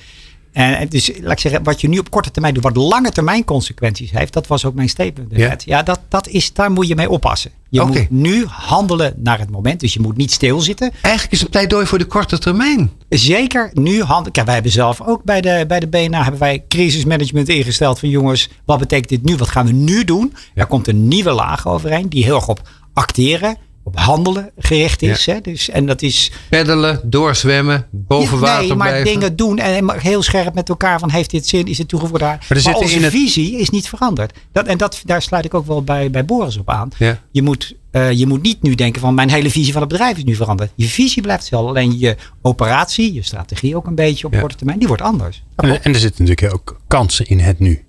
En 0.51 0.89
is, 0.89 1.11
laat 1.21 1.31
ik 1.31 1.39
zeggen, 1.39 1.63
wat 1.63 1.81
je 1.81 1.89
nu 1.89 1.97
op 1.97 2.09
korte 2.09 2.31
termijn 2.31 2.53
doet, 2.53 2.63
wat 2.63 2.75
lange 2.75 3.11
termijn 3.11 3.43
consequenties 3.43 4.11
heeft, 4.11 4.33
dat 4.33 4.47
was 4.47 4.65
ook 4.65 4.73
mijn 4.73 4.89
statement. 4.89 5.63
Ja. 5.65 5.83
dat, 5.83 5.99
dat 6.07 6.27
is, 6.27 6.53
daar 6.53 6.71
moet 6.71 6.87
je 6.87 6.95
mee 6.95 7.09
oppassen. 7.09 7.51
Je 7.69 7.81
moet 7.81 8.09
nu 8.09 8.45
handelen 8.45 9.13
naar 9.17 9.39
het 9.39 9.49
moment. 9.49 9.79
Dus 9.79 9.93
je 9.93 9.99
moet 9.99 10.17
niet 10.17 10.31
stilzitten. 10.31 10.91
Eigenlijk 11.01 11.33
is 11.33 11.37
het 11.37 11.47
een 11.47 11.49
pleidooi 11.49 11.85
voor 11.85 11.97
de 11.97 12.05
korte 12.05 12.37
termijn. 12.37 12.91
Zeker 13.09 13.69
nu 13.73 14.01
handelen. 14.01 14.31
Kijk, 14.31 14.45
wij 14.45 14.53
hebben 14.53 14.71
zelf 14.71 15.01
ook 15.01 15.23
bij 15.23 15.41
de, 15.41 15.65
bij 15.67 15.79
de 15.79 15.87
BNA 15.87 16.21
hebben 16.21 16.39
wij 16.39 16.63
crisismanagement 16.67 17.49
ingesteld 17.49 17.99
van 17.99 18.09
jongens, 18.09 18.49
wat 18.65 18.79
betekent 18.79 19.09
dit 19.09 19.23
nu? 19.23 19.35
Wat 19.35 19.49
gaan 19.49 19.65
we 19.65 19.71
nu 19.71 20.03
doen? 20.03 20.33
Er 20.53 20.65
komt 20.65 20.87
een 20.87 21.07
nieuwe 21.07 21.31
laag 21.31 21.67
overheen 21.67 22.09
die 22.09 22.23
heel 22.23 22.35
erg 22.35 22.47
op 22.47 22.69
acteren, 22.93 23.57
op 23.89 23.99
handelen 23.99 24.51
gericht 24.57 25.01
is. 25.01 25.25
Hè? 25.25 25.41
Dus, 25.41 25.69
en 25.69 25.85
dat 25.85 26.01
is 26.01 26.31
Peddelen, 26.49 26.99
doorzwemmen, 27.03 27.87
boven 27.91 28.35
Ja, 28.37 28.43
water 28.43 28.67
nee, 28.67 28.75
maar 28.75 28.87
blijven. 28.87 29.13
dingen 29.13 29.35
doen 29.35 29.57
en 29.59 29.85
maar 29.85 30.01
heel 30.01 30.21
scherp 30.23 30.53
met 30.53 30.69
elkaar 30.69 30.99
van 30.99 31.09
heeft 31.09 31.29
dit 31.29 31.47
zin, 31.47 31.65
is 31.65 31.77
het 31.77 31.87
toegevoegd 31.87 32.19
daar. 32.21 32.45
Maar, 32.49 32.59
zitten 32.59 32.81
onze 32.81 32.99
het- 32.99 33.11
visie 33.11 33.59
is 33.59 33.69
niet 33.69 33.87
veranderd. 33.89 34.37
Dat, 34.51 34.65
en 34.67 34.77
dat, 34.77 35.01
daar 35.05 35.21
sluit 35.21 35.45
ik 35.45 35.53
ook 35.53 35.65
wel 35.67 35.83
bij, 35.83 36.09
bij 36.09 36.25
Boris 36.25 36.57
op 36.57 36.69
aan. 36.69 36.89
Ja. 36.97 37.21
Je, 37.31 37.41
moet, 37.41 37.75
eh, 37.91 38.11
je 38.11 38.27
moet 38.27 38.41
niet 38.41 38.61
nu 38.61 38.75
denken 38.75 39.01
van 39.01 39.13
mijn 39.13 39.29
hele 39.29 39.49
visie 39.49 39.71
van 39.73 39.81
het 39.81 39.91
bedrijf 39.91 40.17
is 40.17 40.23
nu 40.23 40.35
veranderd. 40.35 40.71
Je 40.75 40.87
visie 40.87 41.21
blijft 41.21 41.41
hetzelfde. 41.41 41.69
Alleen 41.69 41.99
je 41.99 42.15
operatie, 42.41 43.13
je 43.13 43.23
strategie 43.23 43.75
ook 43.75 43.87
een 43.87 43.95
beetje 43.95 44.25
op 44.27 44.33
Ja. 44.33 44.39
korte 44.39 44.55
termijn, 44.55 44.79
die 44.79 44.87
wordt 44.87 45.01
anders. 45.03 45.43
En, 45.55 45.83
en 45.83 45.93
er 45.93 45.99
zitten 45.99 46.25
natuurlijk 46.25 46.53
ook 46.53 46.79
kansen 46.87 47.25
in 47.25 47.39
het 47.39 47.59
nu. 47.59 47.83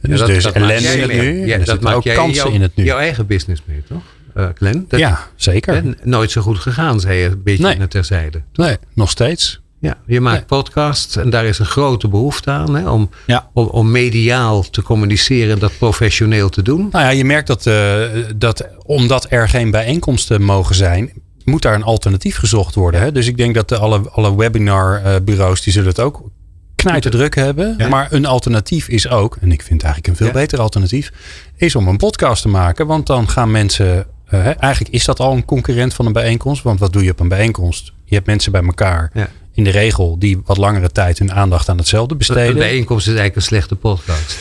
Dus 0.00 0.18
dat- 0.18 0.28
er 0.28 0.36
is 0.36 0.44
ellende 0.44 0.88
in 0.88 1.00
het 1.00 1.12
nu. 1.12 1.38
Ja, 1.38 1.44
en 1.44 1.50
er 1.52 1.58
dat 1.58 1.66
zitten 1.68 1.82
maak 1.84 1.94
ook 1.96 2.04
kansen 2.14 2.32
jouw- 2.44 2.52
in 2.52 2.62
het 2.62 2.76
nu. 2.76 2.84
Jouw 2.84 2.98
eigen 2.98 3.26
business 3.26 3.62
mee, 3.66 3.82
toch? 3.88 4.02
Eh 4.34 4.46
Glenn? 4.54 4.84
Dat, 4.88 5.00
ja, 5.00 5.18
zeker. 5.36 5.74
hè, 5.74 5.82
nooit 6.02 6.30
zo 6.30 6.40
goed 6.40 6.58
gegaan, 6.58 7.00
zei 7.00 7.18
je 7.18 7.26
een 7.28 7.42
beetje 7.42 7.64
Nee. 7.64 7.76
naar 7.76 7.88
terzijde. 7.88 8.42
Nee, 8.52 8.76
nog 8.94 9.10
steeds. 9.10 9.60
Ja, 9.80 9.96
je 10.06 10.20
maakt 10.20 10.36
Nee. 10.36 10.44
podcasts 10.46 11.16
en 11.16 11.30
daar 11.30 11.44
is 11.44 11.58
een 11.58 11.66
grote 11.66 12.08
behoefte 12.08 12.50
aan. 12.50 12.74
Hè, 12.74 12.88
om, 12.90 13.10
Ja. 13.26 13.50
om, 13.52 13.66
om 13.66 13.90
mediaal 13.90 14.70
te 14.70 14.82
communiceren 14.82 15.52
en 15.52 15.58
dat 15.58 15.78
professioneel 15.78 16.48
te 16.48 16.62
doen. 16.62 16.88
Nou 16.90 17.04
ja, 17.04 17.10
je 17.10 17.24
merkt 17.24 17.46
dat, 17.46 17.66
eh, 17.66 18.00
dat 18.36 18.68
omdat 18.84 19.26
er 19.28 19.48
geen 19.48 19.70
bijeenkomsten 19.70 20.42
mogen 20.42 20.74
zijn, 20.74 21.12
moet 21.44 21.62
daar 21.62 21.74
een 21.74 21.82
alternatief 21.82 22.36
gezocht 22.36 22.74
worden. 22.74 23.00
Hè? 23.00 23.12
Dus 23.12 23.26
ik 23.26 23.36
denk 23.36 23.54
dat 23.54 23.68
de 23.68 23.76
alle, 23.78 24.00
alle 24.10 24.36
webinarbureaus 24.36 25.62
die 25.62 25.72
zullen 25.72 25.88
het 25.88 26.00
ook 26.00 26.22
knijter 26.74 27.10
druk 27.10 27.34
hebben. 27.34 27.74
Ja. 27.78 27.88
Maar 27.88 28.08
een 28.12 28.26
alternatief 28.26 28.88
is 28.88 29.08
ook, 29.08 29.36
en 29.40 29.52
ik 29.52 29.62
vind 29.62 29.82
eigenlijk 29.82 30.12
een 30.12 30.16
veel 30.18 30.26
Ja. 30.34 30.40
beter 30.40 30.60
alternatief, 30.60 31.12
is 31.56 31.74
om 31.74 31.88
een 31.88 31.96
podcast 31.96 32.42
te 32.42 32.48
maken. 32.48 32.86
Want 32.86 33.06
dan 33.06 33.28
gaan 33.28 33.50
mensen, 33.50 34.06
eh, 34.28 34.62
eigenlijk 34.62 34.94
is 34.94 35.04
dat 35.04 35.20
al 35.20 35.32
een 35.32 35.44
concurrent 35.44 35.94
van 35.94 36.06
een 36.06 36.12
bijeenkomst. 36.12 36.62
Want 36.62 36.80
wat 36.80 36.92
doe 36.92 37.04
je 37.04 37.10
op 37.10 37.20
een 37.20 37.28
bijeenkomst? 37.28 37.92
Je 38.04 38.14
hebt 38.14 38.26
mensen 38.26 38.52
bij 38.52 38.62
elkaar. 38.62 39.10
Ja. 39.14 39.28
In 39.52 39.64
de 39.64 39.70
regel 39.70 40.18
die 40.18 40.40
wat 40.44 40.56
langere 40.56 40.90
tijd 40.92 41.18
hun 41.18 41.32
aandacht 41.32 41.68
aan 41.68 41.76
hetzelfde 41.78 42.12
Een 42.12 42.18
besteden. 42.18 42.54
bijeenkomst 42.54 43.06
is 43.06 43.12
eigenlijk 43.14 43.36
een 43.36 43.42
slechte 43.42 43.76
podcast. 43.76 44.36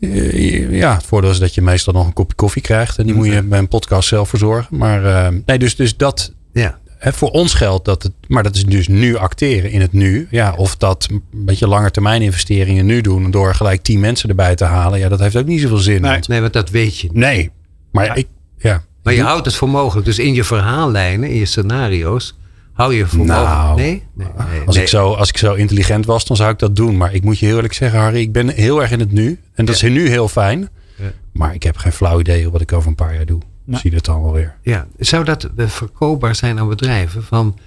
Eh, 0.00 0.70
Ja, 0.70 0.94
het 0.94 1.04
voordeel 1.06 1.30
is 1.30 1.38
dat 1.38 1.54
je 1.54 1.62
meestal 1.62 1.92
nog 1.92 2.06
een 2.06 2.12
kopje 2.12 2.36
koffie 2.36 2.62
krijgt. 2.62 2.98
En 2.98 3.06
die 3.06 3.14
moet 3.14 3.26
je 3.26 3.42
bij 3.42 3.58
een 3.58 3.68
podcast 3.68 4.08
zelf 4.08 4.28
verzorgen. 4.28 4.76
Maar 4.76 5.04
eh, 5.04 5.28
nee, 5.46 5.58
dus, 5.58 5.76
dus 5.76 5.96
dat. 5.96 6.32
Ja. 6.52 6.80
Hè, 6.98 7.12
voor 7.12 7.30
ons 7.30 7.54
geldt 7.54 7.84
dat 7.84 8.02
het. 8.02 8.12
Maar 8.28 8.42
dat 8.42 8.54
is 8.56 8.64
dus 8.64 8.88
nu 8.88 9.16
acteren 9.16 9.70
in 9.70 9.80
het 9.80 9.92
nu. 9.92 10.26
Ja, 10.30 10.54
of 10.56 10.76
dat 10.76 11.08
een 11.10 11.22
beetje 11.44 11.68
lange 11.68 11.90
termijn 11.90 12.22
investeringen 12.22 12.86
nu 12.86 13.00
doen. 13.00 13.30
Door 13.30 13.54
gelijk 13.54 13.82
tien 13.82 14.00
mensen 14.00 14.28
erbij 14.28 14.54
te 14.54 14.64
halen. 14.64 14.98
Ja, 14.98 15.08
dat 15.08 15.20
heeft 15.20 15.36
ook 15.36 15.46
niet 15.46 15.60
zoveel 15.60 15.76
zin. 15.78 16.00
Nee. 16.00 16.10
want- 16.10 16.28
Nee, 16.28 16.40
want 16.40 16.52
dat 16.52 16.70
weet 16.70 16.98
je 16.98 17.06
niet. 17.06 17.16
nee. 17.16 17.50
Maar 17.92 18.04
Ja. 18.04 18.14
ik. 18.14 18.26
Ja. 18.58 18.82
Maar 19.02 19.14
je 19.14 19.22
houdt 19.22 19.44
het 19.46 19.54
voor 19.54 19.68
mogelijk. 19.68 20.06
Dus 20.06 20.18
in 20.18 20.34
je 20.34 20.44
verhaallijnen, 20.44 21.28
in 21.30 21.36
je 21.36 21.44
scenario's, 21.44 22.36
hou 22.72 22.94
je 22.94 23.06
voor 23.06 23.24
Nou, 23.26 23.48
mogelijk. 23.48 23.76
Nee? 23.76 24.02
Nee, 24.14 24.26
nee, 24.50 24.60
Als, 24.66 24.74
nee. 24.74 24.84
ik 24.84 24.90
zo, 24.90 25.12
als 25.12 25.28
ik 25.28 25.36
zo 25.38 25.54
intelligent 25.54 26.06
was, 26.06 26.24
dan 26.24 26.36
zou 26.36 26.50
ik 26.52 26.58
dat 26.58 26.76
doen. 26.76 26.96
Maar 26.96 27.14
ik 27.14 27.22
moet 27.24 27.38
je 27.38 27.46
heel 27.46 27.54
eerlijk 27.56 27.74
zeggen, 27.74 28.00
Harry, 28.00 28.20
ik 28.20 28.32
ben 28.32 28.48
heel 28.48 28.82
erg 28.82 28.90
in 28.90 29.00
het 29.00 29.12
nu. 29.12 29.38
En 29.54 29.64
dat 29.64 29.80
Ja. 29.80 29.86
is 29.86 29.92
nu 29.94 30.08
heel 30.08 30.28
fijn. 30.28 30.68
Ja. 30.96 31.12
Maar 31.32 31.54
ik 31.54 31.62
heb 31.62 31.76
geen 31.76 31.92
flauw 31.92 32.20
idee 32.20 32.50
wat 32.50 32.60
ik 32.60 32.72
over 32.72 32.88
een 32.88 32.94
paar 32.94 33.14
jaar 33.14 33.26
doe. 33.26 33.40
Nee. 33.64 33.80
Zie 33.80 33.90
dat 33.90 34.04
dan 34.04 34.22
wel 34.22 34.32
weer. 34.32 34.54
Ja, 34.62 34.86
zou 34.98 35.24
dat 35.24 35.48
eh, 35.56 35.66
verkoopbaar 35.68 36.34
zijn 36.34 36.58
aan 36.58 36.68
bedrijven 36.68 37.22
van 37.24 37.58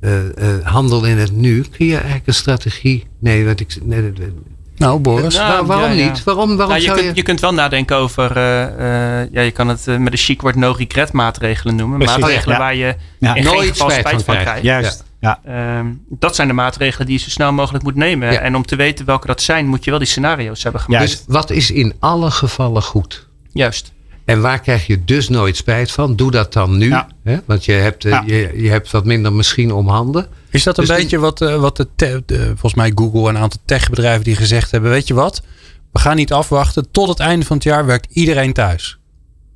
eh, 0.00 0.18
eh, 0.56 0.64
handel 0.66 1.04
in 1.04 1.18
het 1.18 1.32
nu? 1.36 1.64
Kun 1.76 1.86
je 1.86 1.94
eigenlijk 1.96 2.26
een 2.26 2.34
strategie? 2.34 3.04
Nee, 3.18 3.44
wat 3.44 3.60
ik. 3.60 3.76
Nee. 3.82 4.12
Nou, 4.76 4.98
Boris. 5.00 5.34
Nou, 5.36 5.48
Waar- 5.52 5.66
waarom 5.66 5.90
ja, 5.90 5.96
ja. 5.96 6.08
niet? 6.08 6.24
Waarom, 6.24 6.48
waarom 6.48 6.68
Nou, 6.68 6.80
je, 6.80 6.86
zou 6.86 6.96
je. 6.98 7.04
kunt, 7.04 7.16
je 7.16 7.22
kunt 7.22 7.40
wel 7.40 7.52
nadenken 7.54 7.96
over, 7.96 8.36
eh, 8.36 8.62
eh, 9.22 9.28
ja, 9.32 9.40
je 9.40 9.50
kan 9.50 9.68
het 9.68 9.88
eh, 9.88 9.96
met 9.96 10.12
een 10.12 10.18
chic 10.18 10.40
woord 10.40 10.54
no-regret 10.54 11.12
maatregelen 11.12 11.76
noemen. 11.76 11.98
Precies. 11.98 12.16
Maatregelen 12.16 12.54
Ja. 12.54 12.60
waar 12.60 12.74
je 12.74 12.94
Ja. 13.18 13.34
in 13.34 13.44
Nooit 13.44 13.58
geen 13.58 13.68
geval 13.68 13.90
spijt 13.90 14.06
spijt 14.06 14.22
van 14.24 14.34
krijgt. 14.34 14.60
krijgt. 14.60 14.62
Juist. 14.64 15.04
Ja. 15.20 15.40
Ehm, 15.44 15.86
dat 16.08 16.34
zijn 16.34 16.48
de 16.48 16.54
maatregelen 16.54 17.06
die 17.06 17.16
je 17.16 17.22
zo 17.24 17.30
snel 17.30 17.52
mogelijk 17.52 17.84
moet 17.84 17.94
nemen. 17.94 18.32
Ja. 18.32 18.38
En 18.40 18.56
om 18.56 18.64
te 18.66 18.76
weten 18.76 19.04
welke 19.06 19.26
dat 19.26 19.42
zijn, 19.42 19.66
moet 19.66 19.84
je 19.84 19.90
wel 19.90 19.98
die 19.98 20.08
scenario's 20.08 20.62
hebben 20.62 20.80
gemaakt. 20.80 21.02
Juist. 21.04 21.24
dus 21.26 21.34
wat 21.34 21.50
is 21.50 21.70
in 21.70 21.94
alle 21.98 22.30
gevallen 22.30 22.82
goed? 22.82 23.26
Juist. 23.52 23.92
En 24.24 24.40
waar 24.40 24.60
krijg 24.60 24.86
je 24.86 25.04
dus 25.04 25.28
nooit 25.28 25.56
spijt 25.56 25.92
van? 25.92 26.16
Doe 26.16 26.30
dat 26.30 26.52
dan 26.52 26.76
nu. 26.78 26.88
Ja. 26.88 27.06
Hè? 27.24 27.36
Want 27.44 27.64
je 27.64 27.72
hebt, 27.72 28.02
Ja. 28.02 28.22
je, 28.26 28.52
je 28.56 28.68
hebt 28.70 28.90
wat 28.90 29.04
minder 29.04 29.32
misschien 29.32 29.72
om 29.72 29.88
handen. 29.88 30.26
Is 30.56 30.62
dat 30.64 30.78
een 30.78 30.84
Dus 30.84 30.92
die- 30.94 31.02
beetje 31.02 31.18
wat, 31.18 31.40
eh, 31.40 31.56
wat 31.60 31.76
de, 31.76 31.88
te- 31.96 32.22
de- 32.26 32.46
volgens 32.46 32.74
mij 32.74 32.92
Google 32.94 33.28
en 33.28 33.34
een 33.34 33.42
aantal 33.42 33.60
techbedrijven 33.64 34.24
die 34.24 34.36
gezegd 34.36 34.70
hebben, 34.70 34.90
weet 34.90 35.06
je 35.06 35.14
wat? 35.14 35.42
We 35.92 35.98
gaan 35.98 36.16
niet 36.16 36.32
afwachten. 36.32 36.90
Tot 36.90 37.08
het 37.08 37.18
einde 37.20 37.46
van 37.46 37.56
het 37.56 37.64
jaar 37.64 37.86
werkt 37.86 38.12
iedereen 38.12 38.52
thuis. 38.52 38.98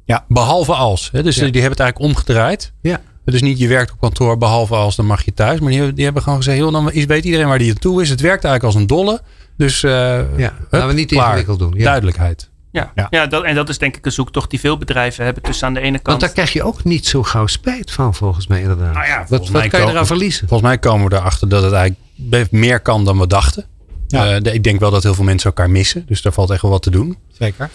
Ja. 0.04 0.24
Behalve 0.28 0.72
als. 0.74 1.08
Hè? 1.12 1.22
Dus 1.22 1.34
Ja. 1.36 1.40
die 1.40 1.60
hebben 1.60 1.70
het 1.70 1.80
eigenlijk 1.80 2.10
omgedraaid. 2.16 2.72
Ja. 2.82 3.00
Dus 3.24 3.42
niet 3.42 3.58
je 3.58 3.68
werkt 3.68 3.92
op 3.92 4.00
kantoor, 4.00 4.38
behalve 4.38 4.74
als, 4.74 4.96
dan 4.96 5.06
mag 5.06 5.24
je 5.24 5.34
thuis. 5.34 5.58
Maar 5.60 5.68
die, 5.68 5.76
hebben- 5.76 5.94
die 5.94 6.04
hebben 6.04 6.22
gewoon 6.22 6.38
gezegd, 6.38 6.58
joh, 6.58 6.72
dan 6.72 6.92
is- 6.92 7.04
weet 7.04 7.24
iedereen 7.24 7.46
waar 7.48 7.58
die 7.58 7.70
aan 7.70 7.78
toe 7.78 8.02
is. 8.02 8.08
Het 8.10 8.20
werkt 8.20 8.44
eigenlijk 8.44 8.74
als 8.74 8.82
een 8.82 8.88
dolle. 8.88 9.20
Dus 9.56 9.82
eh, 9.82 9.90
Ja. 9.90 10.22
hup, 10.36 10.52
Laten 10.70 10.88
we 10.88 10.94
niet 10.94 11.10
klaar. 11.10 11.26
ingewikkeld 11.26 11.58
doen. 11.58 11.74
Ja. 11.76 11.84
Duidelijkheid. 11.84 12.49
Ja, 12.72 12.92
Ja. 12.94 13.06
ja. 13.10 13.26
dat, 13.26 13.44
en 13.44 13.54
dat 13.54 13.68
is 13.68 13.78
denk 13.78 13.96
ik 13.96 14.06
een 14.06 14.12
zoektocht 14.12 14.50
die 14.50 14.60
veel 14.60 14.78
bedrijven 14.78 15.24
hebben. 15.24 15.42
Tussen 15.42 15.66
aan 15.66 15.74
de 15.74 15.80
ene 15.80 15.90
Want 15.90 16.02
kant. 16.02 16.20
daar 16.20 16.30
krijg 16.30 16.52
je 16.52 16.62
ook 16.62 16.84
niet 16.84 17.06
zo 17.06 17.22
gauw 17.22 17.46
spijt 17.46 17.90
van, 17.90 18.14
volgens 18.14 18.46
mij 18.46 18.60
inderdaad. 18.60 18.94
Nou 18.94 19.06
ja, 19.06 19.24
wat 19.28 19.48
wat 19.48 19.66
kan 19.68 19.80
je 19.80 19.86
eraan 19.86 20.06
verliezen? 20.06 20.48
Volgens 20.48 20.68
mij 20.68 20.78
komen 20.78 21.08
we 21.08 21.16
erachter 21.16 21.48
dat 21.48 21.62
het 21.62 21.72
eigenlijk 21.72 22.50
meer 22.52 22.80
kan 22.80 23.04
dan 23.04 23.18
we 23.18 23.26
dachten. 23.26 23.64
Ja. 24.06 24.34
Eh, 24.34 24.42
de- 24.42 24.52
ik 24.52 24.62
denk 24.64 24.80
wel 24.80 24.90
dat 24.90 25.02
heel 25.02 25.14
veel 25.14 25.24
mensen 25.24 25.46
elkaar 25.50 25.70
missen. 25.70 26.06
Dus 26.06 26.22
daar 26.22 26.32
valt 26.32 26.50
echt 26.50 26.62
wel 26.62 26.70
wat 26.70 26.82
te 26.82 26.90
doen. 26.90 27.18
Zeker. 27.38 27.70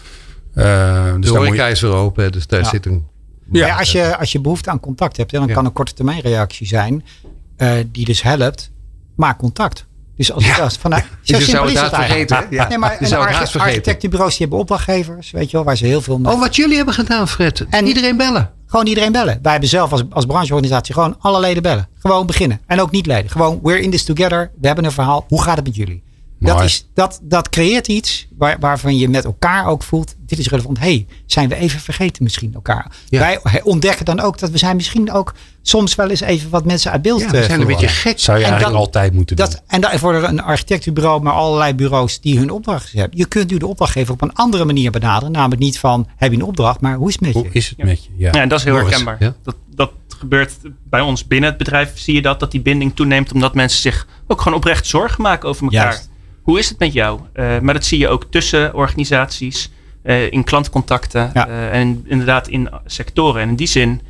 Eh, 0.54 1.14
dus 1.20 1.30
De 1.32 1.38
horeca 1.38 1.66
je, 1.66 1.72
is 1.72 1.82
weer 1.82 1.92
open, 1.94 2.24
hè, 2.24 2.30
dus 2.30 2.48
daar 2.48 2.60
Ja. 2.62 2.70
zit 2.70 2.86
een... 2.86 3.06
Ja, 3.52 3.78
als, 3.78 3.92
je, 3.92 4.18
als 4.18 4.32
je 4.32 4.40
behoefte 4.42 4.70
aan 4.70 4.80
contact 4.80 5.18
hebt, 5.18 5.32
hè, 5.32 5.38
dan 5.40 5.48
Ja. 5.48 5.54
kan 5.54 5.66
een 5.66 5.74
korte 5.74 5.94
termijn 5.94 6.20
reactie 6.22 6.68
zijn. 6.68 7.04
eh, 7.58 7.72
die 7.92 8.06
dus 8.06 8.22
helpt. 8.22 8.72
Maak 9.16 9.38
contact. 9.38 9.86
Dus 10.16 10.32
als 10.32 10.46
Ja. 10.46 10.56
je 10.56 10.62
als 10.62 10.78
vanuit. 10.78 11.06
Je 11.22 11.34
zo 11.42 11.50
zou 11.52 11.68
het 11.70 11.78
haast 11.78 11.96
vergeten, 11.96 12.38
hè? 12.38 12.44
Ja. 12.50 12.68
Nee, 12.68 12.78
maar 12.78 12.98
Je 13.00 13.08
zou 13.08 13.28
het 13.30 13.56
architectenbureaus 13.58 14.30
die 14.32 14.40
hebben 14.40 14.60
opdrachtgevers, 14.60 15.32
weet 15.32 15.50
je 15.52 15.58
wel, 15.58 15.66
waar 15.66 15.78
ze 15.78 15.86
heel 15.86 16.02
veel. 16.02 16.20
Oh, 16.24 16.40
wat 16.40 16.56
jullie 16.56 16.76
hebben 16.76 16.94
gedaan, 16.94 17.28
Fred. 17.28 17.66
En- 17.70 17.88
Iedereen 17.88 18.18
bellen. 18.18 18.52
Gewoon 18.68 18.88
iedereen 18.88 19.12
bellen. 19.12 19.40
Wij 19.42 19.52
hebben 19.52 19.70
zelf 19.70 19.92
als, 19.92 20.04
als 20.10 20.26
brancheorganisatie 20.26 20.94
gewoon 20.94 21.16
alle 21.20 21.40
leden 21.40 21.64
bellen. 21.64 21.88
Gewoon 22.00 22.26
beginnen. 22.26 22.62
En 22.68 22.82
ook 22.82 22.92
niet 22.92 23.06
leden. 23.06 23.32
Gewoon, 23.32 23.60
we're 23.64 23.80
in 23.82 23.92
this 23.92 24.04
together. 24.04 24.52
We 24.62 24.68
hebben 24.68 24.86
een 24.86 24.92
verhaal. 24.92 25.26
Hoe 25.28 25.42
gaat 25.42 25.56
het 25.56 25.66
met 25.66 25.76
jullie? 25.76 26.04
Dat, 26.46 26.64
is, 26.64 26.88
dat, 26.94 27.20
dat 27.24 27.50
creëert 27.50 27.88
iets 27.88 28.28
waar, 28.38 28.60
waarvan 28.60 28.98
je 28.98 29.10
met 29.10 29.26
elkaar 29.26 29.66
ook 29.66 29.84
voelt, 29.84 30.16
dit 30.26 30.40
is 30.40 30.50
relevant. 30.50 30.80
hey, 30.80 31.06
zijn 31.26 31.50
we 31.50 31.56
even 31.56 31.80
vergeten 31.80 32.24
misschien 32.24 32.54
elkaar? 32.54 32.92
Ja. 33.10 33.20
Wij 33.20 33.62
ontdekken 33.64 34.06
dan 34.06 34.20
ook 34.20 34.40
dat 34.40 34.50
we 34.50 34.58
zijn 34.58 34.76
misschien 34.76 35.12
ook 35.12 35.34
soms 35.62 35.96
wel 35.96 36.10
eens 36.10 36.22
even 36.22 36.50
wat 36.50 36.66
mensen 36.66 36.92
uit 36.92 37.02
beeld 37.02 37.20
Ja, 37.20 37.26
eh, 37.26 37.32
we 37.32 37.44
zijn 37.44 37.62
een 37.62 37.68
beetje 37.68 37.88
gek. 37.88 38.20
Zou 38.20 38.38
je 38.38 38.44
En 38.44 38.50
eigenlijk 38.50 38.80
altijd 38.80 39.14
moeten 39.14 39.36
doen. 39.36 39.46
Dat, 39.46 39.62
en 39.68 39.82
daarvoor 39.82 40.14
een 40.14 40.42
architectenbureau, 40.42 41.22
maar 41.22 41.34
allerlei 41.34 41.74
bureaus 41.74 42.22
die 42.22 42.38
hun 42.38 42.50
opdracht 42.50 42.92
hebben. 42.92 43.18
Je 43.18 43.26
kunt 43.26 43.52
nu 43.52 43.58
de 43.58 43.68
opdrachtgever 43.68 44.14
op 44.14 44.22
een 44.22 44.34
andere 44.34 44.66
manier 44.66 44.92
benaderen. 44.92 45.32
Namelijk 45.32 45.62
niet 45.62 45.80
van, 45.80 46.08
heb 46.16 46.32
je 46.32 46.38
een 46.38 46.44
opdracht, 46.44 46.82
maar 46.82 46.96
hoe 46.96 47.08
is 47.08 47.14
het 47.14 47.22
met 47.22 47.34
je? 47.34 47.40
Hoe 47.40 47.50
is 47.52 47.70
het 47.70 47.78
met 47.78 48.04
je? 48.04 48.10
Ja. 48.18 48.30
Ja, 48.34 48.42
en 48.42 48.50
dat 48.50 48.60
is 48.60 48.66
heel 48.66 48.74
Morris, 48.74 48.90
herkenbaar. 48.90 49.24
ja. 49.28 49.36
Dat, 49.44 49.56
dat 49.76 49.92
gebeurt 50.08 50.54
bij 50.90 51.02
ons 51.02 51.28
binnen 51.28 51.50
het 51.50 51.58
bedrijf. 51.58 51.92
Zie 52.00 52.14
je 52.14 52.22
dat, 52.22 52.40
dat 52.40 52.52
die 52.52 52.62
binding 52.62 52.96
toeneemt. 52.96 53.34
Omdat 53.34 53.56
mensen 53.56 53.82
zich 53.82 54.08
ook 54.28 54.42
gewoon 54.42 54.58
oprecht 54.58 54.88
zorgen 54.88 55.22
maken 55.22 55.50
over 55.50 55.64
elkaar. 55.64 55.84
Juist. 55.84 56.10
Hoe 56.46 56.60
is 56.60 56.70
het 56.70 56.80
met 56.80 56.94
jou? 56.94 57.20
Eh, 57.34 57.60
maar 57.60 57.74
dat 57.74 57.86
zie 57.86 58.00
je 58.00 58.08
ook 58.08 58.26
tussen 58.30 58.74
organisaties. 58.74 59.70
eh, 60.04 60.32
in 60.32 60.44
klantcontacten. 60.44 61.32
Ja. 61.34 61.48
eh, 61.48 61.80
en 61.80 62.04
inderdaad 62.08 62.48
in 62.48 62.70
sectoren. 62.86 63.42
En 63.42 63.50
in 63.50 63.56
die 63.56 63.68
zin 63.68 64.02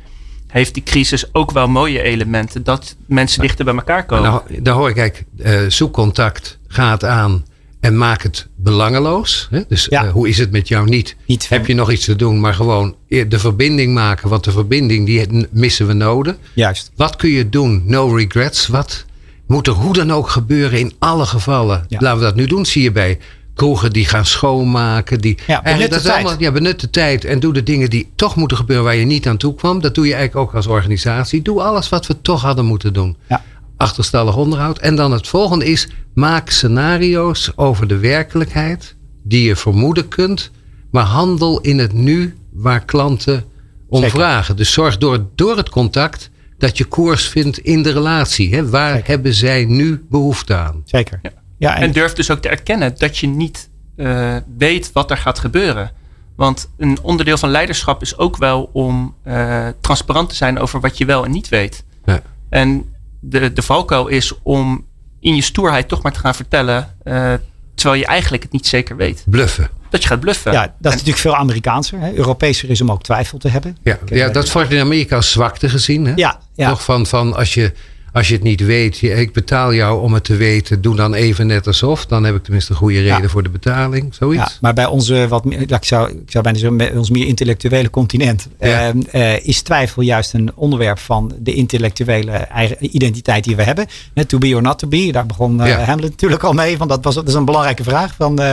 heeft 0.46 0.74
die 0.74 0.82
crisis 0.82 1.34
ook 1.34 1.50
wel 1.50 1.68
mooie 1.68 2.02
elementen. 2.02 2.64
Dat 2.64 2.96
mensen 3.06 3.40
dichter 3.40 3.64
bij 3.64 3.74
elkaar 3.74 4.06
komen. 4.06 4.30
Nou, 4.30 4.42
daar 4.62 4.74
hoor 4.74 4.88
ik, 4.88 4.94
kijk, 4.94 5.24
eh, 5.38 5.60
zoek 5.68 5.92
contact, 5.92 6.58
ga 6.68 6.90
het 6.90 7.04
aan 7.04 7.44
en 7.80 7.98
maak 7.98 8.22
het 8.22 8.46
belangeloos. 8.56 9.48
Hè? 9.50 9.60
Dus 9.68 9.86
Ja. 9.90 10.04
eh, 10.04 10.10
hoe 10.10 10.28
is 10.28 10.38
het 10.38 10.50
met 10.50 10.68
jou 10.68 10.88
niet? 10.88 11.16
Niet 11.26 11.48
Heb 11.48 11.66
je 11.66 11.74
nog 11.74 11.90
iets 11.92 12.04
te 12.04 12.16
doen, 12.16 12.40
maar 12.40 12.54
gewoon 12.54 12.94
eer- 13.08 13.28
de 13.28 13.38
verbinding 13.38 13.94
maken. 13.94 14.28
Want 14.28 14.44
de 14.44 14.50
verbinding, 14.52 15.06
die 15.06 15.46
missen 15.50 15.86
we 15.86 15.92
nodig. 15.92 16.36
Juist. 16.52 16.90
Wat 16.96 17.16
kun 17.16 17.30
je 17.30 17.48
doen? 17.48 17.82
No 17.84 18.14
regrets. 18.14 18.66
Wat 18.66 19.04
moet 19.46 19.66
er 19.66 19.72
hoe 19.72 19.92
dan 19.92 20.12
ook 20.12 20.28
gebeuren 20.28 20.78
in 20.78 20.92
alle 20.98 21.26
gevallen? 21.26 21.84
Ja. 21.88 21.98
Laten 22.00 22.18
we 22.18 22.24
dat 22.24 22.34
nu 22.34 22.46
doen, 22.46 22.66
zie 22.66 22.82
je 22.82 22.92
bij 22.92 23.18
kroegen 23.54 23.90
die 23.92 24.04
gaan 24.04 24.26
schoonmaken. 24.26 25.20
Die, 25.20 25.34
benut 25.34 25.62
Eigenlijk, 25.62 25.92
de 25.94 26.00
tijd. 26.00 26.14
allemaal- 26.24 26.40
ja, 26.40 26.52
benut 26.52 26.80
de 26.80 26.90
tijd 26.90 27.24
en 27.24 27.40
doe 27.40 27.52
de 27.52 27.62
dingen 27.62 27.90
die 27.90 28.12
toch 28.16 28.36
moeten 28.36 28.56
gebeuren 28.56 28.84
waar 28.84 28.96
je 28.96 29.04
niet 29.04 29.26
aan 29.28 29.36
toe 29.36 29.54
kwam. 29.54 29.80
Dat 29.80 29.94
doe 29.94 30.06
je 30.06 30.14
eigenlijk 30.14 30.48
ook 30.48 30.54
als 30.54 30.66
organisatie. 30.66 31.42
Doe 31.42 31.62
alles 31.62 31.88
wat 31.88 32.06
we 32.06 32.20
toch 32.22 32.42
hadden 32.42 32.64
moeten 32.64 32.92
doen. 32.92 33.16
Ja. 33.28 33.42
Achterstallig 33.76 34.36
onderhoud. 34.36 34.78
En 34.78 34.96
dan 34.96 35.12
het 35.12 35.28
volgende 35.28 35.64
is, 35.64 35.88
maak 36.14 36.50
scenario's 36.50 37.52
over 37.54 37.88
de 37.88 37.96
werkelijkheid 37.98 38.94
die 39.24 39.42
je 39.44 39.56
vermoeden 39.56 40.08
kunt. 40.08 40.50
Maar 40.90 41.04
handel 41.04 41.60
in 41.60 41.78
het 41.78 41.92
nu 41.92 42.34
waar 42.52 42.84
klanten 42.84 43.44
om 43.88 44.00
Zeker. 44.02 44.16
vragen. 44.16 44.56
Dus 44.56 44.72
zorg 44.72 44.98
door, 44.98 45.26
door 45.34 45.56
het 45.56 45.68
contact 45.68 46.30
dat 46.58 46.78
je 46.78 46.84
koers 46.84 47.28
vindt 47.28 47.58
in 47.58 47.82
de 47.82 47.92
relatie. 47.92 48.54
Hè? 48.54 48.68
Waar 48.68 48.94
Zeker. 48.94 49.08
hebben 49.08 49.34
zij 49.34 49.64
nu 49.64 50.06
behoefte 50.08 50.56
aan? 50.56 50.82
Zeker. 50.84 51.18
Ja. 51.22 51.32
Ja, 51.58 51.76
en, 51.76 51.82
En 51.82 51.92
durf 51.92 52.12
dus 52.12 52.30
ook 52.30 52.38
te 52.38 52.48
erkennen 52.48 52.94
dat 52.98 53.18
je 53.18 53.26
niet 53.26 53.68
eh, 53.96 54.36
weet 54.56 54.92
wat 54.92 55.10
er 55.10 55.16
gaat 55.16 55.38
gebeuren. 55.38 55.90
Want 56.36 56.70
een 56.76 56.98
onderdeel 57.02 57.38
van 57.38 57.50
leiderschap 57.50 58.02
is 58.02 58.18
ook 58.18 58.36
wel 58.36 58.70
om 58.72 59.14
eh, 59.22 59.66
transparant 59.80 60.28
te 60.28 60.34
zijn 60.34 60.58
over 60.58 60.80
wat 60.80 60.98
je 60.98 61.04
wel 61.04 61.24
en 61.24 61.30
niet 61.30 61.48
weet. 61.48 61.84
Ja. 62.04 62.22
En 62.48 62.94
de, 63.20 63.52
de 63.52 63.62
valkuil 63.62 64.06
is 64.06 64.42
om 64.42 64.84
in 65.20 65.34
je 65.34 65.42
stoerheid 65.42 65.88
toch 65.88 66.02
maar 66.02 66.12
te 66.12 66.18
gaan 66.18 66.34
vertellen, 66.34 66.94
eh, 67.02 67.34
terwijl 67.74 68.00
je 68.00 68.06
eigenlijk 68.06 68.42
het 68.42 68.52
niet 68.52 68.66
zeker 68.66 68.96
weet. 68.96 69.24
Bluffen. 69.26 69.70
Dat 69.90 70.02
je 70.02 70.08
gaat 70.08 70.20
bluffen. 70.20 70.52
ja, 70.52 70.60
dat 70.78 70.92
is 70.92 70.98
natuurlijk 70.98 71.18
veel 71.18 71.36
Amerikaanser. 71.36 72.00
Hè. 72.00 72.14
Europeeser 72.14 72.70
is 72.70 72.80
om 72.80 72.90
ook 72.90 73.02
twijfel 73.02 73.38
te 73.38 73.48
hebben. 73.48 73.76
Ja, 73.82 73.98
ja 74.06 74.28
dat 74.28 74.52
wordt 74.52 74.72
in 74.72 74.80
Amerika 74.80 75.16
als 75.16 75.30
zwakte 75.30 75.68
gezien. 75.68 76.04
Hè? 76.06 76.12
Ja, 76.16 76.38
ja. 76.54 76.68
Toch 76.68 76.84
van, 76.84 77.06
van 77.06 77.34
als, 77.34 77.54
je, 77.54 77.72
als 78.12 78.28
je 78.28 78.34
het 78.34 78.42
niet 78.42 78.60
weet, 78.60 79.02
ik 79.02 79.32
betaal 79.32 79.74
jou 79.74 80.02
om 80.02 80.14
het 80.14 80.24
te 80.24 80.36
weten, 80.36 80.80
doe 80.82 80.96
dan 80.96 81.14
even 81.14 81.46
net 81.46 81.66
alsof. 81.66 82.06
Dan 82.06 82.24
heb 82.24 82.34
ik 82.34 82.42
tenminste 82.42 82.72
een 82.72 82.78
goede 82.78 83.00
reden 83.00 83.22
Ja. 83.22 83.28
voor 83.28 83.42
de 83.42 83.48
betaling. 83.48 84.14
Zoiets. 84.14 84.42
Ja, 84.42 84.58
maar 84.60 84.74
bij 84.74 84.86
onze 84.86 85.28
wat 85.28 85.44
ik 85.50 85.84
zou, 85.84 86.10
ik 86.10 86.30
zou 86.30 86.44
bijna 86.44 86.58
zeggen, 86.58 86.76
bij 86.76 86.92
ons 86.92 87.10
meer 87.10 87.26
intellectuele 87.26 87.90
continent 87.90 88.48
Ja. 88.60 88.66
ehm, 88.88 89.00
eh, 89.10 89.46
is 89.46 89.62
twijfel 89.62 90.02
juist 90.02 90.34
een 90.34 90.50
onderwerp 90.54 90.98
van 90.98 91.32
de 91.38 91.54
intellectuele 91.54 92.30
eigen 92.30 92.76
identiteit 92.80 93.44
die 93.44 93.56
we 93.56 93.62
hebben. 93.62 93.86
Net 94.14 94.28
to 94.28 94.38
be 94.38 94.54
or 94.54 94.62
not 94.62 94.78
to 94.78 94.88
be, 94.88 95.08
daar 95.12 95.26
begon 95.26 95.62
eh. 95.62 95.82
Hamlet 95.88 96.10
natuurlijk 96.10 96.42
al 96.42 96.52
mee, 96.52 96.78
want 96.78 96.90
dat 96.90 97.04
was 97.04 97.14
dat 97.14 97.28
is 97.28 97.34
een 97.34 97.44
belangrijke 97.44 97.84
vraag 97.84 98.14
van 98.16 98.38
eh, 98.38 98.50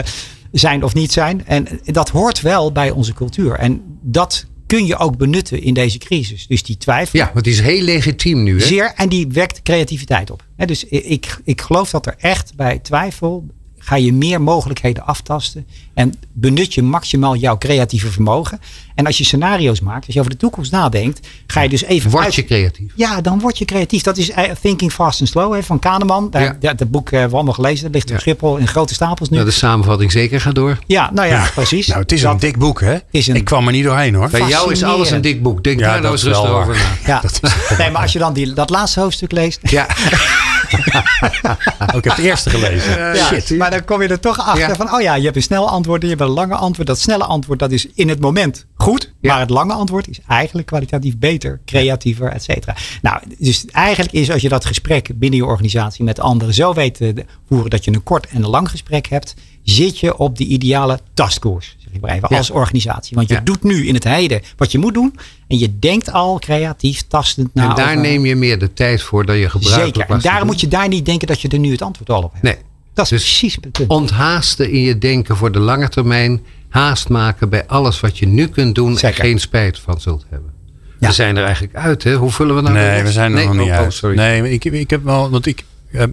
zijn 0.54 0.84
of 0.84 0.94
niet 0.94 1.12
zijn. 1.12 1.46
En 1.46 1.68
dat 1.84 2.10
hoort 2.10 2.42
wel 2.42 2.72
bij 2.72 2.92
onze 2.92 3.14
cultuur. 3.14 3.56
En 3.56 3.82
dat 4.02 4.46
kun 4.66 4.86
je 4.86 4.98
ook 4.98 5.18
benutten 5.18 5.62
in 5.62 5.74
deze 5.74 5.98
crisis. 5.98 6.48
Dus 6.48 6.64
die 6.64 6.78
twijfel. 6.78 7.20
Ja, 7.20 7.30
want 7.34 7.46
die 7.46 7.54
is 7.54 7.60
heel 7.60 7.82
legitiem 7.82 8.44
nu. 8.44 8.60
Hè? 8.60 8.66
Zeer, 8.66 8.94
en 8.96 9.10
die 9.10 9.28
wekt 9.28 9.62
creativiteit 9.62 10.32
op. 10.32 10.46
Dus 10.66 10.84
ik, 10.84 11.38
ik 11.44 11.62
geloof 11.62 11.90
dat 11.90 12.06
er 12.06 12.16
echt 12.18 12.56
bij 12.56 12.80
twijfel 12.80 13.46
ga 13.86 13.96
je 13.96 14.14
meer 14.14 14.42
mogelijkheden 14.42 15.06
aftasten. 15.06 15.66
En 15.94 16.14
benut 16.34 16.74
je 16.74 16.84
maximaal 16.84 17.36
jouw 17.36 17.58
creatieve 17.58 18.12
vermogen. 18.12 18.60
En 18.96 19.06
als 19.06 19.18
je 19.18 19.24
scenario's 19.24 19.80
maakt, 19.82 20.06
als 20.06 20.14
je 20.14 20.20
over 20.20 20.32
de 20.32 20.38
toekomst 20.38 20.72
nadenkt, 20.72 21.28
ga 21.48 21.62
je 21.62 21.70
dus 21.70 21.84
even 21.84 22.12
Word 22.12 22.24
uit- 22.24 22.36
je 22.36 22.46
creatief. 22.46 22.92
Ja, 22.96 23.22
dan 23.22 23.40
word 23.40 23.58
je 23.58 23.66
creatief. 23.66 24.02
Dat 24.04 24.18
is 24.18 24.30
eh, 24.32 24.44
Thinking 24.62 24.92
Fast 24.92 25.20
and 25.20 25.30
Slow 25.30 25.54
hè, 25.54 25.64
van 25.64 25.80
Kahneman. 25.80 26.30
Daar, 26.30 26.42
Ja. 26.42 26.56
ja. 26.60 26.74
dat 26.74 26.92
boek 26.92 27.06
eh, 27.06 27.12
hebben 27.12 27.30
we 27.30 27.36
allemaal 27.36 27.54
gelezen. 27.54 27.84
Dat 27.84 27.94
ligt 27.94 28.06
op 28.10 28.14
Ja. 28.14 28.20
Schiphol 28.20 28.58
in 28.58 28.68
grote 28.68 28.94
stapels 28.94 29.30
nu. 29.30 29.36
Nou, 29.38 29.50
de 29.50 29.56
samenvatting 29.56 30.12
zeker 30.12 30.42
gaat 30.42 30.56
door. 30.56 30.80
Ja, 30.88 31.10
nou 31.14 31.28
ja, 31.28 31.50
precies. 31.56 31.88
Nou, 31.88 32.02
het 32.02 32.12
is 32.12 32.22
Dat- 32.22 32.32
een 32.32 32.40
dik 32.40 32.58
boek, 32.58 32.82
hè? 32.82 32.98
is 33.12 33.28
een- 33.28 33.36
Ik 33.36 33.46
kwam 33.46 33.66
er 33.68 33.74
niet 33.74 33.84
doorheen, 33.84 34.14
hoor. 34.14 34.30
Bij 34.30 34.48
jou 34.48 34.72
is 34.72 34.84
alles 34.84 35.12
een 35.12 35.22
dik 35.22 35.44
boek. 35.44 35.64
Denk 35.64 35.80
Ja, 35.80 35.92
daar 35.92 36.02
nou 36.02 36.12
eens 36.14 36.24
rustig 36.24 36.50
over 36.50 36.76
na. 36.76 36.82
Ja. 37.06 37.22
Nee, 37.78 37.92
maar 37.92 38.02
als 38.02 38.12
je 38.14 38.20
dan 38.20 38.34
die, 38.34 38.54
dat 38.54 38.70
laatste 38.70 39.00
hoofdstuk 39.00 39.32
leest. 39.32 39.60
Ja, 39.70 39.88
Oh, 40.74 41.96
ik 41.96 42.04
heb 42.04 42.16
de 42.16 42.22
eerste 42.22 42.50
gelezen. 42.50 43.16
Ja, 43.16 43.26
Shit. 43.26 43.58
maar 43.58 43.72
dan 43.72 43.86
kom 43.86 44.02
je 44.02 44.08
er 44.08 44.20
toch 44.20 44.40
achter 44.40 44.68
Ja. 44.70 44.76
van, 44.76 44.94
oh 44.94 45.02
ja, 45.02 45.16
je 45.16 45.24
hebt 45.24 45.36
een 45.36 45.42
snel 45.42 45.70
antwoord 45.70 46.02
en 46.02 46.08
je 46.10 46.16
hebt 46.16 46.28
een 46.28 46.34
lange 46.36 46.56
antwoord. 46.56 46.88
Dat 46.88 47.00
snelle 47.00 47.24
antwoord, 47.24 47.60
dat 47.60 47.72
is 47.72 47.88
in 47.94 48.10
het 48.10 48.20
moment 48.20 48.66
goed. 48.76 49.14
Ja. 49.22 49.32
Maar 49.32 49.40
het 49.40 49.50
lange 49.50 49.74
antwoord 49.74 50.08
is 50.08 50.20
eigenlijk 50.28 50.68
kwalitatief 50.68 51.18
beter, 51.18 51.60
creatiever, 51.66 52.28
et 52.32 52.44
cetera. 52.44 52.76
Nou, 53.02 53.20
dus 53.40 53.66
eigenlijk 53.72 54.12
is 54.14 54.32
als 54.32 54.42
je 54.42 54.50
dat 54.50 54.66
gesprek 54.66 55.10
binnen 55.16 55.40
je 55.40 55.46
organisatie 55.46 56.04
met 56.04 56.20
anderen 56.20 56.54
zo 56.54 56.74
weet 56.74 56.96
te 56.96 57.26
voeren 57.48 57.70
dat 57.70 57.84
je 57.86 57.92
een 57.94 58.04
kort 58.04 58.28
en 58.28 58.44
een 58.44 58.50
lang 58.50 58.70
gesprek 58.70 59.08
hebt, 59.08 59.34
zit 59.64 60.00
je 60.00 60.18
op 60.18 60.38
de 60.38 60.46
ideale 60.46 61.00
tastkoers. 61.14 61.76
Ja. 62.02 62.38
als 62.38 62.50
organisatie. 62.50 63.16
Want 63.16 63.28
je 63.30 63.34
Ja. 63.34 63.40
doet 63.42 63.64
nu 63.64 63.88
in 63.88 63.94
het 63.94 64.04
heden 64.04 64.42
wat 64.58 64.72
je 64.72 64.78
moet 64.78 64.94
doen. 64.94 65.16
En 65.48 65.58
je 65.58 65.80
denkt 65.80 66.12
al 66.12 66.40
creatief, 66.40 67.02
tastend 67.08 67.54
naar. 67.54 67.70
en 67.70 67.76
daar 67.76 67.90
over- 67.90 68.02
neem 68.02 68.26
je 68.26 68.36
meer 68.36 68.60
de 68.60 68.74
tijd 68.74 69.02
voor 69.02 69.26
dan 69.26 69.38
je 69.38 69.50
gebruikelijk 69.50 69.96
Zeker. 69.96 70.14
En 70.16 70.20
daarom 70.22 70.48
moet 70.48 70.60
je 70.62 70.68
daar 70.68 70.88
niet 70.88 71.06
denken 71.06 71.28
dat 71.28 71.42
je 71.42 71.48
er 71.48 71.60
nu 71.60 71.72
het 71.72 71.82
antwoord 71.82 72.10
al 72.10 72.24
op 72.24 72.32
hebt. 72.32 72.44
Nee. 72.44 72.58
Dat 72.94 73.06
is 73.06 73.10
Dus 73.12 73.22
precies 73.24 73.56
het 73.62 73.72
punt. 73.72 73.90
Onthaasten 73.90 74.70
in 74.72 74.82
je 74.82 74.98
denken 74.98 75.38
voor 75.38 75.52
de 75.52 75.60
lange 75.60 75.90
termijn. 75.90 76.42
Haast 76.70 77.10
maken 77.10 77.50
bij 77.50 77.68
alles 77.68 78.00
wat 78.00 78.18
je 78.18 78.28
nu 78.28 78.48
kunt 78.48 78.76
doen 78.76 78.98
Zeker. 78.98 79.20
en 79.20 79.26
geen 79.26 79.40
spijt 79.40 79.80
van 79.80 80.02
zult 80.02 80.26
hebben. 80.30 80.52
Ja. 81.00 81.08
We 81.08 81.14
zijn 81.14 81.38
er 81.38 81.44
eigenlijk 81.44 81.76
uit, 81.76 82.04
hè? 82.04 82.16
Hoe 82.16 82.32
vullen 82.32 82.56
we 82.56 82.62
nou 82.62 82.74
de 82.74 82.80
Nee, 82.80 83.04
we 83.04 83.12
zijn 83.12 83.32
er 83.32 83.38
Nee, 83.38 83.46
nog 83.46 83.54
niet 83.56 83.64
oh, 83.68 83.74
oh, 83.74 83.78
uit. 83.80 83.94
sorry. 83.94 84.16
Nee, 84.16 84.42
maar 84.42 84.50
ik, 84.50 84.66
ik 84.66 84.90
heb 84.90 85.04
wel, 85.04 85.30
want 85.30 85.46
ik, 85.46 85.64
eh, 85.92 86.04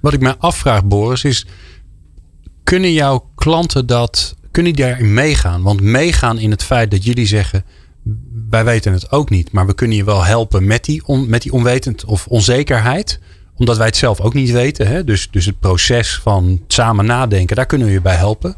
wat 0.00 0.12
ik 0.12 0.20
me 0.20 0.36
afvraag, 0.38 0.84
Boris, 0.84 1.24
is: 1.24 1.46
kunnen 2.64 2.92
jouw 2.92 3.30
klanten 3.34 3.86
dat, 3.86 4.36
kunnen 4.62 4.78
die 4.78 4.86
daarin 4.86 5.14
meegaan? 5.14 5.62
Want 5.62 5.80
meegaan 5.80 6.38
in 6.38 6.50
het 6.50 6.62
feit 6.62 6.90
dat 6.90 7.04
jullie 7.04 7.26
zeggen: 7.26 7.64
wij 8.50 8.64
weten 8.64 8.92
het 8.92 9.10
ook 9.10 9.30
niet, 9.30 9.52
maar 9.52 9.66
we 9.66 9.74
kunnen 9.74 9.96
je 9.96 10.04
wel 10.04 10.24
helpen 10.24 10.66
met 10.66 10.84
die, 10.84 11.06
on, 11.06 11.28
met 11.28 11.42
die 11.42 11.52
onwetend 11.52 12.04
of 12.04 12.26
onzekerheid 12.26 13.20
omdat 13.56 13.76
wij 13.76 13.86
het 13.86 13.96
zelf 13.96 14.20
ook 14.20 14.34
niet 14.34 14.50
weten. 14.50 14.86
Hè? 14.86 15.04
Dus, 15.04 15.28
dus 15.30 15.46
het 15.46 15.60
proces 15.60 16.18
van 16.22 16.60
samen 16.66 17.04
nadenken, 17.04 17.56
daar 17.56 17.66
kunnen 17.66 17.86
we 17.86 17.92
je 17.92 18.00
bij 18.00 18.14
helpen. 18.14 18.54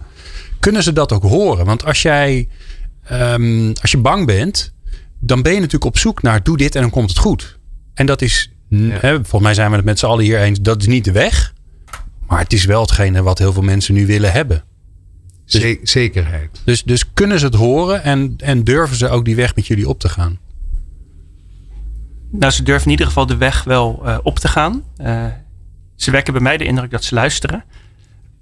Kunnen 0.60 0.82
ze 0.82 0.92
dat 0.92 1.12
ook 1.12 1.22
horen? 1.22 1.64
Want 1.64 1.84
als 1.84 2.02
jij 2.02 2.48
ehm, 3.04 3.72
als 3.80 3.90
je 3.90 3.98
bang 3.98 4.26
bent, 4.26 4.72
dan 5.18 5.42
ben 5.42 5.52
je 5.52 5.58
natuurlijk 5.58 5.84
op 5.84 5.98
zoek 5.98 6.22
naar 6.22 6.42
doe 6.42 6.56
dit 6.56 6.74
en 6.74 6.80
dan 6.80 6.90
komt 6.90 7.08
het 7.08 7.18
goed. 7.18 7.58
En 7.94 8.06
dat 8.06 8.22
is, 8.22 8.50
Ja. 8.68 8.78
hè, 8.78 9.14
volgens 9.14 9.42
mij 9.42 9.54
zijn 9.54 9.70
we 9.70 9.76
het 9.76 9.84
met 9.84 9.98
z'n 9.98 10.06
allen 10.06 10.24
hier 10.24 10.40
eens, 10.40 10.60
dat 10.60 10.80
is 10.80 10.86
niet 10.86 11.04
de 11.04 11.12
weg. 11.12 11.52
Maar 12.26 12.38
het 12.40 12.52
is 12.52 12.64
wel 12.64 12.80
hetgene 12.80 13.22
wat 13.22 13.38
heel 13.38 13.52
veel 13.52 13.62
mensen 13.62 13.94
nu 13.94 14.06
willen 14.06 14.32
hebben. 14.32 14.64
Ze- 15.60 15.80
zekerheid. 15.82 16.60
Dus, 16.64 16.82
dus 16.82 17.12
kunnen 17.12 17.38
ze 17.38 17.44
het 17.44 17.54
horen 17.54 18.02
en, 18.02 18.34
en 18.38 18.64
durven 18.64 18.96
ze 18.96 19.08
ook 19.08 19.24
die 19.24 19.36
weg 19.36 19.54
met 19.54 19.66
jullie 19.66 19.88
op 19.88 19.98
te 19.98 20.08
gaan? 20.08 20.38
Nou, 22.30 22.52
ze 22.52 22.62
durven 22.62 22.84
in 22.84 22.90
ieder 22.90 23.06
geval 23.06 23.26
de 23.26 23.36
weg 23.36 23.64
wel 23.64 24.02
eh, 24.04 24.18
op 24.22 24.38
te 24.38 24.48
gaan. 24.48 24.82
Eh, 24.96 25.26
ze 25.96 26.10
wekken 26.10 26.32
bij 26.32 26.42
mij 26.42 26.56
de 26.56 26.64
indruk 26.64 26.90
dat 26.90 27.04
ze 27.04 27.14
luisteren. 27.14 27.64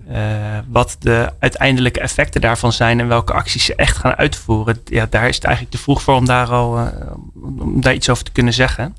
Eh, 0.09 0.59
wat 0.69 0.97
de 1.01 1.33
uiteindelijke 1.39 2.01
effecten 2.01 2.41
daarvan 2.41 2.73
zijn 2.73 3.01
en 3.01 3.09
welke 3.09 3.33
acties 3.33 3.65
ze 3.65 3.75
echt 3.75 3.97
gaan 3.97 4.15
uitvoeren, 4.15 4.79
ja, 4.85 5.07
daar 5.11 5.29
is 5.29 5.35
het 5.35 5.45
eigenlijk 5.45 5.75
te 5.77 5.83
vroeg 5.83 6.03
voor 6.03 6.15
om 6.15 6.25
daar 6.27 6.47
al 6.49 6.91
om 7.59 7.81
daar 7.81 7.95
iets 7.95 8.09
over 8.09 8.25
te 8.25 8.33
kunnen 8.33 8.53
zeggen. 8.53 8.97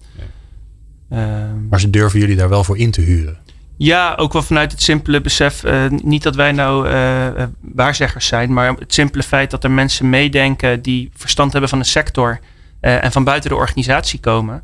Ehm, 1.09 1.67
Maar 1.69 1.79
ze 1.79 1.89
durven 1.89 2.19
jullie 2.19 2.35
daar 2.35 2.49
wel 2.49 2.63
voor 2.63 2.77
in 2.77 2.91
te 2.91 3.01
huren. 3.01 3.37
Ja, 3.83 4.13
ook 4.15 4.33
wel 4.33 4.41
vanuit 4.41 4.71
het 4.71 4.81
simpele 4.81 5.21
besef. 5.21 5.63
eh, 5.63 5.85
niet 5.89 6.23
dat 6.23 6.35
wij 6.35 6.51
nou 6.51 6.87
eh, 6.87 7.27
eh, 7.27 7.47
waarzeggers 7.61 8.27
zijn, 8.27 8.53
maar 8.53 8.73
het 8.79 8.93
simpele 8.93 9.23
feit 9.23 9.51
dat 9.51 9.63
er 9.63 9.71
mensen 9.71 10.09
meedenken 10.09 10.81
die 10.81 11.09
verstand 11.15 11.51
hebben 11.51 11.69
van 11.69 11.79
de 11.79 11.85
sector 11.85 12.39
eh, 12.79 13.03
en 13.03 13.11
van 13.11 13.23
buiten 13.23 13.49
de 13.49 13.55
organisatie 13.55 14.19
komen, 14.19 14.63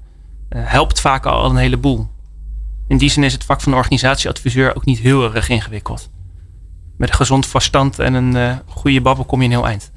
eh, 0.50 0.62
helpt 0.66 1.00
vaak 1.02 1.26
al 1.26 1.50
een 1.50 1.56
heleboel. 1.58 2.10
In 2.88 2.98
die 2.98 3.10
zin 3.10 3.24
is 3.24 3.34
het 3.34 3.44
vak 3.44 3.62
van 3.62 3.72
de 3.72 3.78
organisatieadviseur 3.78 4.76
ook 4.76 4.86
niet 4.86 5.00
heel 5.00 5.36
erg 5.36 5.50
ingewikkeld. 5.50 6.10
met 6.98 7.10
een 7.10 7.16
gezond 7.16 7.46
verstand 7.46 8.00
en 8.00 8.14
een 8.14 8.36
eh, 8.36 8.56
goede 8.66 9.02
babbel 9.02 9.26
kom 9.26 9.40
je 9.40 9.46
een 9.46 9.52
heel 9.52 9.68
eind. 9.68 9.92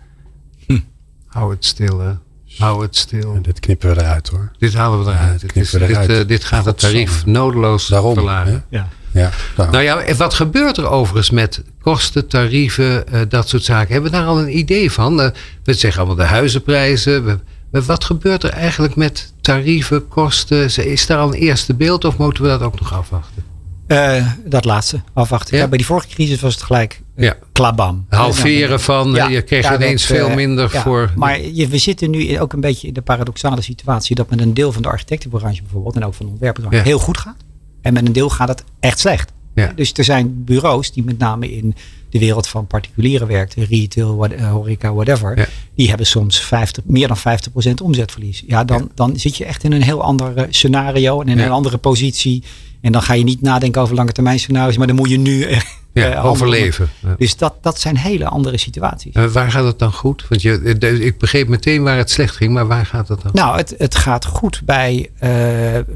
Hou 1.26 1.50
het 1.50 1.64
stil, 1.64 1.98
hè. 2.00 2.12
Hou 2.58 2.82
het 2.82 2.96
stil. 2.96 3.34
En 3.34 3.42
dit 3.42 3.60
knippen 3.60 3.94
we 3.94 4.00
eruit 4.00 4.28
hoor. 4.28 4.50
Dit 4.58 4.74
halen 4.74 5.04
we 5.04 5.10
eruit. 5.10 5.40
dit 5.40 5.54
dit, 5.54 5.70
we 5.70 6.40
gaat 6.40 6.64
het 6.64 6.78
tarief 6.78 7.26
nodeloos 7.26 7.86
Daarom. 7.86 8.14
verlagen. 8.14 8.52
hè? 8.52 8.76
Ja. 8.76 8.88
Ja, 9.12 9.30
daarom. 9.56 9.74
Nou 9.74 9.86
ja, 9.86 9.98
en 10.00 10.16
wat 10.16 10.34
gebeurt 10.34 10.76
er 10.76 10.88
overigens 10.88 11.30
met 11.30 11.62
kosten, 11.82 12.26
tarieven, 12.28 13.08
eh, 13.08 13.20
dat 13.28 13.48
soort 13.48 13.62
zaken? 13.64 13.92
Hebben 13.92 14.10
we 14.10 14.16
daar 14.16 14.26
al 14.26 14.38
een 14.40 14.58
idee 14.58 14.90
van? 14.92 15.20
Eh, 15.22 15.28
we 15.64 15.72
zeggen 15.74 16.00
allemaal 16.02 16.26
de 16.26 16.32
huizenprijzen. 16.32 17.24
We- 17.24 17.38
maar 17.70 17.82
wat 17.82 18.04
gebeurt 18.04 18.42
er 18.42 18.50
eigenlijk 18.50 18.96
met 18.96 19.32
tarieven, 19.40 20.08
kosten? 20.08 20.64
Is 20.86 21.06
daar 21.06 21.18
al 21.18 21.28
een 21.28 21.38
eerste 21.40 21.74
beeld 21.74 22.04
of 22.04 22.16
moeten 22.16 22.42
we 22.42 22.48
dat 22.48 22.62
ook 22.62 22.80
nog 22.80 22.92
afwachten? 22.94 23.44
Eh, 23.86 24.26
dat 24.44 24.64
laatste, 24.64 25.00
afwachten. 25.12 25.56
Ja? 25.56 25.62
Ja, 25.62 25.68
bij 25.68 25.78
die 25.78 25.86
vorige 25.86 26.08
crisis 26.08 26.40
was 26.40 26.54
het 26.54 26.62
gelijk 26.62 27.00
uh, 27.16 27.24
Ja. 27.24 27.34
klabam. 27.52 28.06
Halveren 28.08 28.80
van, 28.80 29.12
Ja, 29.12 29.28
je 29.28 29.42
kreeg 29.42 29.74
ineens 29.74 30.06
dat, 30.06 30.16
veel 30.16 30.30
minder 30.30 30.68
ja, 30.72 30.82
voor... 30.82 31.10
Maar 31.16 31.40
je, 31.40 31.68
we 31.68 31.78
zitten 31.78 32.10
nu 32.10 32.22
in- 32.22 32.40
ook 32.40 32.52
een 32.52 32.60
beetje 32.60 32.86
in 32.86 32.94
de 32.94 33.02
paradoxale 33.02 33.62
situatie 33.62 34.14
dat 34.16 34.30
met 34.30 34.40
een 34.40 34.54
deel 34.54 34.72
van 34.72 34.82
de 34.82 34.88
architectenbranche 34.88 35.62
bijvoorbeeld 35.62 35.96
en 35.96 36.04
ook 36.04 36.14
van 36.14 36.26
de 36.26 36.32
ontwerpersbranche 36.32 36.84
Ja. 36.88 36.94
heel 36.94 37.04
goed 37.04 37.18
gaat. 37.18 37.36
En 37.82 37.92
met 37.92 38.06
een 38.06 38.12
deel 38.12 38.28
gaat 38.30 38.48
het 38.48 38.64
echt 38.80 38.98
slecht. 38.98 39.32
Ja. 39.54 39.72
Dus 39.76 39.92
er 39.92 40.04
zijn 40.04 40.44
bureaus 40.44 40.92
die 40.92 41.04
met 41.04 41.18
name 41.18 41.52
in 41.56 41.74
de 42.10 42.18
wereld 42.18 42.46
van 42.48 42.66
particulieren 42.66 43.26
werken, 43.26 43.64
retail, 43.64 44.16
what- 44.16 44.32
eh, 44.32 44.50
horeca, 44.50 44.92
whatever. 44.92 45.38
Ja. 45.38 45.46
Die 45.74 45.88
hebben 45.88 46.06
soms 46.06 46.40
50, 46.40 46.84
meer 46.86 47.08
dan 47.08 47.16
50% 47.16 47.80
omzetverlies. 47.80 48.42
Ja, 48.46 48.64
dan, 48.64 48.78
Ja. 48.78 48.86
dan 48.94 49.16
zit 49.16 49.36
je 49.36 49.44
echt 49.44 49.64
in 49.64 49.72
een 49.72 49.82
heel 49.82 50.02
ander 50.02 50.36
eh, 50.36 50.44
scenario 50.50 51.20
en 51.20 51.28
in 51.28 51.38
een 51.38 51.50
andere 51.50 51.76
positie. 51.78 52.42
En 52.80 52.92
dan 52.92 53.02
ga 53.02 53.12
je 53.14 53.24
niet 53.24 53.42
nadenken 53.42 53.82
over 53.82 53.94
lange 53.94 54.12
termijn 54.12 54.38
scenario's, 54.38 54.76
maar 54.76 54.86
dan 54.86 54.96
moet 54.96 55.08
je 55.10 55.18
nu 55.18 55.42
eh, 55.42 55.60
ja, 55.92 56.10
eh, 56.10 56.24
overleven. 56.24 56.88
Ja. 57.00 57.14
Dus 57.18 57.36
dat, 57.36 57.54
dat 57.60 57.80
zijn 57.80 57.96
hele 57.96 58.24
andere 58.28 58.58
situaties. 58.58 59.14
Waar 59.32 59.50
gaat 59.50 59.64
het 59.64 59.78
dan 59.78 59.92
goed? 59.92 60.26
Want 60.28 60.42
je, 60.42 60.60
eh, 60.64 60.74
de- 60.78 61.04
ik 61.04 61.18
begreep 61.18 61.48
meteen 61.48 61.82
waar 61.82 61.96
het 61.96 62.10
slecht 62.10 62.36
ging, 62.36 62.52
maar 62.52 62.66
waar 62.66 62.86
gaat 62.86 63.08
het 63.08 63.22
dan? 63.22 63.30
Nou, 63.34 63.56
het, 63.56 63.74
het 63.78 63.94
gaat 63.94 64.24
goed 64.24 64.62
bij 64.64 65.10
eh, 65.18 65.30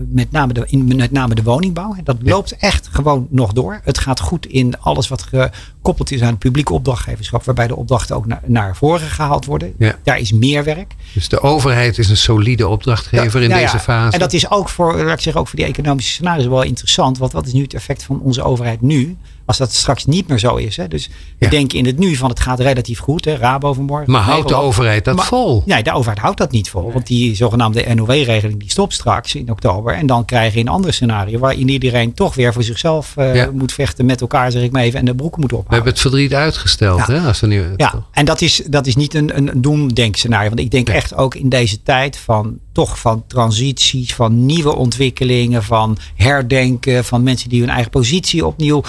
met, 0.09 0.30
name 0.30 0.53
de, 0.53 0.62
in, 0.66 0.97
met 0.97 1.11
name 1.12 1.34
de 1.34 1.42
woningbouw. 1.42 1.97
Dat 2.05 2.16
Ja. 2.22 2.30
loopt 2.30 2.57
echt 2.57 2.88
gewoon 2.92 3.26
nog 3.30 3.53
door. 3.53 3.80
Het 3.84 3.99
gaat 3.99 4.20
goed 4.20 4.47
in 4.47 4.80
alles 4.80 5.09
wat 5.09 5.22
gekoppeld 5.22 6.11
is 6.11 6.20
aan 6.22 6.28
het 6.28 6.38
publieke 6.38 6.72
opdrachtgeverschap. 6.72 7.45
Waarbij 7.45 7.66
de 7.66 7.76
opdrachten 7.76 8.16
ook 8.16 8.26
naar, 8.26 8.40
naar 8.47 8.76
voren 8.76 9.09
gehaald 9.09 9.45
worden. 9.45 9.72
Ja. 9.78 9.99
Daar 10.03 10.18
is 10.18 10.32
meer 10.32 10.64
werk. 10.64 10.95
Dus 11.14 11.28
de 11.28 11.40
overheid 11.40 11.99
is 11.99 12.09
een 12.11 12.16
solide 12.16 12.68
opdrachtgever 12.68 13.42
in 13.42 13.49
Nou 13.49 13.61
deze 13.61 13.76
ja, 13.76 13.82
fase. 13.82 14.12
En 14.12 14.18
dat 14.18 14.32
is 14.32 14.51
ook 14.51 14.68
voor, 14.68 14.97
laat 15.05 15.12
ik 15.16 15.20
zeggen, 15.20 15.40
ook 15.42 15.49
voor 15.49 15.59
die 15.59 15.68
economische 15.68 16.12
scenario's 16.12 16.47
wel 16.47 16.62
interessant. 16.62 17.18
Want 17.18 17.32
wat 17.32 17.47
is 17.47 17.53
nu 17.53 17.62
het 17.62 17.74
effect 17.74 18.03
van 18.03 18.20
onze 18.20 18.42
overheid 18.42 18.80
nu? 18.80 19.16
Als 19.47 19.57
dat 19.57 19.72
straks 19.72 20.05
niet 20.05 20.28
meer 20.28 20.38
zo 20.38 20.57
is. 20.57 20.76
Hè? 20.76 20.88
Dus 20.88 21.07
we 21.38 21.45
Ja. 21.45 21.51
denken 21.51 21.78
in 21.78 21.86
het 21.86 21.99
nu 21.99 22.16
van 22.16 22.28
het 22.30 22.40
gaat 22.40 22.61
relatief 22.61 22.99
goed. 22.99 23.24
Hè? 23.24 23.36
Rabo 23.36 23.72
vanmorgen. 23.72 24.11
maar 24.12 24.22
houdt 24.22 24.49
de 24.49 24.55
overheid 24.55 25.05
dat 25.05 25.16
Maar- 25.16 25.24
vol? 25.24 25.62
Nee, 25.66 25.82
de 25.82 25.92
overheid 25.92 26.18
houdt 26.18 26.38
dat 26.38 26.51
niet 26.51 26.70
vol. 26.70 26.92
Want 26.92 27.07
die 27.07 27.34
zogenaamde 27.34 27.95
NOW-regeling 27.95 28.61
die 28.61 28.70
stopt 28.70 28.92
straks 28.92 29.34
in 29.34 29.51
oktober. 29.51 29.95
En 29.95 30.07
dan 30.07 30.24
krijg 30.24 30.55
je 30.55 30.61
een 30.61 30.68
ander 30.68 30.92
scenario 30.92 31.38
waarin 31.38 31.68
iedereen 31.68 32.14
toch 32.14 32.34
weer 32.34 32.53
voor 32.53 32.62
zichzelf 32.62 33.16
eh, 33.16 33.34
Ja. 33.34 33.51
moet 33.53 33.72
vechten 33.72 34.07
met 34.07 34.20
elkaar, 34.20 34.51
zeg 34.53 34.62
ik 34.62 34.72
maar 34.72 34.82
even, 34.82 34.99
en 34.99 35.05
de 35.05 35.14
broeken 35.14 35.40
moet 35.40 35.51
We 35.51 35.57
ophouden. 35.57 35.84
hebben 35.84 35.92
het 36.03 36.12
verdriet 36.12 36.34
uitgesteld. 36.34 36.99
Ja. 37.07 37.12
Hè? 37.12 37.26
Als 37.26 37.40
we 37.40 37.47
nu, 37.47 37.64
Ja, 37.76 38.05
en 38.12 38.24
dat 38.24 38.40
is, 38.40 38.62
dat 38.66 38.86
is 38.86 38.97
niet 38.97 39.14
een, 39.14 39.36
een 39.36 39.51
doemdenkscenario. 39.61 40.49
Want 40.49 40.61
ik 40.61 40.70
denk 40.70 40.86
Nee. 40.88 40.97
echt 40.97 41.14
ook 41.14 41.34
in 41.34 41.49
deze 41.49 41.82
tijd 41.82 42.16
van 42.18 42.59
toch 42.72 42.99
van 42.99 43.24
transities, 43.26 44.14
van 44.14 44.47
nieuwe 44.47 44.74
ontwikkelingen, 44.76 45.62
van 45.62 45.99
herdenken, 46.16 47.05
van 47.05 47.22
mensen 47.22 47.49
die 47.49 47.61
hun 47.61 47.68
eigen 47.70 47.90
positie 47.90 48.47
opnieuw 48.47 48.82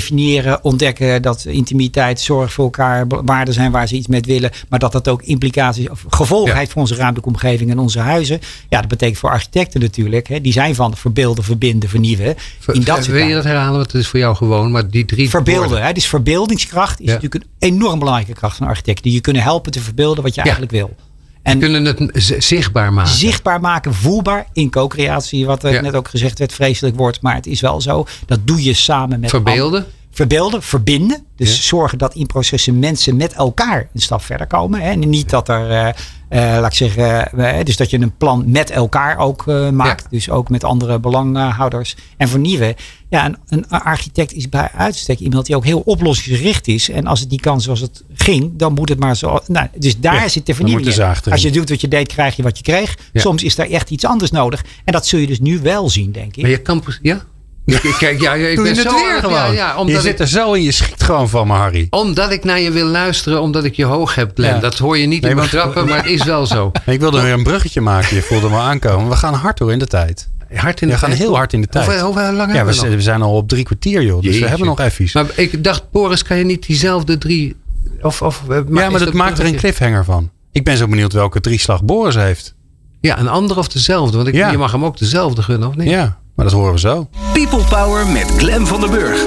definiëren, 0.00 0.64
ontdekken 0.64 1.22
dat 1.22 1.44
intimiteit, 1.44 2.20
zorg 2.20 2.52
voor 2.52 2.64
elkaar 2.64 3.06
waarden 3.24 3.54
zijn 3.54 3.70
waar 3.72 3.88
ze 3.88 3.94
iets 3.94 4.06
mee 4.06 4.20
willen, 4.20 4.50
maar 4.68 4.78
dat 4.78 4.92
dat 4.92 5.08
ook 5.08 5.22
implicaties 5.22 5.88
of 5.88 6.04
gevolgen 6.08 6.52
Ja. 6.52 6.58
heeft 6.58 6.72
voor 6.72 6.80
onze 6.80 6.94
ruimtelijke 6.94 7.28
omgeving 7.30 7.70
en 7.70 7.78
onze 7.78 7.98
huizen. 7.98 8.40
Ja, 8.68 8.80
dat 8.80 8.88
betekent 8.88 9.18
voor 9.18 9.30
architecten 9.30 9.80
natuurlijk. 9.80 10.28
Hè, 10.28 10.40
die 10.40 10.52
zijn 10.52 10.74
van 10.74 10.96
verbeelden, 10.96 11.44
verbinden, 11.44 11.88
vernieuwen. 11.88 12.34
Ver- 12.60 12.74
In 12.74 12.80
dat 12.84 12.96
soort 12.96 13.06
Wil 13.16 13.26
je 13.26 13.34
dat 13.34 13.44
herhalen? 13.44 13.78
Want 13.78 13.92
het 13.92 14.00
is 14.02 14.08
voor 14.08 14.18
jou 14.18 14.36
gewoon. 14.36 14.70
Maar 14.70 14.88
die 14.90 15.04
drie 15.04 15.28
Verbeelden. 15.30 15.82
Hè? 15.82 15.92
Dus 15.92 16.06
verbeeldingskracht 16.06 17.00
is 17.00 17.06
Ja. 17.06 17.12
natuurlijk 17.14 17.44
een 17.44 17.50
enorm 17.74 17.98
belangrijke 17.98 18.32
kracht 18.32 18.56
van 18.56 18.66
architecten. 18.66 19.02
Die 19.04 19.12
je 19.12 19.20
kunnen 19.20 19.42
helpen 19.42 19.72
te 19.72 19.80
verbeelden 19.80 20.22
wat 20.22 20.34
je 20.34 20.40
Ja. 20.40 20.46
eigenlijk 20.46 20.72
wil. 20.72 20.96
We 21.42 21.50
En 21.50 21.58
kunnen 21.58 21.84
het 21.84 22.10
zichtbaar 22.38 22.92
maken. 22.92 23.12
zichtbaar 23.12 23.60
maken, 23.60 23.94
voelbaar 23.94 24.46
in 24.52 24.70
co-creatie. 24.70 25.46
Wat 25.46 25.62
Ja. 25.62 25.80
net 25.80 25.94
ook 25.94 26.08
gezegd 26.08 26.38
werd, 26.38 26.52
vreselijk 26.52 26.96
wordt. 26.96 27.22
Maar 27.22 27.34
het 27.34 27.46
is 27.46 27.60
wel 27.60 27.80
zo. 27.80 28.06
Dat 28.26 28.38
doe 28.44 28.62
je 28.62 28.72
samen 28.74 29.20
met 29.20 29.30
Verbeelden. 29.30 29.64
anderen. 29.64 29.86
Verbeelden, 30.12 30.62
verbinden. 30.62 31.24
Dus 31.36 31.56
Ja. 31.56 31.62
zorgen 31.62 31.98
dat 31.98 32.14
in 32.14 32.26
processen 32.26 32.78
mensen 32.78 33.16
met 33.16 33.32
elkaar 33.32 33.88
een 33.94 34.00
stap 34.00 34.22
verder 34.22 34.46
komen. 34.46 34.80
Hè? 34.80 34.90
En 34.90 34.98
niet 35.08 35.30
dat 35.30 35.48
er, 35.48 35.70
eh, 35.70 35.88
eh, 35.88 35.94
laat 36.38 36.66
ik 36.66 36.76
zeggen, 36.76 37.32
eh, 37.32 37.64
dus 37.64 37.76
dat 37.76 37.90
je 37.90 38.00
een 38.00 38.16
plan 38.16 38.44
met 38.46 38.70
elkaar 38.70 39.18
ook 39.18 39.46
eh, 39.46 39.70
maakt. 39.70 40.02
Ja. 40.02 40.08
Dus 40.10 40.30
ook 40.30 40.48
met 40.48 40.64
andere 40.64 40.98
belanghouders. 40.98 41.96
En 42.16 42.28
vernieuwen. 42.28 42.74
Ja, 43.08 43.26
een, 43.26 43.36
een 43.48 43.68
architect 43.68 44.32
is 44.32 44.48
bij 44.48 44.68
uitstek 44.74 45.18
iemand 45.18 45.46
die 45.46 45.56
ook 45.56 45.64
heel 45.64 45.80
oplossingsgericht 45.80 46.68
is. 46.68 46.90
En 46.90 47.06
als 47.06 47.20
het 47.20 47.30
niet 47.30 47.40
kan 47.40 47.60
zoals 47.60 47.80
het 47.80 48.04
ging, 48.14 48.50
dan 48.56 48.72
moet 48.72 48.88
het 48.88 48.98
maar 48.98 49.16
zo. 49.16 49.40
Nou, 49.46 49.68
dus 49.76 50.00
daar 50.00 50.14
Ja, 50.14 50.28
zit 50.28 50.46
de 50.46 50.54
vernieuwing 50.54 50.86
in. 50.86 51.32
Als 51.32 51.42
je 51.42 51.50
doet 51.50 51.68
wat 51.68 51.80
je 51.80 51.88
deed, 51.88 52.08
krijg 52.08 52.36
je 52.36 52.42
wat 52.42 52.56
je 52.56 52.62
kreeg. 52.62 52.96
Ja. 53.12 53.20
Soms 53.20 53.42
is 53.42 53.54
daar 53.54 53.68
echt 53.68 53.90
iets 53.90 54.04
anders 54.04 54.30
nodig. 54.30 54.64
En 54.84 54.92
dat 54.92 55.06
zul 55.06 55.18
je 55.18 55.26
dus 55.26 55.40
nu 55.40 55.58
wel 55.58 55.88
zien, 55.90 56.12
denk 56.12 56.36
ik. 56.36 56.42
Maar 56.42 56.50
je 56.50 56.58
kan. 56.58 56.82
Ja? 57.02 57.24
Ik- 57.64 57.94
Kijk, 57.98 58.20
ja, 58.20 58.34
ik 58.34 58.56
Doe 58.56 58.68
je 58.68 58.74
het 58.74 58.82
weer 58.92 59.18
gewoon. 59.20 59.32
Ja, 59.54 59.74
ja, 59.76 59.82
je 59.86 60.00
zit 60.00 60.12
ik, 60.12 60.18
er 60.18 60.28
zo 60.28 60.52
in, 60.52 60.62
je 60.62 60.72
schiet 60.72 61.02
gewoon 61.02 61.28
van 61.28 61.46
me, 61.46 61.52
Harry. 61.52 61.86
omdat 61.90 62.30
ik 62.30 62.44
naar 62.44 62.60
je 62.60 62.70
wil 62.70 62.86
luisteren, 62.86 63.40
omdat 63.40 63.64
ik 63.64 63.74
je 63.74 63.84
hoog 63.84 64.14
heb, 64.14 64.30
Glenn. 64.34 64.54
Ja. 64.54 64.60
Dat 64.60 64.78
hoor 64.78 64.98
je 64.98 65.06
niet 65.06 65.20
Nee, 65.22 65.30
in 65.30 65.36
mijn 65.36 65.48
grappen, 65.48 65.86
maar 65.88 65.96
het 65.96 66.06
is 66.06 66.24
wel 66.24 66.46
zo. 66.46 66.72
Ik 66.86 67.00
wilde 67.00 67.20
weer 67.22 67.32
een 67.32 67.42
bruggetje 67.42 67.80
maken. 67.80 68.14
Je 68.16 68.22
voelde 68.22 68.48
me 68.48 68.56
aankomen. 68.56 69.08
We 69.08 69.16
gaan 69.16 69.34
hard 69.34 69.58
door 69.58 69.72
in 69.72 69.78
de 69.78 69.86
tijd. 69.86 70.28
Hard 70.54 70.80
in 70.80 70.86
de 70.88 70.92
We 70.94 70.98
gaan 71.00 71.08
tijd. 71.08 71.20
heel 71.22 71.36
hard 71.36 71.52
in 71.52 71.60
de 71.60 71.66
tijd. 71.66 71.84
Hoeveel, 71.86 72.04
hoeveel 72.04 72.32
lang 72.32 72.54
Ja, 72.54 72.64
we, 72.64 72.72
zijn- 72.72 72.90
we 72.94 73.02
zijn 73.02 73.22
al 73.22 73.36
op 73.36 73.48
drie 73.48 73.64
kwartier, 73.64 74.02
joh. 74.02 74.16
Dus 74.16 74.24
Jeetje. 74.24 74.40
we 74.40 74.48
hebben 74.48 74.66
nog 74.66 74.80
even. 74.80 75.08
Maar 75.12 75.26
ik 75.34 75.64
dacht, 75.64 75.90
Boris, 75.90 76.22
kan 76.22 76.36
je 76.38 76.44
niet 76.44 76.66
diezelfde 76.66 77.18
drie... 77.18 77.56
Of, 78.02 78.22
of, 78.22 78.42
eh, 78.48 78.56
ja, 78.72 78.90
maar 78.90 78.98
dat 79.04 79.12
maakt 79.12 79.38
er 79.38 79.44
een 79.44 79.56
cliffhanger 79.56 80.04
van. 80.04 80.30
Ik 80.52 80.64
ben 80.64 80.76
zo 80.76 80.86
benieuwd 80.88 81.12
welke 81.12 81.40
drieslag 81.40 81.84
Boris 81.84 82.14
heeft. 82.14 82.54
Ja, 83.00 83.18
een 83.18 83.28
ander 83.28 83.58
of 83.58 83.68
dezelfde. 83.68 84.16
Want 84.16 84.28
ik, 84.28 84.34
Ja. 84.34 84.50
je 84.50 84.58
mag 84.58 84.72
hem 84.72 84.84
ook 84.84 84.98
dezelfde 84.98 85.42
gunnen, 85.42 85.68
of 85.68 85.74
niet? 85.76 85.88
Ja, 85.88 86.18
maar 86.34 86.44
dat 86.44 86.54
horen 86.54 86.72
we 86.72 86.78
zo. 86.78 87.08
People 87.32 87.64
Power 87.64 88.06
met 88.06 88.30
Glen 88.36 88.66
van 88.66 88.80
den 88.80 88.90
Burg. 88.90 89.26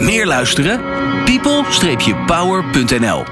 Meer 0.00 0.26
luisteren? 0.26 0.80
people-power.nl 1.26 3.24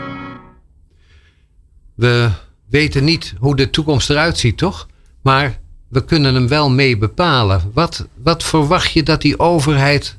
We 1.94 2.30
weten 2.68 3.04
niet 3.04 3.34
hoe 3.38 3.56
de 3.56 3.70
toekomst 3.70 4.10
eruit 4.10 4.38
ziet, 4.38 4.58
toch? 4.58 4.88
Maar 5.22 5.58
we 5.88 6.04
kunnen 6.04 6.34
hem 6.34 6.48
wel 6.48 6.70
mee 6.70 6.98
bepalen. 6.98 7.70
Wat, 7.74 8.06
wat 8.22 8.42
verwacht 8.42 8.92
je 8.92 9.02
dat 9.02 9.20
die 9.20 9.38
overheid 9.38 10.16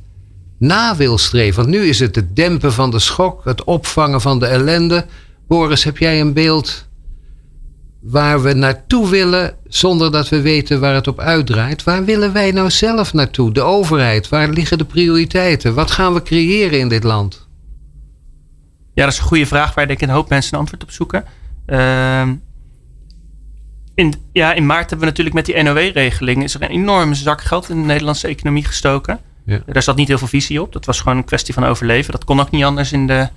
na 0.58 0.96
wil 0.96 1.18
streven? 1.18 1.56
Want 1.56 1.76
nu 1.76 1.88
is 1.88 2.00
het 2.00 2.16
het 2.16 2.36
dempen 2.36 2.74
van 2.74 2.92
de 2.92 3.00
schok, 3.00 3.42
het 3.44 3.64
opvangen 3.64 4.22
van 4.22 4.40
de 4.40 4.46
ellende. 4.46 5.06
Boris, 5.48 5.84
heb 5.84 5.98
jij 5.98 6.20
een 6.22 6.34
beeld 6.34 6.88
waar 8.06 8.42
we 8.42 8.54
naartoe 8.54 9.10
willen 9.10 9.56
zonder 9.68 10.12
dat 10.12 10.30
we 10.30 10.42
weten 10.42 10.80
waar 10.80 10.94
het 10.94 11.08
op 11.08 11.20
uitdraait? 11.20 11.84
Waar 11.84 12.06
willen 12.06 12.34
wij 12.34 12.52
nou 12.52 12.70
zelf 12.70 13.14
naartoe? 13.14 13.54
De 13.54 13.62
overheid, 13.62 14.30
waar 14.30 14.50
liggen 14.50 14.78
de 14.78 14.86
prioriteiten? 14.86 15.74
Wat 15.74 15.92
gaan 15.92 16.14
we 16.14 16.22
creëren 16.22 16.80
in 16.80 16.90
dit 16.90 17.04
land? 17.04 17.48
Ja, 18.94 19.04
dat 19.04 19.14
is 19.14 19.20
een 19.20 19.26
goede 19.26 19.46
vraag 19.46 19.74
waar 19.74 19.88
denk 19.88 20.02
ik 20.02 20.08
een 20.08 20.14
hoop 20.14 20.30
mensen 20.30 20.54
een 20.54 20.60
antwoord 20.60 20.84
op 20.84 20.92
zoeken. 20.92 21.26
Ehm, 21.66 22.36
in, 23.96 24.14
ja, 24.32 24.54
in 24.54 24.66
maart 24.66 24.90
hebben 24.90 25.00
we 25.00 25.06
natuurlijk 25.06 25.36
met 25.36 25.46
die 25.46 25.64
NOW-regeling... 25.64 26.44
is 26.44 26.54
er 26.54 26.62
een 26.62 26.70
enorme 26.70 27.16
zak 27.16 27.42
geld 27.42 27.70
in 27.70 27.82
de 27.82 27.88
Nederlandse 27.88 28.28
economie 28.28 28.66
gestoken. 28.66 29.20
Ja. 29.46 29.60
Daar 29.66 29.84
zat 29.84 29.96
niet 29.96 30.08
heel 30.08 30.18
veel 30.18 30.28
visie 30.28 30.62
op. 30.62 30.74
Dat 30.74 30.86
was 30.86 31.02
gewoon 31.02 31.18
een 31.18 31.26
kwestie 31.26 31.54
van 31.54 31.66
overleven. 31.66 32.12
Dat 32.12 32.26
kon 32.26 32.40
ook 32.40 32.52
niet 32.52 32.64
anders 32.64 32.92
in 32.92 33.08
de, 33.08 33.30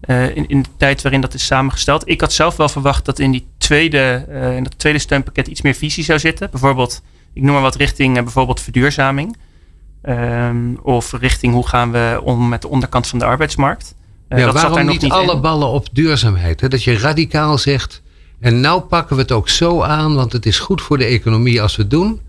eh, 0.00 0.36
in, 0.36 0.48
in 0.48 0.62
de 0.62 0.68
tijd 0.76 1.02
waarin 1.02 1.20
dat 1.20 1.34
is 1.34 1.46
samengesteld. 1.46 2.08
Ik 2.08 2.20
had 2.20 2.32
zelf 2.32 2.56
wel 2.56 2.68
verwacht 2.68 3.04
dat 3.04 3.18
in, 3.18 3.30
die 3.30 3.46
tweede, 3.58 4.26
eh, 4.28 4.56
in 4.56 4.62
dat 4.62 4.78
tweede 4.78 4.98
steunpakket 4.98 5.46
iets 5.46 5.62
meer 5.62 5.74
visie 5.74 6.04
zou 6.04 6.18
zitten. 6.18 6.50
Bijvoorbeeld, 6.50 7.02
ik 7.32 7.42
noem 7.42 7.52
maar 7.52 7.62
wat 7.62 7.74
richting 7.74 8.16
eh, 8.16 8.22
bijvoorbeeld 8.22 8.60
verduurzaming. 8.60 9.36
Ehm, 10.02 10.74
of 10.82 11.12
richting 11.12 11.52
hoe 11.52 11.66
gaan 11.66 11.92
we 11.92 12.20
om 12.22 12.48
met 12.48 12.62
de 12.62 12.68
onderkant 12.68 13.06
van 13.06 13.18
de 13.18 13.24
arbeidsmarkt. 13.24 13.94
Ja, 14.28 14.36
dat 14.36 14.54
waarom 14.54 14.86
niet, 14.86 15.02
niet 15.02 15.12
alle 15.12 15.34
in. 15.34 15.40
ballen 15.40 15.68
op 15.68 15.88
duurzaamheid? 15.92 16.60
Hè? 16.60 16.68
Dat 16.68 16.84
je 16.84 16.98
radicaal 16.98 17.58
zegt. 17.58 18.02
En 18.40 18.60
nou 18.60 18.80
pakken 18.80 19.16
we 19.16 19.22
het 19.22 19.32
ook 19.32 19.48
zo 19.48 19.82
aan, 19.82 20.14
want 20.14 20.32
het 20.32 20.46
is 20.46 20.58
goed 20.58 20.82
voor 20.82 20.98
de 20.98 21.04
economie 21.04 21.62
als 21.62 21.76
we 21.76 21.82
het 21.82 21.90
doen. 21.90 22.20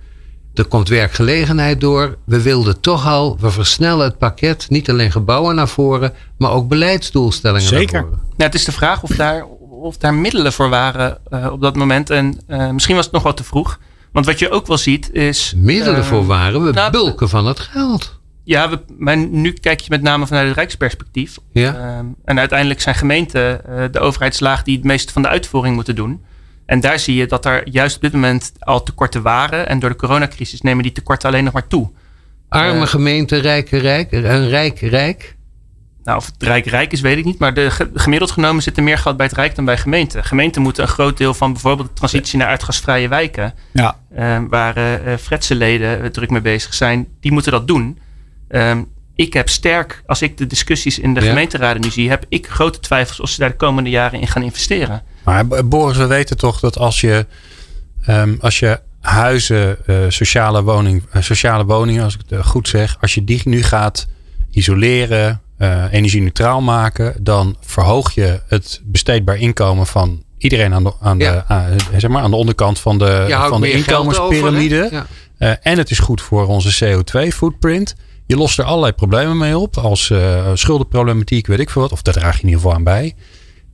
Er 0.54 0.66
komt 0.66 0.90
werkgelegenheid 0.90 1.82
door. 1.82 2.18
We 2.26 2.42
wilden 2.42 2.80
toch 2.80 3.08
al, 3.08 3.38
we 3.40 3.52
versnellen 3.52 4.06
het 4.06 4.18
pakket. 4.18 4.66
Niet 4.70 4.90
alleen 4.90 5.12
gebouwen 5.12 5.56
naar 5.56 5.68
voren, 5.68 6.14
maar 6.38 6.52
ook 6.52 6.68
beleidsdoelstellingen 6.68 7.68
Zeker. 7.68 7.94
naar 7.94 8.02
voren. 8.02 8.20
Nou, 8.20 8.50
het 8.50 8.54
is 8.54 8.66
de 8.66 8.72
vraag 8.72 9.04
of 9.04 9.10
daar, 9.10 9.46
of 9.70 9.98
daar 9.98 10.14
middelen 10.14 10.54
voor 10.54 10.70
waren 10.70 11.18
eh, 11.30 11.52
op 11.52 11.62
dat 11.62 11.76
moment. 11.76 12.10
En 12.10 12.40
eh, 12.48 12.70
misschien 12.70 12.96
was 12.96 13.06
het 13.06 13.14
nog 13.14 13.24
wat 13.24 13.38
te 13.38 13.44
vroeg. 13.44 13.80
Want 14.12 14.26
wat 14.26 14.40
je 14.40 14.50
ook 14.50 14.68
wel 14.68 14.78
ziet 14.78 15.12
is... 15.12 15.54
Middelen 15.56 16.00
eh, 16.00 16.06
voor 16.06 16.26
waren 16.26 16.64
we 16.64 16.72
nou, 16.72 16.92
bulken 16.92 17.30
van 17.30 17.46
het 17.46 17.60
geld. 17.60 18.20
Ja, 18.44 18.70
we, 18.70 18.80
maar 18.98 19.18
nu 19.18 19.52
kijk 19.52 19.80
je 19.80 19.90
met 19.90 20.02
name 20.02 20.28
vanuit 20.28 20.48
het 20.48 20.56
Rijksperspectief. 20.56 21.38
Ja. 21.52 21.76
Ehm, 21.76 22.06
en 22.26 22.40
uiteindelijk 22.40 22.82
zijn 22.82 22.96
gemeenten 22.96 23.62
uh, 23.70 23.84
de 23.92 24.00
overheidslaag 24.00 24.64
die 24.64 24.76
het 24.76 24.86
meeste 24.86 25.14
van 25.14 25.22
de 25.22 25.28
uitvoering 25.28 25.76
moeten 25.76 25.96
doen. 25.96 26.22
En 26.72 26.80
daar 26.80 27.00
zie 27.00 27.16
je 27.16 27.26
dat 27.26 27.46
er 27.46 27.70
juist 27.70 27.96
op 27.96 28.02
dit 28.02 28.14
moment 28.14 28.52
al 28.60 28.84
tekorten 28.84 29.22
waren. 29.22 29.68
En 29.68 29.80
door 29.80 29.90
de 29.90 29.96
coronacrisis 29.96 30.62
nemen 30.62 30.84
die 30.84 30.92
tekorten 30.92 31.30
alleen 31.30 31.44
nog 31.44 31.54
maar 31.54 31.68
toe. 31.68 31.92
Arme 32.50 32.82
uh, 32.82 32.88
gemeente, 32.88 33.38
rijke 33.38 33.78
rijk, 33.78 34.12
een 34.12 34.50
rijk 34.50 34.80
rijk? 34.80 35.36
Nou, 36.04 36.18
of 36.18 36.26
het 36.26 36.44
rijk 36.44 36.66
rijk 36.66 36.92
is, 36.92 37.02
weet 37.02 37.18
ik 37.18 37.26
niet. 37.26 37.40
Maar 37.40 37.54
de, 37.54 37.90
gemiddeld 37.94 38.32
genomen 38.32 38.64
zit 38.64 38.78
er 38.78 38.84
meer 38.84 38.98
geld 38.98 39.18
bij 39.18 39.26
het 39.26 39.36
rijk 39.36 39.56
dan 39.56 39.66
bij 39.66 39.78
gemeenten. 39.78 40.24
Gemeenten 40.24 40.62
moeten 40.62 40.84
een 40.84 40.90
groot 40.90 41.18
deel 41.18 41.34
van 41.34 41.52
bijvoorbeeld 41.52 41.88
de 41.88 41.94
transitie 41.94 42.38
naar 42.38 42.48
uitgasvrije 42.48 43.08
wijken. 43.08 43.54
Ja. 43.72 43.98
Uh, 44.18 44.38
waar 44.50 44.78
uh, 44.78 45.16
fretseleden 45.18 46.12
druk 46.12 46.30
mee 46.30 46.42
bezig 46.42 46.74
zijn. 46.74 47.08
Die 47.20 47.32
moeten 47.32 47.52
dat 47.52 47.68
doen. 47.68 48.00
Um, 48.50 48.88
ik 49.22 49.34
heb 49.34 49.50
sterk, 49.50 50.04
als 50.06 50.22
ik 50.22 50.38
de 50.38 50.48
discussies 50.48 51.00
in 51.00 51.14
de 51.14 51.22
ja. 51.22 51.28
gemeenteraden 51.28 51.82
nu 51.82 51.90
zie, 51.90 52.10
heb 52.10 52.26
ik 52.30 52.48
grote 52.48 52.80
twijfels 52.80 53.20
of 53.20 53.30
ze 53.30 53.40
daar 53.40 53.50
de 53.50 53.56
komende 53.56 53.90
jaren 53.90 54.20
in 54.20 54.28
gaan 54.28 54.44
investeren. 54.44 55.04
Maar 55.24 55.68
Boris, 55.68 55.98
we 55.98 56.06
weten 56.08 56.38
toch 56.38 56.60
dat 56.60 56.78
als 56.78 57.02
je, 57.02 57.26
um, 58.10 58.38
als 58.42 58.60
je 58.60 58.80
huizen, 59.00 59.78
uh, 59.88 59.98
sociale, 60.08 60.64
woning, 60.64 61.04
uh, 61.16 61.22
sociale 61.22 61.66
woningen, 61.66 62.04
als 62.04 62.14
ik 62.14 62.22
het 62.28 62.46
goed 62.46 62.68
zeg, 62.68 62.98
als 63.02 63.14
je 63.14 63.24
die 63.24 63.42
nu 63.44 63.64
gaat 63.64 64.08
isoleren, 64.52 65.42
uh, 65.60 65.84
energie-neutraal 65.92 66.62
maken, 66.62 67.16
dan 67.20 67.58
verhoog 67.62 68.12
je 68.12 68.42
het 68.48 68.82
besteedbaar 68.84 69.38
inkomen 69.38 69.88
van 69.88 70.24
iedereen 70.38 70.74
aan 70.74 70.84
de, 70.84 70.94
aan 71.00 71.18
de, 71.18 71.44
aan, 71.48 71.76
zeg 71.98 72.10
maar, 72.10 72.24
aan 72.24 72.32
de 72.32 72.38
onderkant 72.38 72.80
van 72.80 72.98
de, 72.98 73.38
van 73.50 73.62
de 73.62 73.72
inkomenspyramide. 73.72 74.84
Over, 74.86 75.06
ja. 75.38 75.58
en 75.62 75.78
het 75.78 75.92
is 75.92 76.00
goed 76.00 76.22
voor 76.22 76.48
onze 76.48 76.86
CO2-footprint. 76.86 77.96
Je 78.32 78.38
lost 78.38 78.60
er 78.60 78.66
allerlei 78.66 78.94
problemen 78.94 79.38
mee 79.38 79.58
op. 79.58 79.78
Als 79.78 80.10
uh, 80.10 80.50
schuldenproblematiek, 80.54 81.48
weet 81.48 81.60
ik 81.60 81.70
veel 81.70 81.82
wat. 81.82 81.92
Of 81.92 82.02
daar 82.02 82.14
draag 82.14 82.36
je 82.36 82.42
in 82.42 82.48
ieder 82.48 82.62
geval 82.62 82.76
aan 82.76 82.84
bij. 82.84 83.16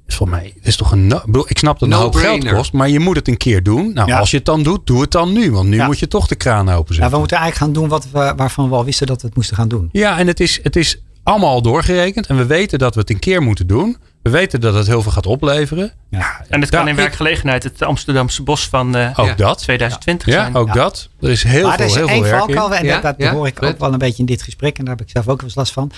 Is 0.07 0.15
voor 0.15 0.29
mij, 0.29 0.53
het 0.55 0.67
is 0.67 0.75
toch 0.75 0.91
een. 0.91 1.07
No 1.07 1.21
ik 1.47 1.57
snap 1.57 1.79
dat 1.79 1.89
het 1.89 1.89
no 1.89 1.95
een 1.95 2.03
hoop 2.03 2.15
geld 2.15 2.49
kost, 2.49 2.73
maar 2.73 2.89
je 2.89 2.99
moet 2.99 3.15
het 3.15 3.27
een 3.27 3.37
keer 3.37 3.63
doen. 3.63 3.93
Nou, 3.93 4.07
ja. 4.07 4.19
als 4.19 4.31
je 4.31 4.37
het 4.37 4.45
dan 4.45 4.63
doet, 4.63 4.87
doe 4.87 5.01
het 5.01 5.11
dan 5.11 5.33
nu. 5.33 5.51
Want 5.51 5.69
nu 5.69 5.75
ja. 5.75 5.85
moet 5.85 5.99
je 5.99 6.07
toch 6.07 6.27
de 6.27 6.35
kraan 6.35 6.69
openzetten. 6.69 7.03
Ja, 7.05 7.11
we 7.11 7.17
moeten 7.17 7.37
eigenlijk 7.37 7.65
gaan 7.65 7.81
doen 7.81 7.89
wat 7.89 8.07
we, 8.11 8.33
waarvan 8.35 8.69
we 8.69 8.75
al 8.75 8.85
wisten 8.85 9.07
dat 9.07 9.21
we 9.21 9.27
het 9.27 9.35
moesten 9.35 9.55
gaan 9.55 9.67
doen. 9.67 9.89
Ja, 9.91 10.17
en 10.19 10.27
het 10.27 10.39
is, 10.39 10.59
het 10.63 10.75
is 10.75 11.01
allemaal 11.23 11.49
al 11.49 11.61
doorgerekend. 11.61 12.27
En 12.27 12.37
we 12.37 12.45
weten 12.45 12.79
dat 12.79 12.93
we 12.93 12.99
het 12.99 13.09
een 13.09 13.19
keer 13.19 13.41
moeten 13.41 13.67
doen. 13.67 13.97
We 14.27 14.33
weten 14.33 14.61
dat 14.61 14.73
het 14.73 14.87
heel 14.87 15.01
veel 15.01 15.11
gaat 15.11 15.25
opleveren. 15.25 15.91
Ja. 16.09 16.45
En 16.49 16.61
het 16.61 16.69
kan 16.69 16.87
in 16.87 16.95
werkgelegenheid 16.95 17.63
het 17.63 17.81
Amsterdamse 17.81 18.43
bos 18.43 18.67
van 18.67 18.97
uh, 18.97 19.13
ook 19.15 19.37
dat. 19.37 19.57
2020 19.57 20.27
ja. 20.27 20.33
zijn. 20.33 20.53
Ja, 20.53 20.59
ook 20.59 20.73
dat. 20.73 21.09
Er 21.19 21.29
is 21.29 21.43
heel 21.43 21.67
maar 21.67 21.77
veel, 21.77 21.83
er 21.83 21.89
is 21.89 21.95
heel 21.95 22.07
één 22.07 22.23
veel 22.23 22.31
werk 22.31 22.43
valkuil. 22.43 22.75
En 22.75 22.87
dat, 22.87 23.01
dat 23.01 23.15
Ja? 23.17 23.33
hoor 23.33 23.47
ik 23.47 23.63
ook 23.63 23.79
wel 23.79 23.93
een 23.93 23.97
beetje 23.99 24.17
in 24.17 24.25
dit 24.25 24.41
gesprek. 24.41 24.77
En 24.77 24.85
daar 24.85 24.95
heb 24.95 25.05
ik 25.05 25.11
zelf 25.11 25.27
ook 25.27 25.37
wel 25.37 25.45
eens 25.45 25.55
last 25.57 25.73
van. 25.73 25.91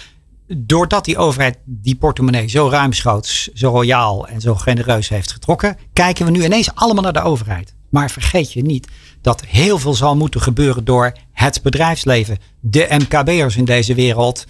Doordat 0.48 1.06
die 1.06 1.18
overheid 1.18 1.58
die 1.66 1.96
portemonnee 1.96 2.48
zo 2.48 2.70
ruimschoots, 2.70 3.50
zo 3.54 3.70
royaal 3.70 4.28
en 4.28 4.42
zo 4.42 4.56
genereus 4.56 5.10
heeft 5.10 5.32
getrokken, 5.32 5.78
kijken 5.94 6.26
we 6.26 6.32
nu 6.32 6.44
ineens 6.44 6.76
allemaal 6.76 7.04
naar 7.04 7.14
de 7.14 7.22
overheid. 7.22 7.74
Maar 7.90 8.12
vergeet 8.12 8.54
je 8.54 8.62
niet 8.62 8.88
dat 9.22 9.44
heel 9.46 9.80
veel 9.80 9.94
zal 9.94 10.16
moeten 10.16 10.42
gebeuren 10.42 10.84
door 10.86 11.12
het 11.34 11.62
bedrijfsleven, 11.64 12.38
de 12.60 12.88
MKB'ers 12.90 13.56
in 13.56 13.66
deze 13.66 13.94
wereld. 13.94 14.46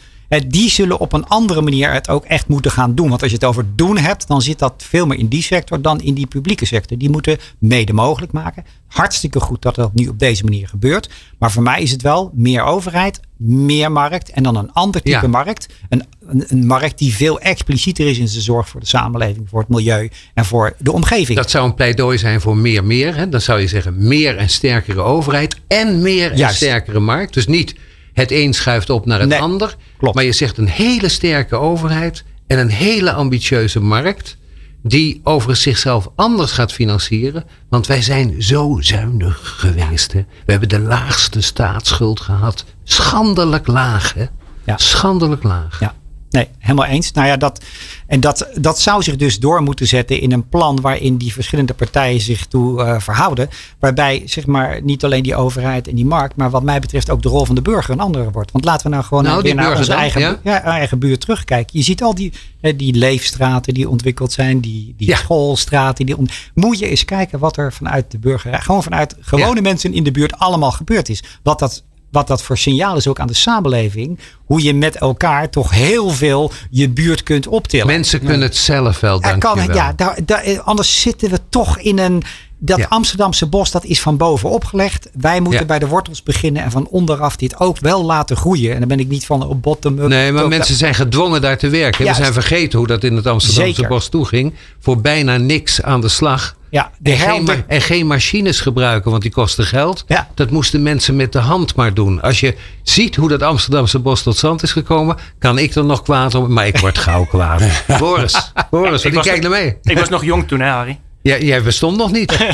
Die 0.47 0.69
zullen 0.69 0.99
op 0.99 1.13
een 1.13 1.25
andere 1.27 1.61
manier 1.61 1.91
het 1.93 2.09
ook 2.09 2.25
echt 2.25 2.47
moeten 2.47 2.71
gaan 2.71 2.95
doen. 2.95 3.09
Want 3.09 3.21
als 3.21 3.31
je 3.31 3.37
het 3.37 3.45
over 3.45 3.65
doen 3.75 3.97
hebt, 3.97 4.27
dan 4.27 4.41
zit 4.41 4.59
dat 4.59 4.73
veel 4.77 5.05
meer 5.05 5.17
in 5.17 5.27
die 5.27 5.41
sector 5.43 5.81
dan 5.81 6.01
in 6.01 6.13
die 6.13 6.27
publieke 6.27 6.65
sector. 6.65 6.97
Die 6.97 7.09
moeten 7.09 7.37
mede 7.59 7.93
mogelijk 7.93 8.31
maken. 8.31 8.65
Hartstikke 8.87 9.39
goed 9.39 9.61
dat 9.61 9.75
dat 9.75 9.93
nu 9.93 10.07
op 10.07 10.19
deze 10.19 10.43
manier 10.43 10.67
gebeurt. 10.67 11.09
Maar 11.39 11.51
voor 11.51 11.63
mij 11.63 11.81
is 11.81 11.91
het 11.91 12.01
wel 12.01 12.31
meer 12.33 12.63
overheid, 12.63 13.19
meer 13.37 13.91
markt 13.91 14.29
en 14.29 14.43
dan 14.43 14.55
een 14.55 14.71
ander 14.73 15.01
type 15.01 15.19
Ja. 15.21 15.27
markt. 15.27 15.67
Een, 15.89 16.03
een, 16.27 16.43
een 16.47 16.65
markt 16.67 16.97
die 16.97 17.13
veel 17.13 17.39
explicieter 17.39 18.07
is 18.07 18.17
in 18.17 18.27
zijn 18.27 18.43
zorg 18.43 18.69
voor 18.69 18.79
de 18.79 18.85
samenleving, 18.85 19.49
voor 19.49 19.59
het 19.59 19.69
milieu 19.69 20.09
en 20.33 20.45
voor 20.45 20.75
de 20.77 20.91
omgeving. 20.91 21.37
Dat 21.37 21.49
zou 21.49 21.65
een 21.65 21.73
pleidooi 21.75 22.17
zijn 22.17 22.41
voor 22.41 22.57
meer, 22.57 22.83
meer. 22.83 23.15
Hè? 23.15 23.29
Dan 23.29 23.41
zou 23.41 23.59
je 23.59 23.67
zeggen 23.67 24.07
meer 24.07 24.37
en 24.37 24.49
sterkere 24.49 25.01
overheid 25.01 25.55
en 25.67 26.01
meer 26.01 26.31
en 26.31 26.37
Juist. 26.37 26.55
sterkere 26.55 26.99
markt. 26.99 27.33
Dus 27.33 27.47
niet 27.47 27.75
het 28.19 28.31
een 28.31 28.53
schuift 28.53 28.89
op 28.89 29.05
naar 29.05 29.19
het 29.19 29.29
Nee, 29.29 29.39
ander. 29.39 29.75
klopt. 29.97 30.15
Maar 30.15 30.23
je 30.23 30.31
zegt 30.31 30.57
een 30.57 30.67
hele 30.67 31.09
sterke 31.09 31.55
overheid 31.55 32.23
en 32.47 32.59
een 32.59 32.69
hele 32.69 33.11
ambitieuze 33.11 33.79
markt. 33.79 34.37
Die 34.83 35.21
overigens 35.23 35.61
zichzelf 35.61 36.09
anders 36.15 36.51
gaat 36.51 36.73
financieren. 36.73 37.43
Want 37.69 37.87
wij 37.87 38.01
zijn 38.01 38.43
zo 38.43 38.77
zuinig 38.79 39.39
geweest. 39.57 40.13
Hè? 40.13 40.19
We 40.45 40.51
hebben 40.51 40.69
de 40.69 40.79
laagste 40.79 41.41
staatsschuld 41.41 42.19
gehad. 42.19 42.65
Schandelijk 42.83 43.67
laag, 43.67 44.13
hè? 44.13 44.25
Ja. 44.65 44.77
Schandelijk 44.77 45.43
laag. 45.43 45.79
Ja, 45.79 45.93
nee, 46.29 46.47
helemaal 46.59 46.85
eens. 46.85 47.11
Nou 47.11 47.27
ja, 47.27 47.37
dat, 47.37 47.63
en 48.07 48.19
dat, 48.19 48.47
dat 48.55 48.79
zou 48.79 49.03
zich 49.03 49.15
dus 49.15 49.39
door 49.39 49.61
moeten 49.63 49.87
zetten 49.87 50.21
in 50.21 50.31
een 50.31 50.49
plan 50.49 50.81
waarin 50.81 51.17
die 51.17 51.33
verschillende 51.33 51.73
partijen 51.73 52.21
zich 52.21 52.45
toe 52.45 52.83
eh, 52.83 52.99
verhouden. 52.99 53.49
Waarbij 53.79 54.21
zeg 54.25 54.45
maar 54.45 54.81
niet 54.83 55.03
alleen 55.03 55.23
die 55.23 55.35
overheid 55.35 55.87
en 55.87 55.95
die 55.95 56.05
markt, 56.05 56.35
maar 56.35 56.49
wat 56.49 56.63
mij 56.63 56.79
betreft 56.79 57.09
ook 57.09 57.21
de 57.21 57.29
rol 57.29 57.45
van 57.45 57.55
de 57.55 57.61
burger 57.61 57.93
een 57.93 57.99
andere 57.99 58.31
wordt. 58.31 58.51
Want 58.51 58.65
laten 58.65 58.83
we 58.89 58.91
nou 58.93 59.03
gewoon 59.03 59.23
Nou, 59.23 59.41
weer 59.41 59.55
naar 59.55 59.63
burger 59.63 59.79
onze 59.79 59.91
dan, 59.91 59.99
eigen, 59.99 60.21
ja? 60.21 60.39
ja, 60.43 60.61
eigen 60.63 60.99
buurt 60.99 61.21
terugkijken. 61.21 61.77
Je 61.77 61.83
ziet 61.83 62.01
al 62.03 62.15
die, 62.15 62.33
die 62.75 62.93
leefstraten 62.93 63.73
die 63.73 63.89
ontwikkeld 63.89 64.31
zijn, 64.31 64.59
die, 64.59 64.93
die 64.97 65.07
Ja. 65.07 65.15
schoolstraten. 65.17 66.05
Die 66.05 66.17
ont- 66.17 66.31
Moet 66.53 66.79
je 66.79 66.87
eens 66.87 67.05
kijken 67.05 67.39
wat 67.39 67.57
er 67.57 67.73
vanuit 67.73 68.11
de 68.11 68.17
burgerij, 68.19 68.59
gewoon 68.59 68.83
vanuit 68.83 69.15
gewone 69.19 69.61
mensen 69.61 69.93
in 69.93 70.03
de 70.03 70.11
buurt 70.11 70.37
allemaal 70.37 70.71
gebeurd 70.71 71.09
is. 71.09 71.23
Wat 71.43 71.59
dat 71.59 71.83
wat 72.11 72.27
dat 72.27 72.43
voor 72.43 72.57
signaal 72.57 72.95
is 72.95 73.07
ook 73.07 73.19
aan 73.19 73.27
de 73.27 73.33
samenleving. 73.33 74.19
Hoe 74.45 74.63
je 74.63 74.73
met 74.73 74.95
elkaar 74.95 75.49
toch 75.49 75.71
heel 75.71 76.09
veel 76.09 76.51
je 76.69 76.89
buurt 76.89 77.23
kunt 77.23 77.47
optillen. 77.47 77.87
Mensen 77.87 78.19
kunnen 78.19 78.41
het 78.41 78.55
zelf 78.55 78.99
wel, 78.99 79.19
dank 79.21 79.41
kan, 79.41 79.61
je 79.61 79.67
wel. 79.67 79.75
ja, 79.75 79.93
daar, 79.95 80.19
daar, 80.25 80.61
anders 80.61 81.01
zitten 81.01 81.29
we 81.29 81.39
toch 81.49 81.77
in 81.79 81.99
een. 81.99 82.23
Dat 82.61 82.77
Ja. 82.77 82.85
Amsterdamse 82.89 83.45
bos, 83.45 83.71
dat 83.71 83.83
is 83.85 84.01
van 84.01 84.17
boven 84.17 84.49
opgelegd. 84.49 85.09
Wij 85.13 85.39
moeten 85.39 85.59
Ja. 85.59 85.65
bij 85.65 85.79
de 85.79 85.87
wortels 85.87 86.23
beginnen 86.23 86.63
en 86.63 86.71
van 86.71 86.87
onderaf 86.87 87.35
dit 87.35 87.59
ook 87.59 87.79
wel 87.79 88.03
laten 88.05 88.37
groeien. 88.37 88.73
En 88.73 88.79
dan 88.79 88.87
ben 88.87 88.99
ik 88.99 89.07
niet 89.07 89.25
van 89.25 89.47
op 89.47 89.61
bottom-up. 89.61 90.07
Nee, 90.07 90.31
maar 90.31 90.47
mensen 90.47 90.75
zijn 90.75 90.93
gedwongen 90.95 91.41
daar 91.41 91.57
te 91.57 91.69
werken. 91.69 92.03
Juist. 92.03 92.17
We 92.19 92.23
zijn 92.25 92.41
vergeten 92.41 92.77
hoe 92.79 92.87
dat 92.87 93.03
in 93.03 93.15
het 93.15 93.27
Amsterdamse 93.27 93.73
Zeker. 93.73 93.87
bos 93.89 94.09
toeging. 94.09 94.53
Voor 94.79 95.01
bijna 95.01 95.37
niks 95.37 95.81
aan 95.81 96.01
de 96.01 96.07
slag. 96.07 96.55
Ja, 96.69 96.91
de 96.99 97.11
En 97.11 97.17
geen, 97.17 97.49
en 97.67 97.81
geen 97.81 98.07
machines 98.07 98.61
gebruiken, 98.61 99.11
want 99.11 99.23
die 99.23 99.31
kosten 99.31 99.65
geld. 99.65 100.03
Ja. 100.07 100.29
Dat 100.35 100.49
moesten 100.51 100.83
mensen 100.83 101.15
met 101.15 101.31
de 101.31 101.39
hand 101.39 101.75
maar 101.75 101.93
doen. 101.93 102.21
Als 102.21 102.39
je 102.39 102.55
ziet 102.83 103.15
hoe 103.15 103.29
dat 103.29 103.41
Amsterdamse 103.41 103.99
bos 103.99 104.23
tot 104.23 104.37
stand 104.37 104.63
is 104.63 104.71
gekomen, 104.71 105.17
kan 105.39 105.57
ik 105.57 105.75
er 105.75 105.85
nog 105.85 106.01
kwaad 106.01 106.35
om. 106.35 106.53
Maar 106.53 106.67
ik 106.67 106.77
word 106.77 106.97
gauw 106.97 107.25
kwaad. 107.25 107.61
Boris, 107.99 108.51
Boris, 108.69 109.03
Ik 109.05 109.11
kijk 109.11 109.25
nog- 109.41 109.51
naar 109.51 109.61
mee. 109.61 109.77
Ik 109.83 109.97
was 109.97 110.09
nog 110.09 110.23
jong 110.23 110.47
toen, 110.47 110.59
hè, 110.59 110.69
Harry? 110.69 110.99
Jij, 111.21 111.43
jij 111.43 111.63
bestond 111.63 111.97
nog 111.97 112.11
niet. 112.11 112.37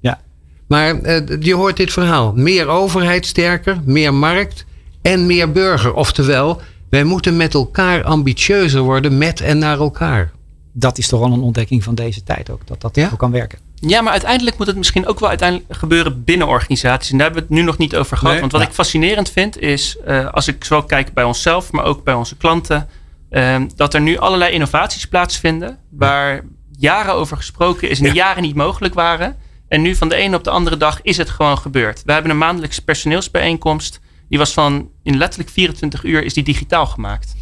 Ja. 0.00 0.20
Maar 0.68 1.00
eh, 1.00 1.22
je 1.40 1.54
hoort 1.54 1.76
dit 1.76 1.92
verhaal. 1.92 2.32
Meer 2.34 2.68
overheid 2.68 3.26
sterker, 3.26 3.76
meer 3.84 4.14
markt 4.14 4.64
en 5.02 5.26
meer 5.26 5.52
burger. 5.52 5.94
Oftewel, 5.94 6.60
wij 6.90 7.04
moeten 7.04 7.36
met 7.36 7.54
elkaar 7.54 8.04
ambitieuzer 8.04 8.80
worden 8.80 9.18
met 9.18 9.40
en 9.40 9.58
naar 9.58 9.78
elkaar. 9.78 10.30
Dat 10.78 10.98
is 10.98 11.08
toch 11.08 11.20
wel 11.20 11.32
een 11.32 11.40
ontdekking 11.40 11.84
van 11.84 11.94
deze 11.94 12.22
tijd 12.22 12.50
ook. 12.50 12.66
Dat 12.66 12.80
dat 12.80 12.96
Ja? 12.96 13.10
ook 13.12 13.18
kan 13.18 13.30
werken. 13.30 13.58
Ja, 13.74 14.00
maar 14.00 14.12
uiteindelijk 14.12 14.58
moet 14.58 14.66
het 14.66 14.76
misschien 14.76 15.06
ook 15.06 15.20
wel 15.20 15.28
uiteindelijk 15.28 15.74
gebeuren 15.76 16.24
binnen 16.24 16.46
organisaties. 16.46 17.10
En 17.10 17.16
daar 17.18 17.26
hebben 17.26 17.44
we 17.48 17.54
het 17.54 17.58
nu 17.60 17.66
nog 17.66 17.78
niet 17.78 17.96
over 17.96 18.16
gehad. 18.16 18.30
Nee. 18.32 18.40
Want 18.40 18.52
wat 18.52 18.60
Ja. 18.60 18.66
ik 18.68 18.74
fascinerend 18.74 19.30
vind 19.30 19.58
is, 19.58 19.96
eh, 20.04 20.32
als 20.32 20.48
ik 20.48 20.64
zowel 20.64 20.84
kijk 20.84 21.14
bij 21.14 21.24
onszelf, 21.24 21.72
maar 21.72 21.84
ook 21.84 22.04
bij 22.04 22.14
onze 22.14 22.36
klanten, 22.36 22.88
ehm, 23.30 23.68
dat 23.76 23.94
er 23.94 24.00
nu 24.00 24.18
allerlei 24.18 24.52
innovaties 24.52 25.06
plaatsvinden 25.06 25.78
waar 25.90 26.40
jaren 26.78 27.14
over 27.14 27.36
gesproken 27.36 27.90
is 27.90 27.98
en 27.98 28.04
die 28.04 28.14
jaren 28.14 28.42
niet 28.42 28.54
mogelijk 28.54 28.94
waren. 28.94 29.36
En 29.68 29.82
nu 29.82 29.94
van 29.94 30.08
de 30.08 30.14
ene 30.14 30.36
op 30.36 30.44
de 30.44 30.50
andere 30.50 30.76
dag 30.76 31.02
is 31.02 31.16
het 31.16 31.30
gewoon 31.30 31.58
gebeurd. 31.58 32.02
We 32.04 32.12
hebben 32.12 32.30
een 32.30 32.38
maandelijkse 32.38 32.84
personeelsbijeenkomst. 32.84 34.00
Die 34.28 34.38
was 34.38 34.52
van 34.52 34.88
in 35.02 35.16
letterlijk 35.16 35.50
24 35.50 36.04
uur 36.04 36.24
is 36.24 36.34
die 36.34 36.44
digitaal 36.44 36.86
gemaakt. 36.86 37.34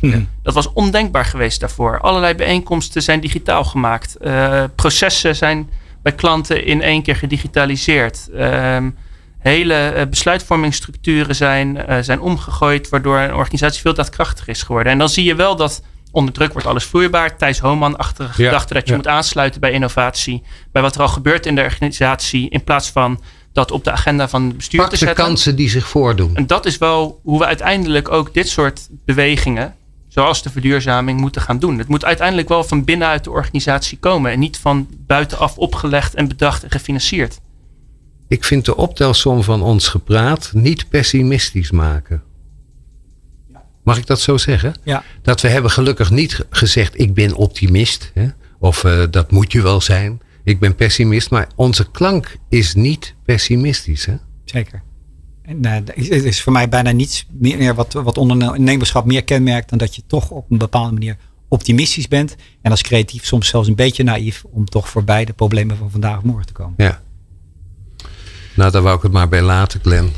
Dat 0.42 0.54
was 0.54 0.72
ondenkbaar 0.72 1.24
geweest 1.24 1.60
daarvoor. 1.60 2.00
Allerlei 2.00 2.34
bijeenkomsten 2.34 3.02
zijn 3.02 3.20
digitaal 3.20 3.64
gemaakt. 3.64 4.16
Eh, 4.16 4.64
processen 4.74 5.36
zijn 5.36 5.70
bij 6.02 6.12
klanten 6.12 6.64
in 6.64 6.82
één 6.82 7.02
keer 7.02 7.16
gedigitaliseerd. 7.16 8.28
Ehm, 8.30 8.90
hele 9.38 9.74
eh, 9.74 10.06
besluitvormingsstructuren 10.06 11.34
zijn, 11.34 11.76
eh, 11.76 11.98
zijn 12.00 12.20
omgegooid, 12.20 12.88
waardoor 12.88 13.18
een 13.18 13.34
organisatie 13.34 13.80
veel 13.80 13.94
daadkrachtiger 13.94 14.48
is 14.48 14.62
geworden. 14.62 14.92
En 14.92 14.98
dan 14.98 15.08
zie 15.08 15.24
je 15.24 15.34
wel 15.34 15.56
dat 15.56 15.82
onder 16.10 16.34
druk 16.34 16.52
wordt 16.52 16.68
alles 16.68 16.84
vloeibaar. 16.84 17.36
Thijs 17.36 17.58
Homan-achtige 17.58 18.42
Ja, 18.42 18.48
gedachte 18.48 18.74
dat 18.74 18.84
je 18.84 18.90
ja. 18.90 18.96
moet 18.96 19.08
aansluiten 19.08 19.60
bij 19.60 19.72
innovatie, 19.72 20.42
bij 20.72 20.82
wat 20.82 20.94
er 20.94 21.00
al 21.00 21.08
gebeurt 21.08 21.46
in 21.46 21.54
de 21.54 21.62
organisatie, 21.62 22.48
in 22.48 22.64
plaats 22.64 22.90
van 22.90 23.20
dat 23.54 23.70
op 23.70 23.84
de 23.84 23.90
agenda 23.90 24.28
van 24.28 24.44
het 24.46 24.56
bestuur 24.56 24.80
Pak 24.80 24.88
te 24.88 24.98
de 24.98 25.04
zetten. 25.04 25.24
kansen 25.24 25.56
die 25.56 25.68
zich 25.68 25.88
voordoen. 25.88 26.36
En 26.36 26.46
dat 26.46 26.66
is 26.66 26.78
wel 26.78 27.20
hoe 27.22 27.38
we 27.38 27.46
uiteindelijk 27.46 28.10
ook 28.10 28.34
dit 28.34 28.48
soort 28.48 28.88
bewegingen, 29.04 29.74
zoals 30.08 30.42
de 30.42 30.50
verduurzaming, 30.50 31.20
moeten 31.20 31.42
gaan 31.42 31.58
doen. 31.58 31.78
Het 31.78 31.88
moet 31.88 32.04
uiteindelijk 32.04 32.48
wel 32.48 32.64
van 32.64 32.84
binnenuit 32.84 33.24
de 33.24 33.30
organisatie 33.30 33.98
komen 33.98 34.32
en 34.32 34.38
niet 34.38 34.58
van 34.58 34.88
buitenaf 35.06 35.58
opgelegd 35.58 36.14
en 36.14 36.28
bedacht 36.28 36.62
en 36.62 36.70
gefinancierd. 36.70 37.40
Ik 38.28 38.44
vind 38.44 38.64
de 38.64 38.76
optelsom 38.76 39.42
van 39.42 39.62
ons 39.62 39.88
gepraat 39.88 40.50
niet 40.52 40.88
pessimistisch 40.88 41.70
maken. 41.70 42.22
Mag 43.82 43.98
ik 43.98 44.06
dat 44.06 44.20
zo 44.20 44.36
zeggen? 44.36 44.74
Ja. 44.82 45.02
Dat 45.22 45.40
we 45.40 45.48
hebben 45.48 45.70
gelukkig 45.70 46.10
niet 46.10 46.46
gezegd, 46.50 47.00
ik 47.00 47.14
ben 47.14 47.34
optimist. 47.34 48.10
Hè? 48.14 48.26
Of 48.58 48.84
eh, 48.84 49.02
dat 49.10 49.30
moet 49.30 49.52
je 49.52 49.62
wel 49.62 49.80
zijn. 49.80 50.20
Ik 50.44 50.58
ben 50.58 50.74
pessimist. 50.74 51.30
Maar 51.30 51.48
onze 51.56 51.90
klank 51.90 52.36
is 52.48 52.74
niet 52.74 53.14
pessimistisch. 53.24 54.04
Hè? 54.04 54.14
Zeker. 54.44 54.82
En, 55.42 55.64
eh, 55.64 55.72
het 55.94 56.24
is 56.24 56.42
voor 56.42 56.52
mij 56.52 56.68
bijna 56.68 56.90
niets 56.90 57.26
meer 57.32 57.74
wat, 57.74 57.92
wat 57.92 58.18
ondernemerschap 58.18 59.04
meer 59.04 59.24
kenmerkt 59.24 59.68
dan 59.68 59.78
dat 59.78 59.96
je 59.96 60.02
toch 60.06 60.30
op 60.30 60.50
een 60.50 60.58
bepaalde 60.58 60.92
manier 60.92 61.16
optimistisch 61.48 62.08
bent. 62.08 62.36
En 62.62 62.70
als 62.70 62.82
creatief 62.82 63.24
soms 63.24 63.48
zelfs 63.48 63.68
een 63.68 63.74
beetje 63.74 64.02
naïef 64.02 64.44
om 64.50 64.64
toch 64.64 64.88
voorbij 64.88 65.24
de 65.24 65.32
problemen 65.32 65.76
van 65.76 65.90
vandaag 65.90 66.16
of 66.16 66.22
morgen 66.22 66.46
te 66.46 66.52
komen. 66.52 66.74
Ja. 66.76 67.02
Nou, 68.54 68.70
daar 68.70 68.82
wou 68.82 68.96
ik 68.96 69.02
het 69.02 69.12
maar 69.12 69.28
bij 69.28 69.42
laten, 69.42 69.80
Glenn. 69.82 70.12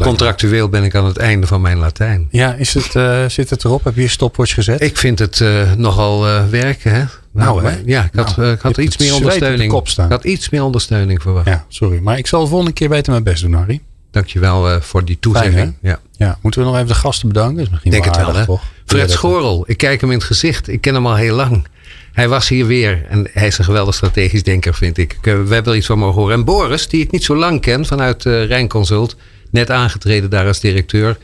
Contractueel 0.00 0.68
ben 0.68 0.84
ik 0.84 0.94
aan 0.94 1.04
het 1.04 1.16
einde 1.16 1.46
van 1.46 1.60
mijn 1.60 1.78
Latijn. 1.78 2.28
Ja, 2.30 2.54
is 2.54 2.74
het, 2.74 2.94
uh, 2.94 3.28
zit 3.28 3.50
het 3.50 3.64
erop? 3.64 3.84
Heb 3.84 3.94
je 3.94 4.00
je 4.00 4.08
stopwatch 4.08 4.54
gezet? 4.54 4.80
Ik 4.80 4.96
vind 4.96 5.18
het 5.18 5.40
uh, 5.40 5.72
nogal 5.72 6.28
uh, 6.28 6.48
werken. 6.48 6.94
Hè? 6.94 7.04
Nou, 7.32 7.64
hè? 7.64 7.76
Ja, 7.84 8.04
ik 8.04 8.18
had, 8.18 8.36
Nou, 8.36 8.52
ik 8.52 8.60
had 8.60 8.76
je 8.76 8.82
iets 8.82 8.96
meer 8.98 9.14
ondersteuning. 9.14 9.72
kop 9.72 9.88
staan. 9.88 10.04
Ik 10.04 10.10
had 10.10 10.24
iets 10.24 10.50
meer 10.50 10.62
ondersteuning 10.62 11.22
verwacht. 11.22 11.46
Ja, 11.46 11.64
sorry. 11.68 11.98
Maar 11.98 12.18
ik 12.18 12.26
zal 12.26 12.42
de 12.42 12.48
volgende 12.48 12.72
keer 12.72 12.88
beter 12.88 13.12
mijn 13.12 13.24
best 13.24 13.42
doen, 13.42 13.52
Harry. 13.52 13.80
Dankjewel 14.10 14.70
uh, 14.70 14.80
voor 14.80 15.04
die 15.04 15.16
toezegging. 15.20 15.74
ja. 15.82 16.00
Ja, 16.16 16.38
moeten 16.40 16.60
we 16.60 16.66
nog 16.66 16.76
even 16.76 16.88
de 16.88 16.94
gasten 16.94 17.28
bedanken? 17.28 17.56
Dat 17.56 17.64
is 17.64 17.70
misschien 17.70 17.90
Denk 17.90 18.04
wel 18.04 18.14
het 18.36 18.46
wel, 18.46 18.56
hè? 18.56 18.62
Fred 18.86 19.10
Schorel, 19.10 19.64
ik 19.66 19.76
kijk 19.76 20.00
hem 20.00 20.10
in 20.10 20.16
het 20.16 20.26
gezicht. 20.26 20.68
Ik 20.68 20.80
ken 20.80 20.94
hem 20.94 21.06
al 21.06 21.14
heel 21.14 21.34
lang. 21.34 21.66
Hij 22.12 22.28
was 22.28 22.48
hier 22.48 22.66
weer 22.66 23.06
en 23.08 23.28
hij 23.32 23.46
is 23.46 23.58
een 23.58 23.64
geweldig 23.64 23.94
strategisch 23.94 24.42
denker, 24.42 24.74
vind 24.74 24.98
ik. 24.98 25.12
Ik, 25.12 25.26
uh, 25.26 25.42
We 25.42 25.54
hebben 25.54 25.72
er 25.72 25.78
iets 25.78 25.86
van 25.86 25.98
mogen 25.98 26.20
horen. 26.20 26.36
En 26.36 26.44
Boris, 26.44 26.88
die 26.88 27.02
ik 27.02 27.10
niet 27.10 27.24
zo 27.24 27.36
lang 27.36 27.60
ken 27.60 27.86
vanuit 27.86 28.24
uh, 28.24 28.44
Rijnconsult, 28.46 29.16
net 29.50 29.70
aangetreden 29.70 30.30
daar 30.30 30.46
als 30.46 30.60
directeur. 30.60 31.18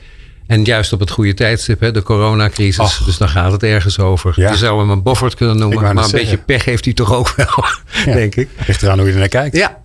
En 0.47 0.65
juist 0.65 0.93
op 0.93 1.01
het 1.01 1.11
goede 1.11 1.35
tijdstip, 1.35 1.81
hè, 1.81 1.91
de 1.91 2.03
coronacrisis. 2.03 2.79
Ach. 2.79 3.05
Dus 3.05 3.17
dan 3.19 3.29
gaat 3.29 3.53
het 3.53 3.63
ergens 3.63 3.99
over. 3.99 4.33
Ja. 4.37 4.51
Je 4.51 4.57
zou 4.57 4.79
hem 4.81 4.91
een 4.91 5.03
Boffert 5.03 5.35
kunnen 5.35 5.57
noemen. 5.59 5.95
Maar 5.95 6.05
een 6.05 6.11
beetje 6.11 6.37
pech 6.39 6.65
heeft 6.65 6.85
hij 6.85 6.95
toch 6.95 7.13
ook 7.15 7.35
wel, 7.37 7.47
Ja. 8.07 8.13
denk 8.13 8.35
ik. 8.35 8.49
Ligt 8.67 8.83
eraan 8.83 8.99
hoe 8.99 9.07
je 9.07 9.13
er 9.13 9.19
naar 9.19 9.29
kijkt. 9.29 9.57
Ja. 9.57 9.83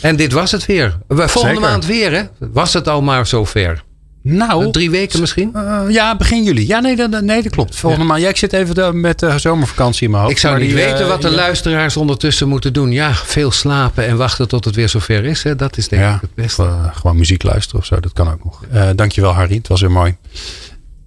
En 0.00 0.16
dit 0.16 0.32
was 0.32 0.50
het 0.52 0.66
weer. 0.66 0.98
We- 1.08 1.28
Volgende 1.28 1.56
Zeker. 1.56 1.70
maand 1.70 1.86
weer, 1.86 2.12
hè? 2.12 2.22
Was 2.38 2.72
het 2.72 2.88
al 2.88 3.02
maar 3.02 3.26
zover? 3.26 3.82
Nou, 4.22 4.70
Drie 4.70 4.90
weken 4.90 5.20
misschien? 5.20 5.50
eh, 5.54 5.80
ja, 5.88 6.16
begin 6.16 6.42
juli. 6.44 6.66
Ja, 6.66 6.80
nee, 6.80 6.96
dat, 6.96 7.20
nee, 7.22 7.42
dat 7.42 7.52
klopt. 7.52 7.76
Volgende 7.76 8.04
maand. 8.06 8.20
Ja, 8.22 8.28
ik 8.28 8.36
zit 8.36 8.52
even 8.52 8.74
de- 8.74 8.92
met 8.92 9.18
de 9.18 9.38
zomervakantie 9.38 10.04
in 10.04 10.10
mijn 10.10 10.22
hoofd. 10.22 10.34
Ik 10.34 10.40
zou 10.40 10.58
niet 10.58 10.66
die, 10.66 10.74
weten 10.76 10.98
eh, 11.00 11.06
wat 11.08 11.22
de 11.22 11.28
ja. 11.28 11.34
luisteraars 11.34 11.96
ondertussen 11.96 12.48
moeten 12.48 12.72
doen. 12.72 12.92
Ja, 12.92 13.14
veel 13.14 13.50
slapen 13.50 14.06
en 14.06 14.16
wachten 14.16 14.48
tot 14.48 14.64
het 14.64 14.74
weer 14.74 14.88
zover 14.88 15.24
is. 15.24 15.42
Hè? 15.42 15.56
Dat 15.56 15.76
is 15.76 15.88
denk 15.88 16.02
Ja, 16.02 16.14
ik 16.14 16.20
het 16.20 16.34
beste. 16.34 16.62
eh, 16.62 16.96
gewoon 16.96 17.16
muziek 17.16 17.42
luisteren 17.42 17.80
of 17.80 17.86
zo. 17.86 18.00
Dat 18.00 18.12
kan 18.12 18.32
ook 18.32 18.44
nog. 18.44 18.62
Eh, 18.70 18.88
dankjewel 18.96 19.32
Harry. 19.32 19.54
Het 19.56 19.68
was 19.68 19.80
weer 19.80 19.90
mooi. 19.90 20.16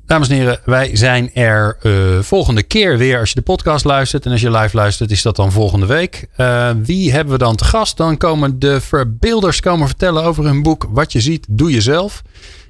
Dames 0.06 0.30
en 0.30 0.36
heren, 0.36 0.60
wij 0.66 0.96
zijn 0.96 1.34
er 1.34 1.78
eh, 1.82 1.92
volgende 2.22 2.64
keer 2.64 2.98
weer. 2.98 3.20
Als 3.20 3.30
je 3.30 3.36
de 3.36 3.42
podcast 3.42 3.86
luistert 3.86 4.26
en 4.26 4.32
als 4.32 4.42
je 4.42 4.52
live 4.52 4.76
luistert, 4.76 5.12
is 5.12 5.22
dat 5.22 5.36
dan 5.36 5.52
volgende 5.52 5.86
week. 5.86 6.28
Eh, 6.36 6.70
wie 6.84 7.12
hebben 7.12 7.34
we 7.34 7.40
dan 7.40 7.56
te 7.56 7.64
gast? 7.66 7.98
Dan 7.98 8.18
komen 8.18 8.60
de 8.60 8.82
verbeelders 8.82 9.60
komen 9.60 9.88
vertellen 9.88 10.24
over 10.24 10.44
hun 10.44 10.64
boek 10.64 10.88
Wat 10.90 11.12
je 11.12 11.20
ziet, 11.22 11.46
doe 11.50 11.72
je 11.72 11.82
zelf. 11.82 12.22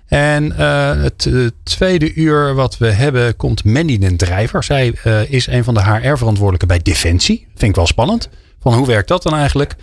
En 0.07 0.57
eh, 0.57 1.01
het 1.01 1.25
eh, 1.25 1.45
tweede 1.63 2.13
uur 2.13 2.53
wat 2.53 2.77
we 2.77 2.87
hebben 2.87 3.35
komt 3.35 3.63
Mandy 3.63 3.97
den 3.97 4.17
Drijver. 4.17 4.63
Zij 4.63 4.93
eh, 5.03 5.31
is 5.31 5.47
een 5.47 5.63
van 5.63 5.73
de 5.73 5.83
HR-verantwoordelijken 5.83 6.67
bij 6.67 6.79
Defensie. 6.79 7.47
Vind 7.55 7.69
ik 7.69 7.75
wel 7.75 7.87
spannend. 7.87 8.29
Van 8.59 8.73
hoe 8.73 8.87
werkt 8.87 9.07
dat 9.07 9.23
dan 9.23 9.35
eigenlijk? 9.35 9.75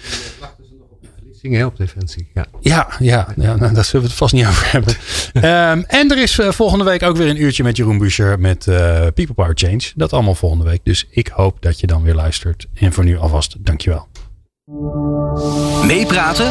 Zingen 1.42 1.66
op 1.66 1.76
Defensie. 1.76 2.28
Ja. 2.34 2.46
Ja, 2.60 2.88
ja, 2.98 3.26
ja 3.36 3.56
nou, 3.56 3.74
daar 3.74 3.84
zullen 3.84 4.02
we 4.02 4.08
het 4.08 4.18
vast 4.18 4.34
niet 4.34 4.46
over 4.46 4.72
hebben. 4.72 4.94
Ehm, 5.32 5.82
en 5.86 6.10
er 6.10 6.18
is 6.18 6.38
volgende 6.48 6.84
week 6.84 7.02
ook 7.02 7.16
weer 7.16 7.28
een 7.28 7.42
uurtje 7.42 7.62
met 7.62 7.76
Jeroen 7.76 7.98
Buescher 7.98 8.40
met 8.40 8.66
eh, 8.66 8.76
People 9.14 9.34
Power 9.34 9.52
Change. 9.54 9.82
Dat 9.94 10.12
allemaal 10.12 10.34
volgende 10.34 10.64
week. 10.64 10.80
Dus 10.82 11.06
ik 11.10 11.28
hoop 11.28 11.56
dat 11.60 11.80
je 11.80 11.86
dan 11.86 12.02
weer 12.02 12.14
luistert. 12.14 12.66
En 12.74 12.92
voor 12.92 13.04
nu 13.04 13.18
alvast 13.18 13.56
dankjewel. 13.58 14.08
Meepraten 15.86 16.50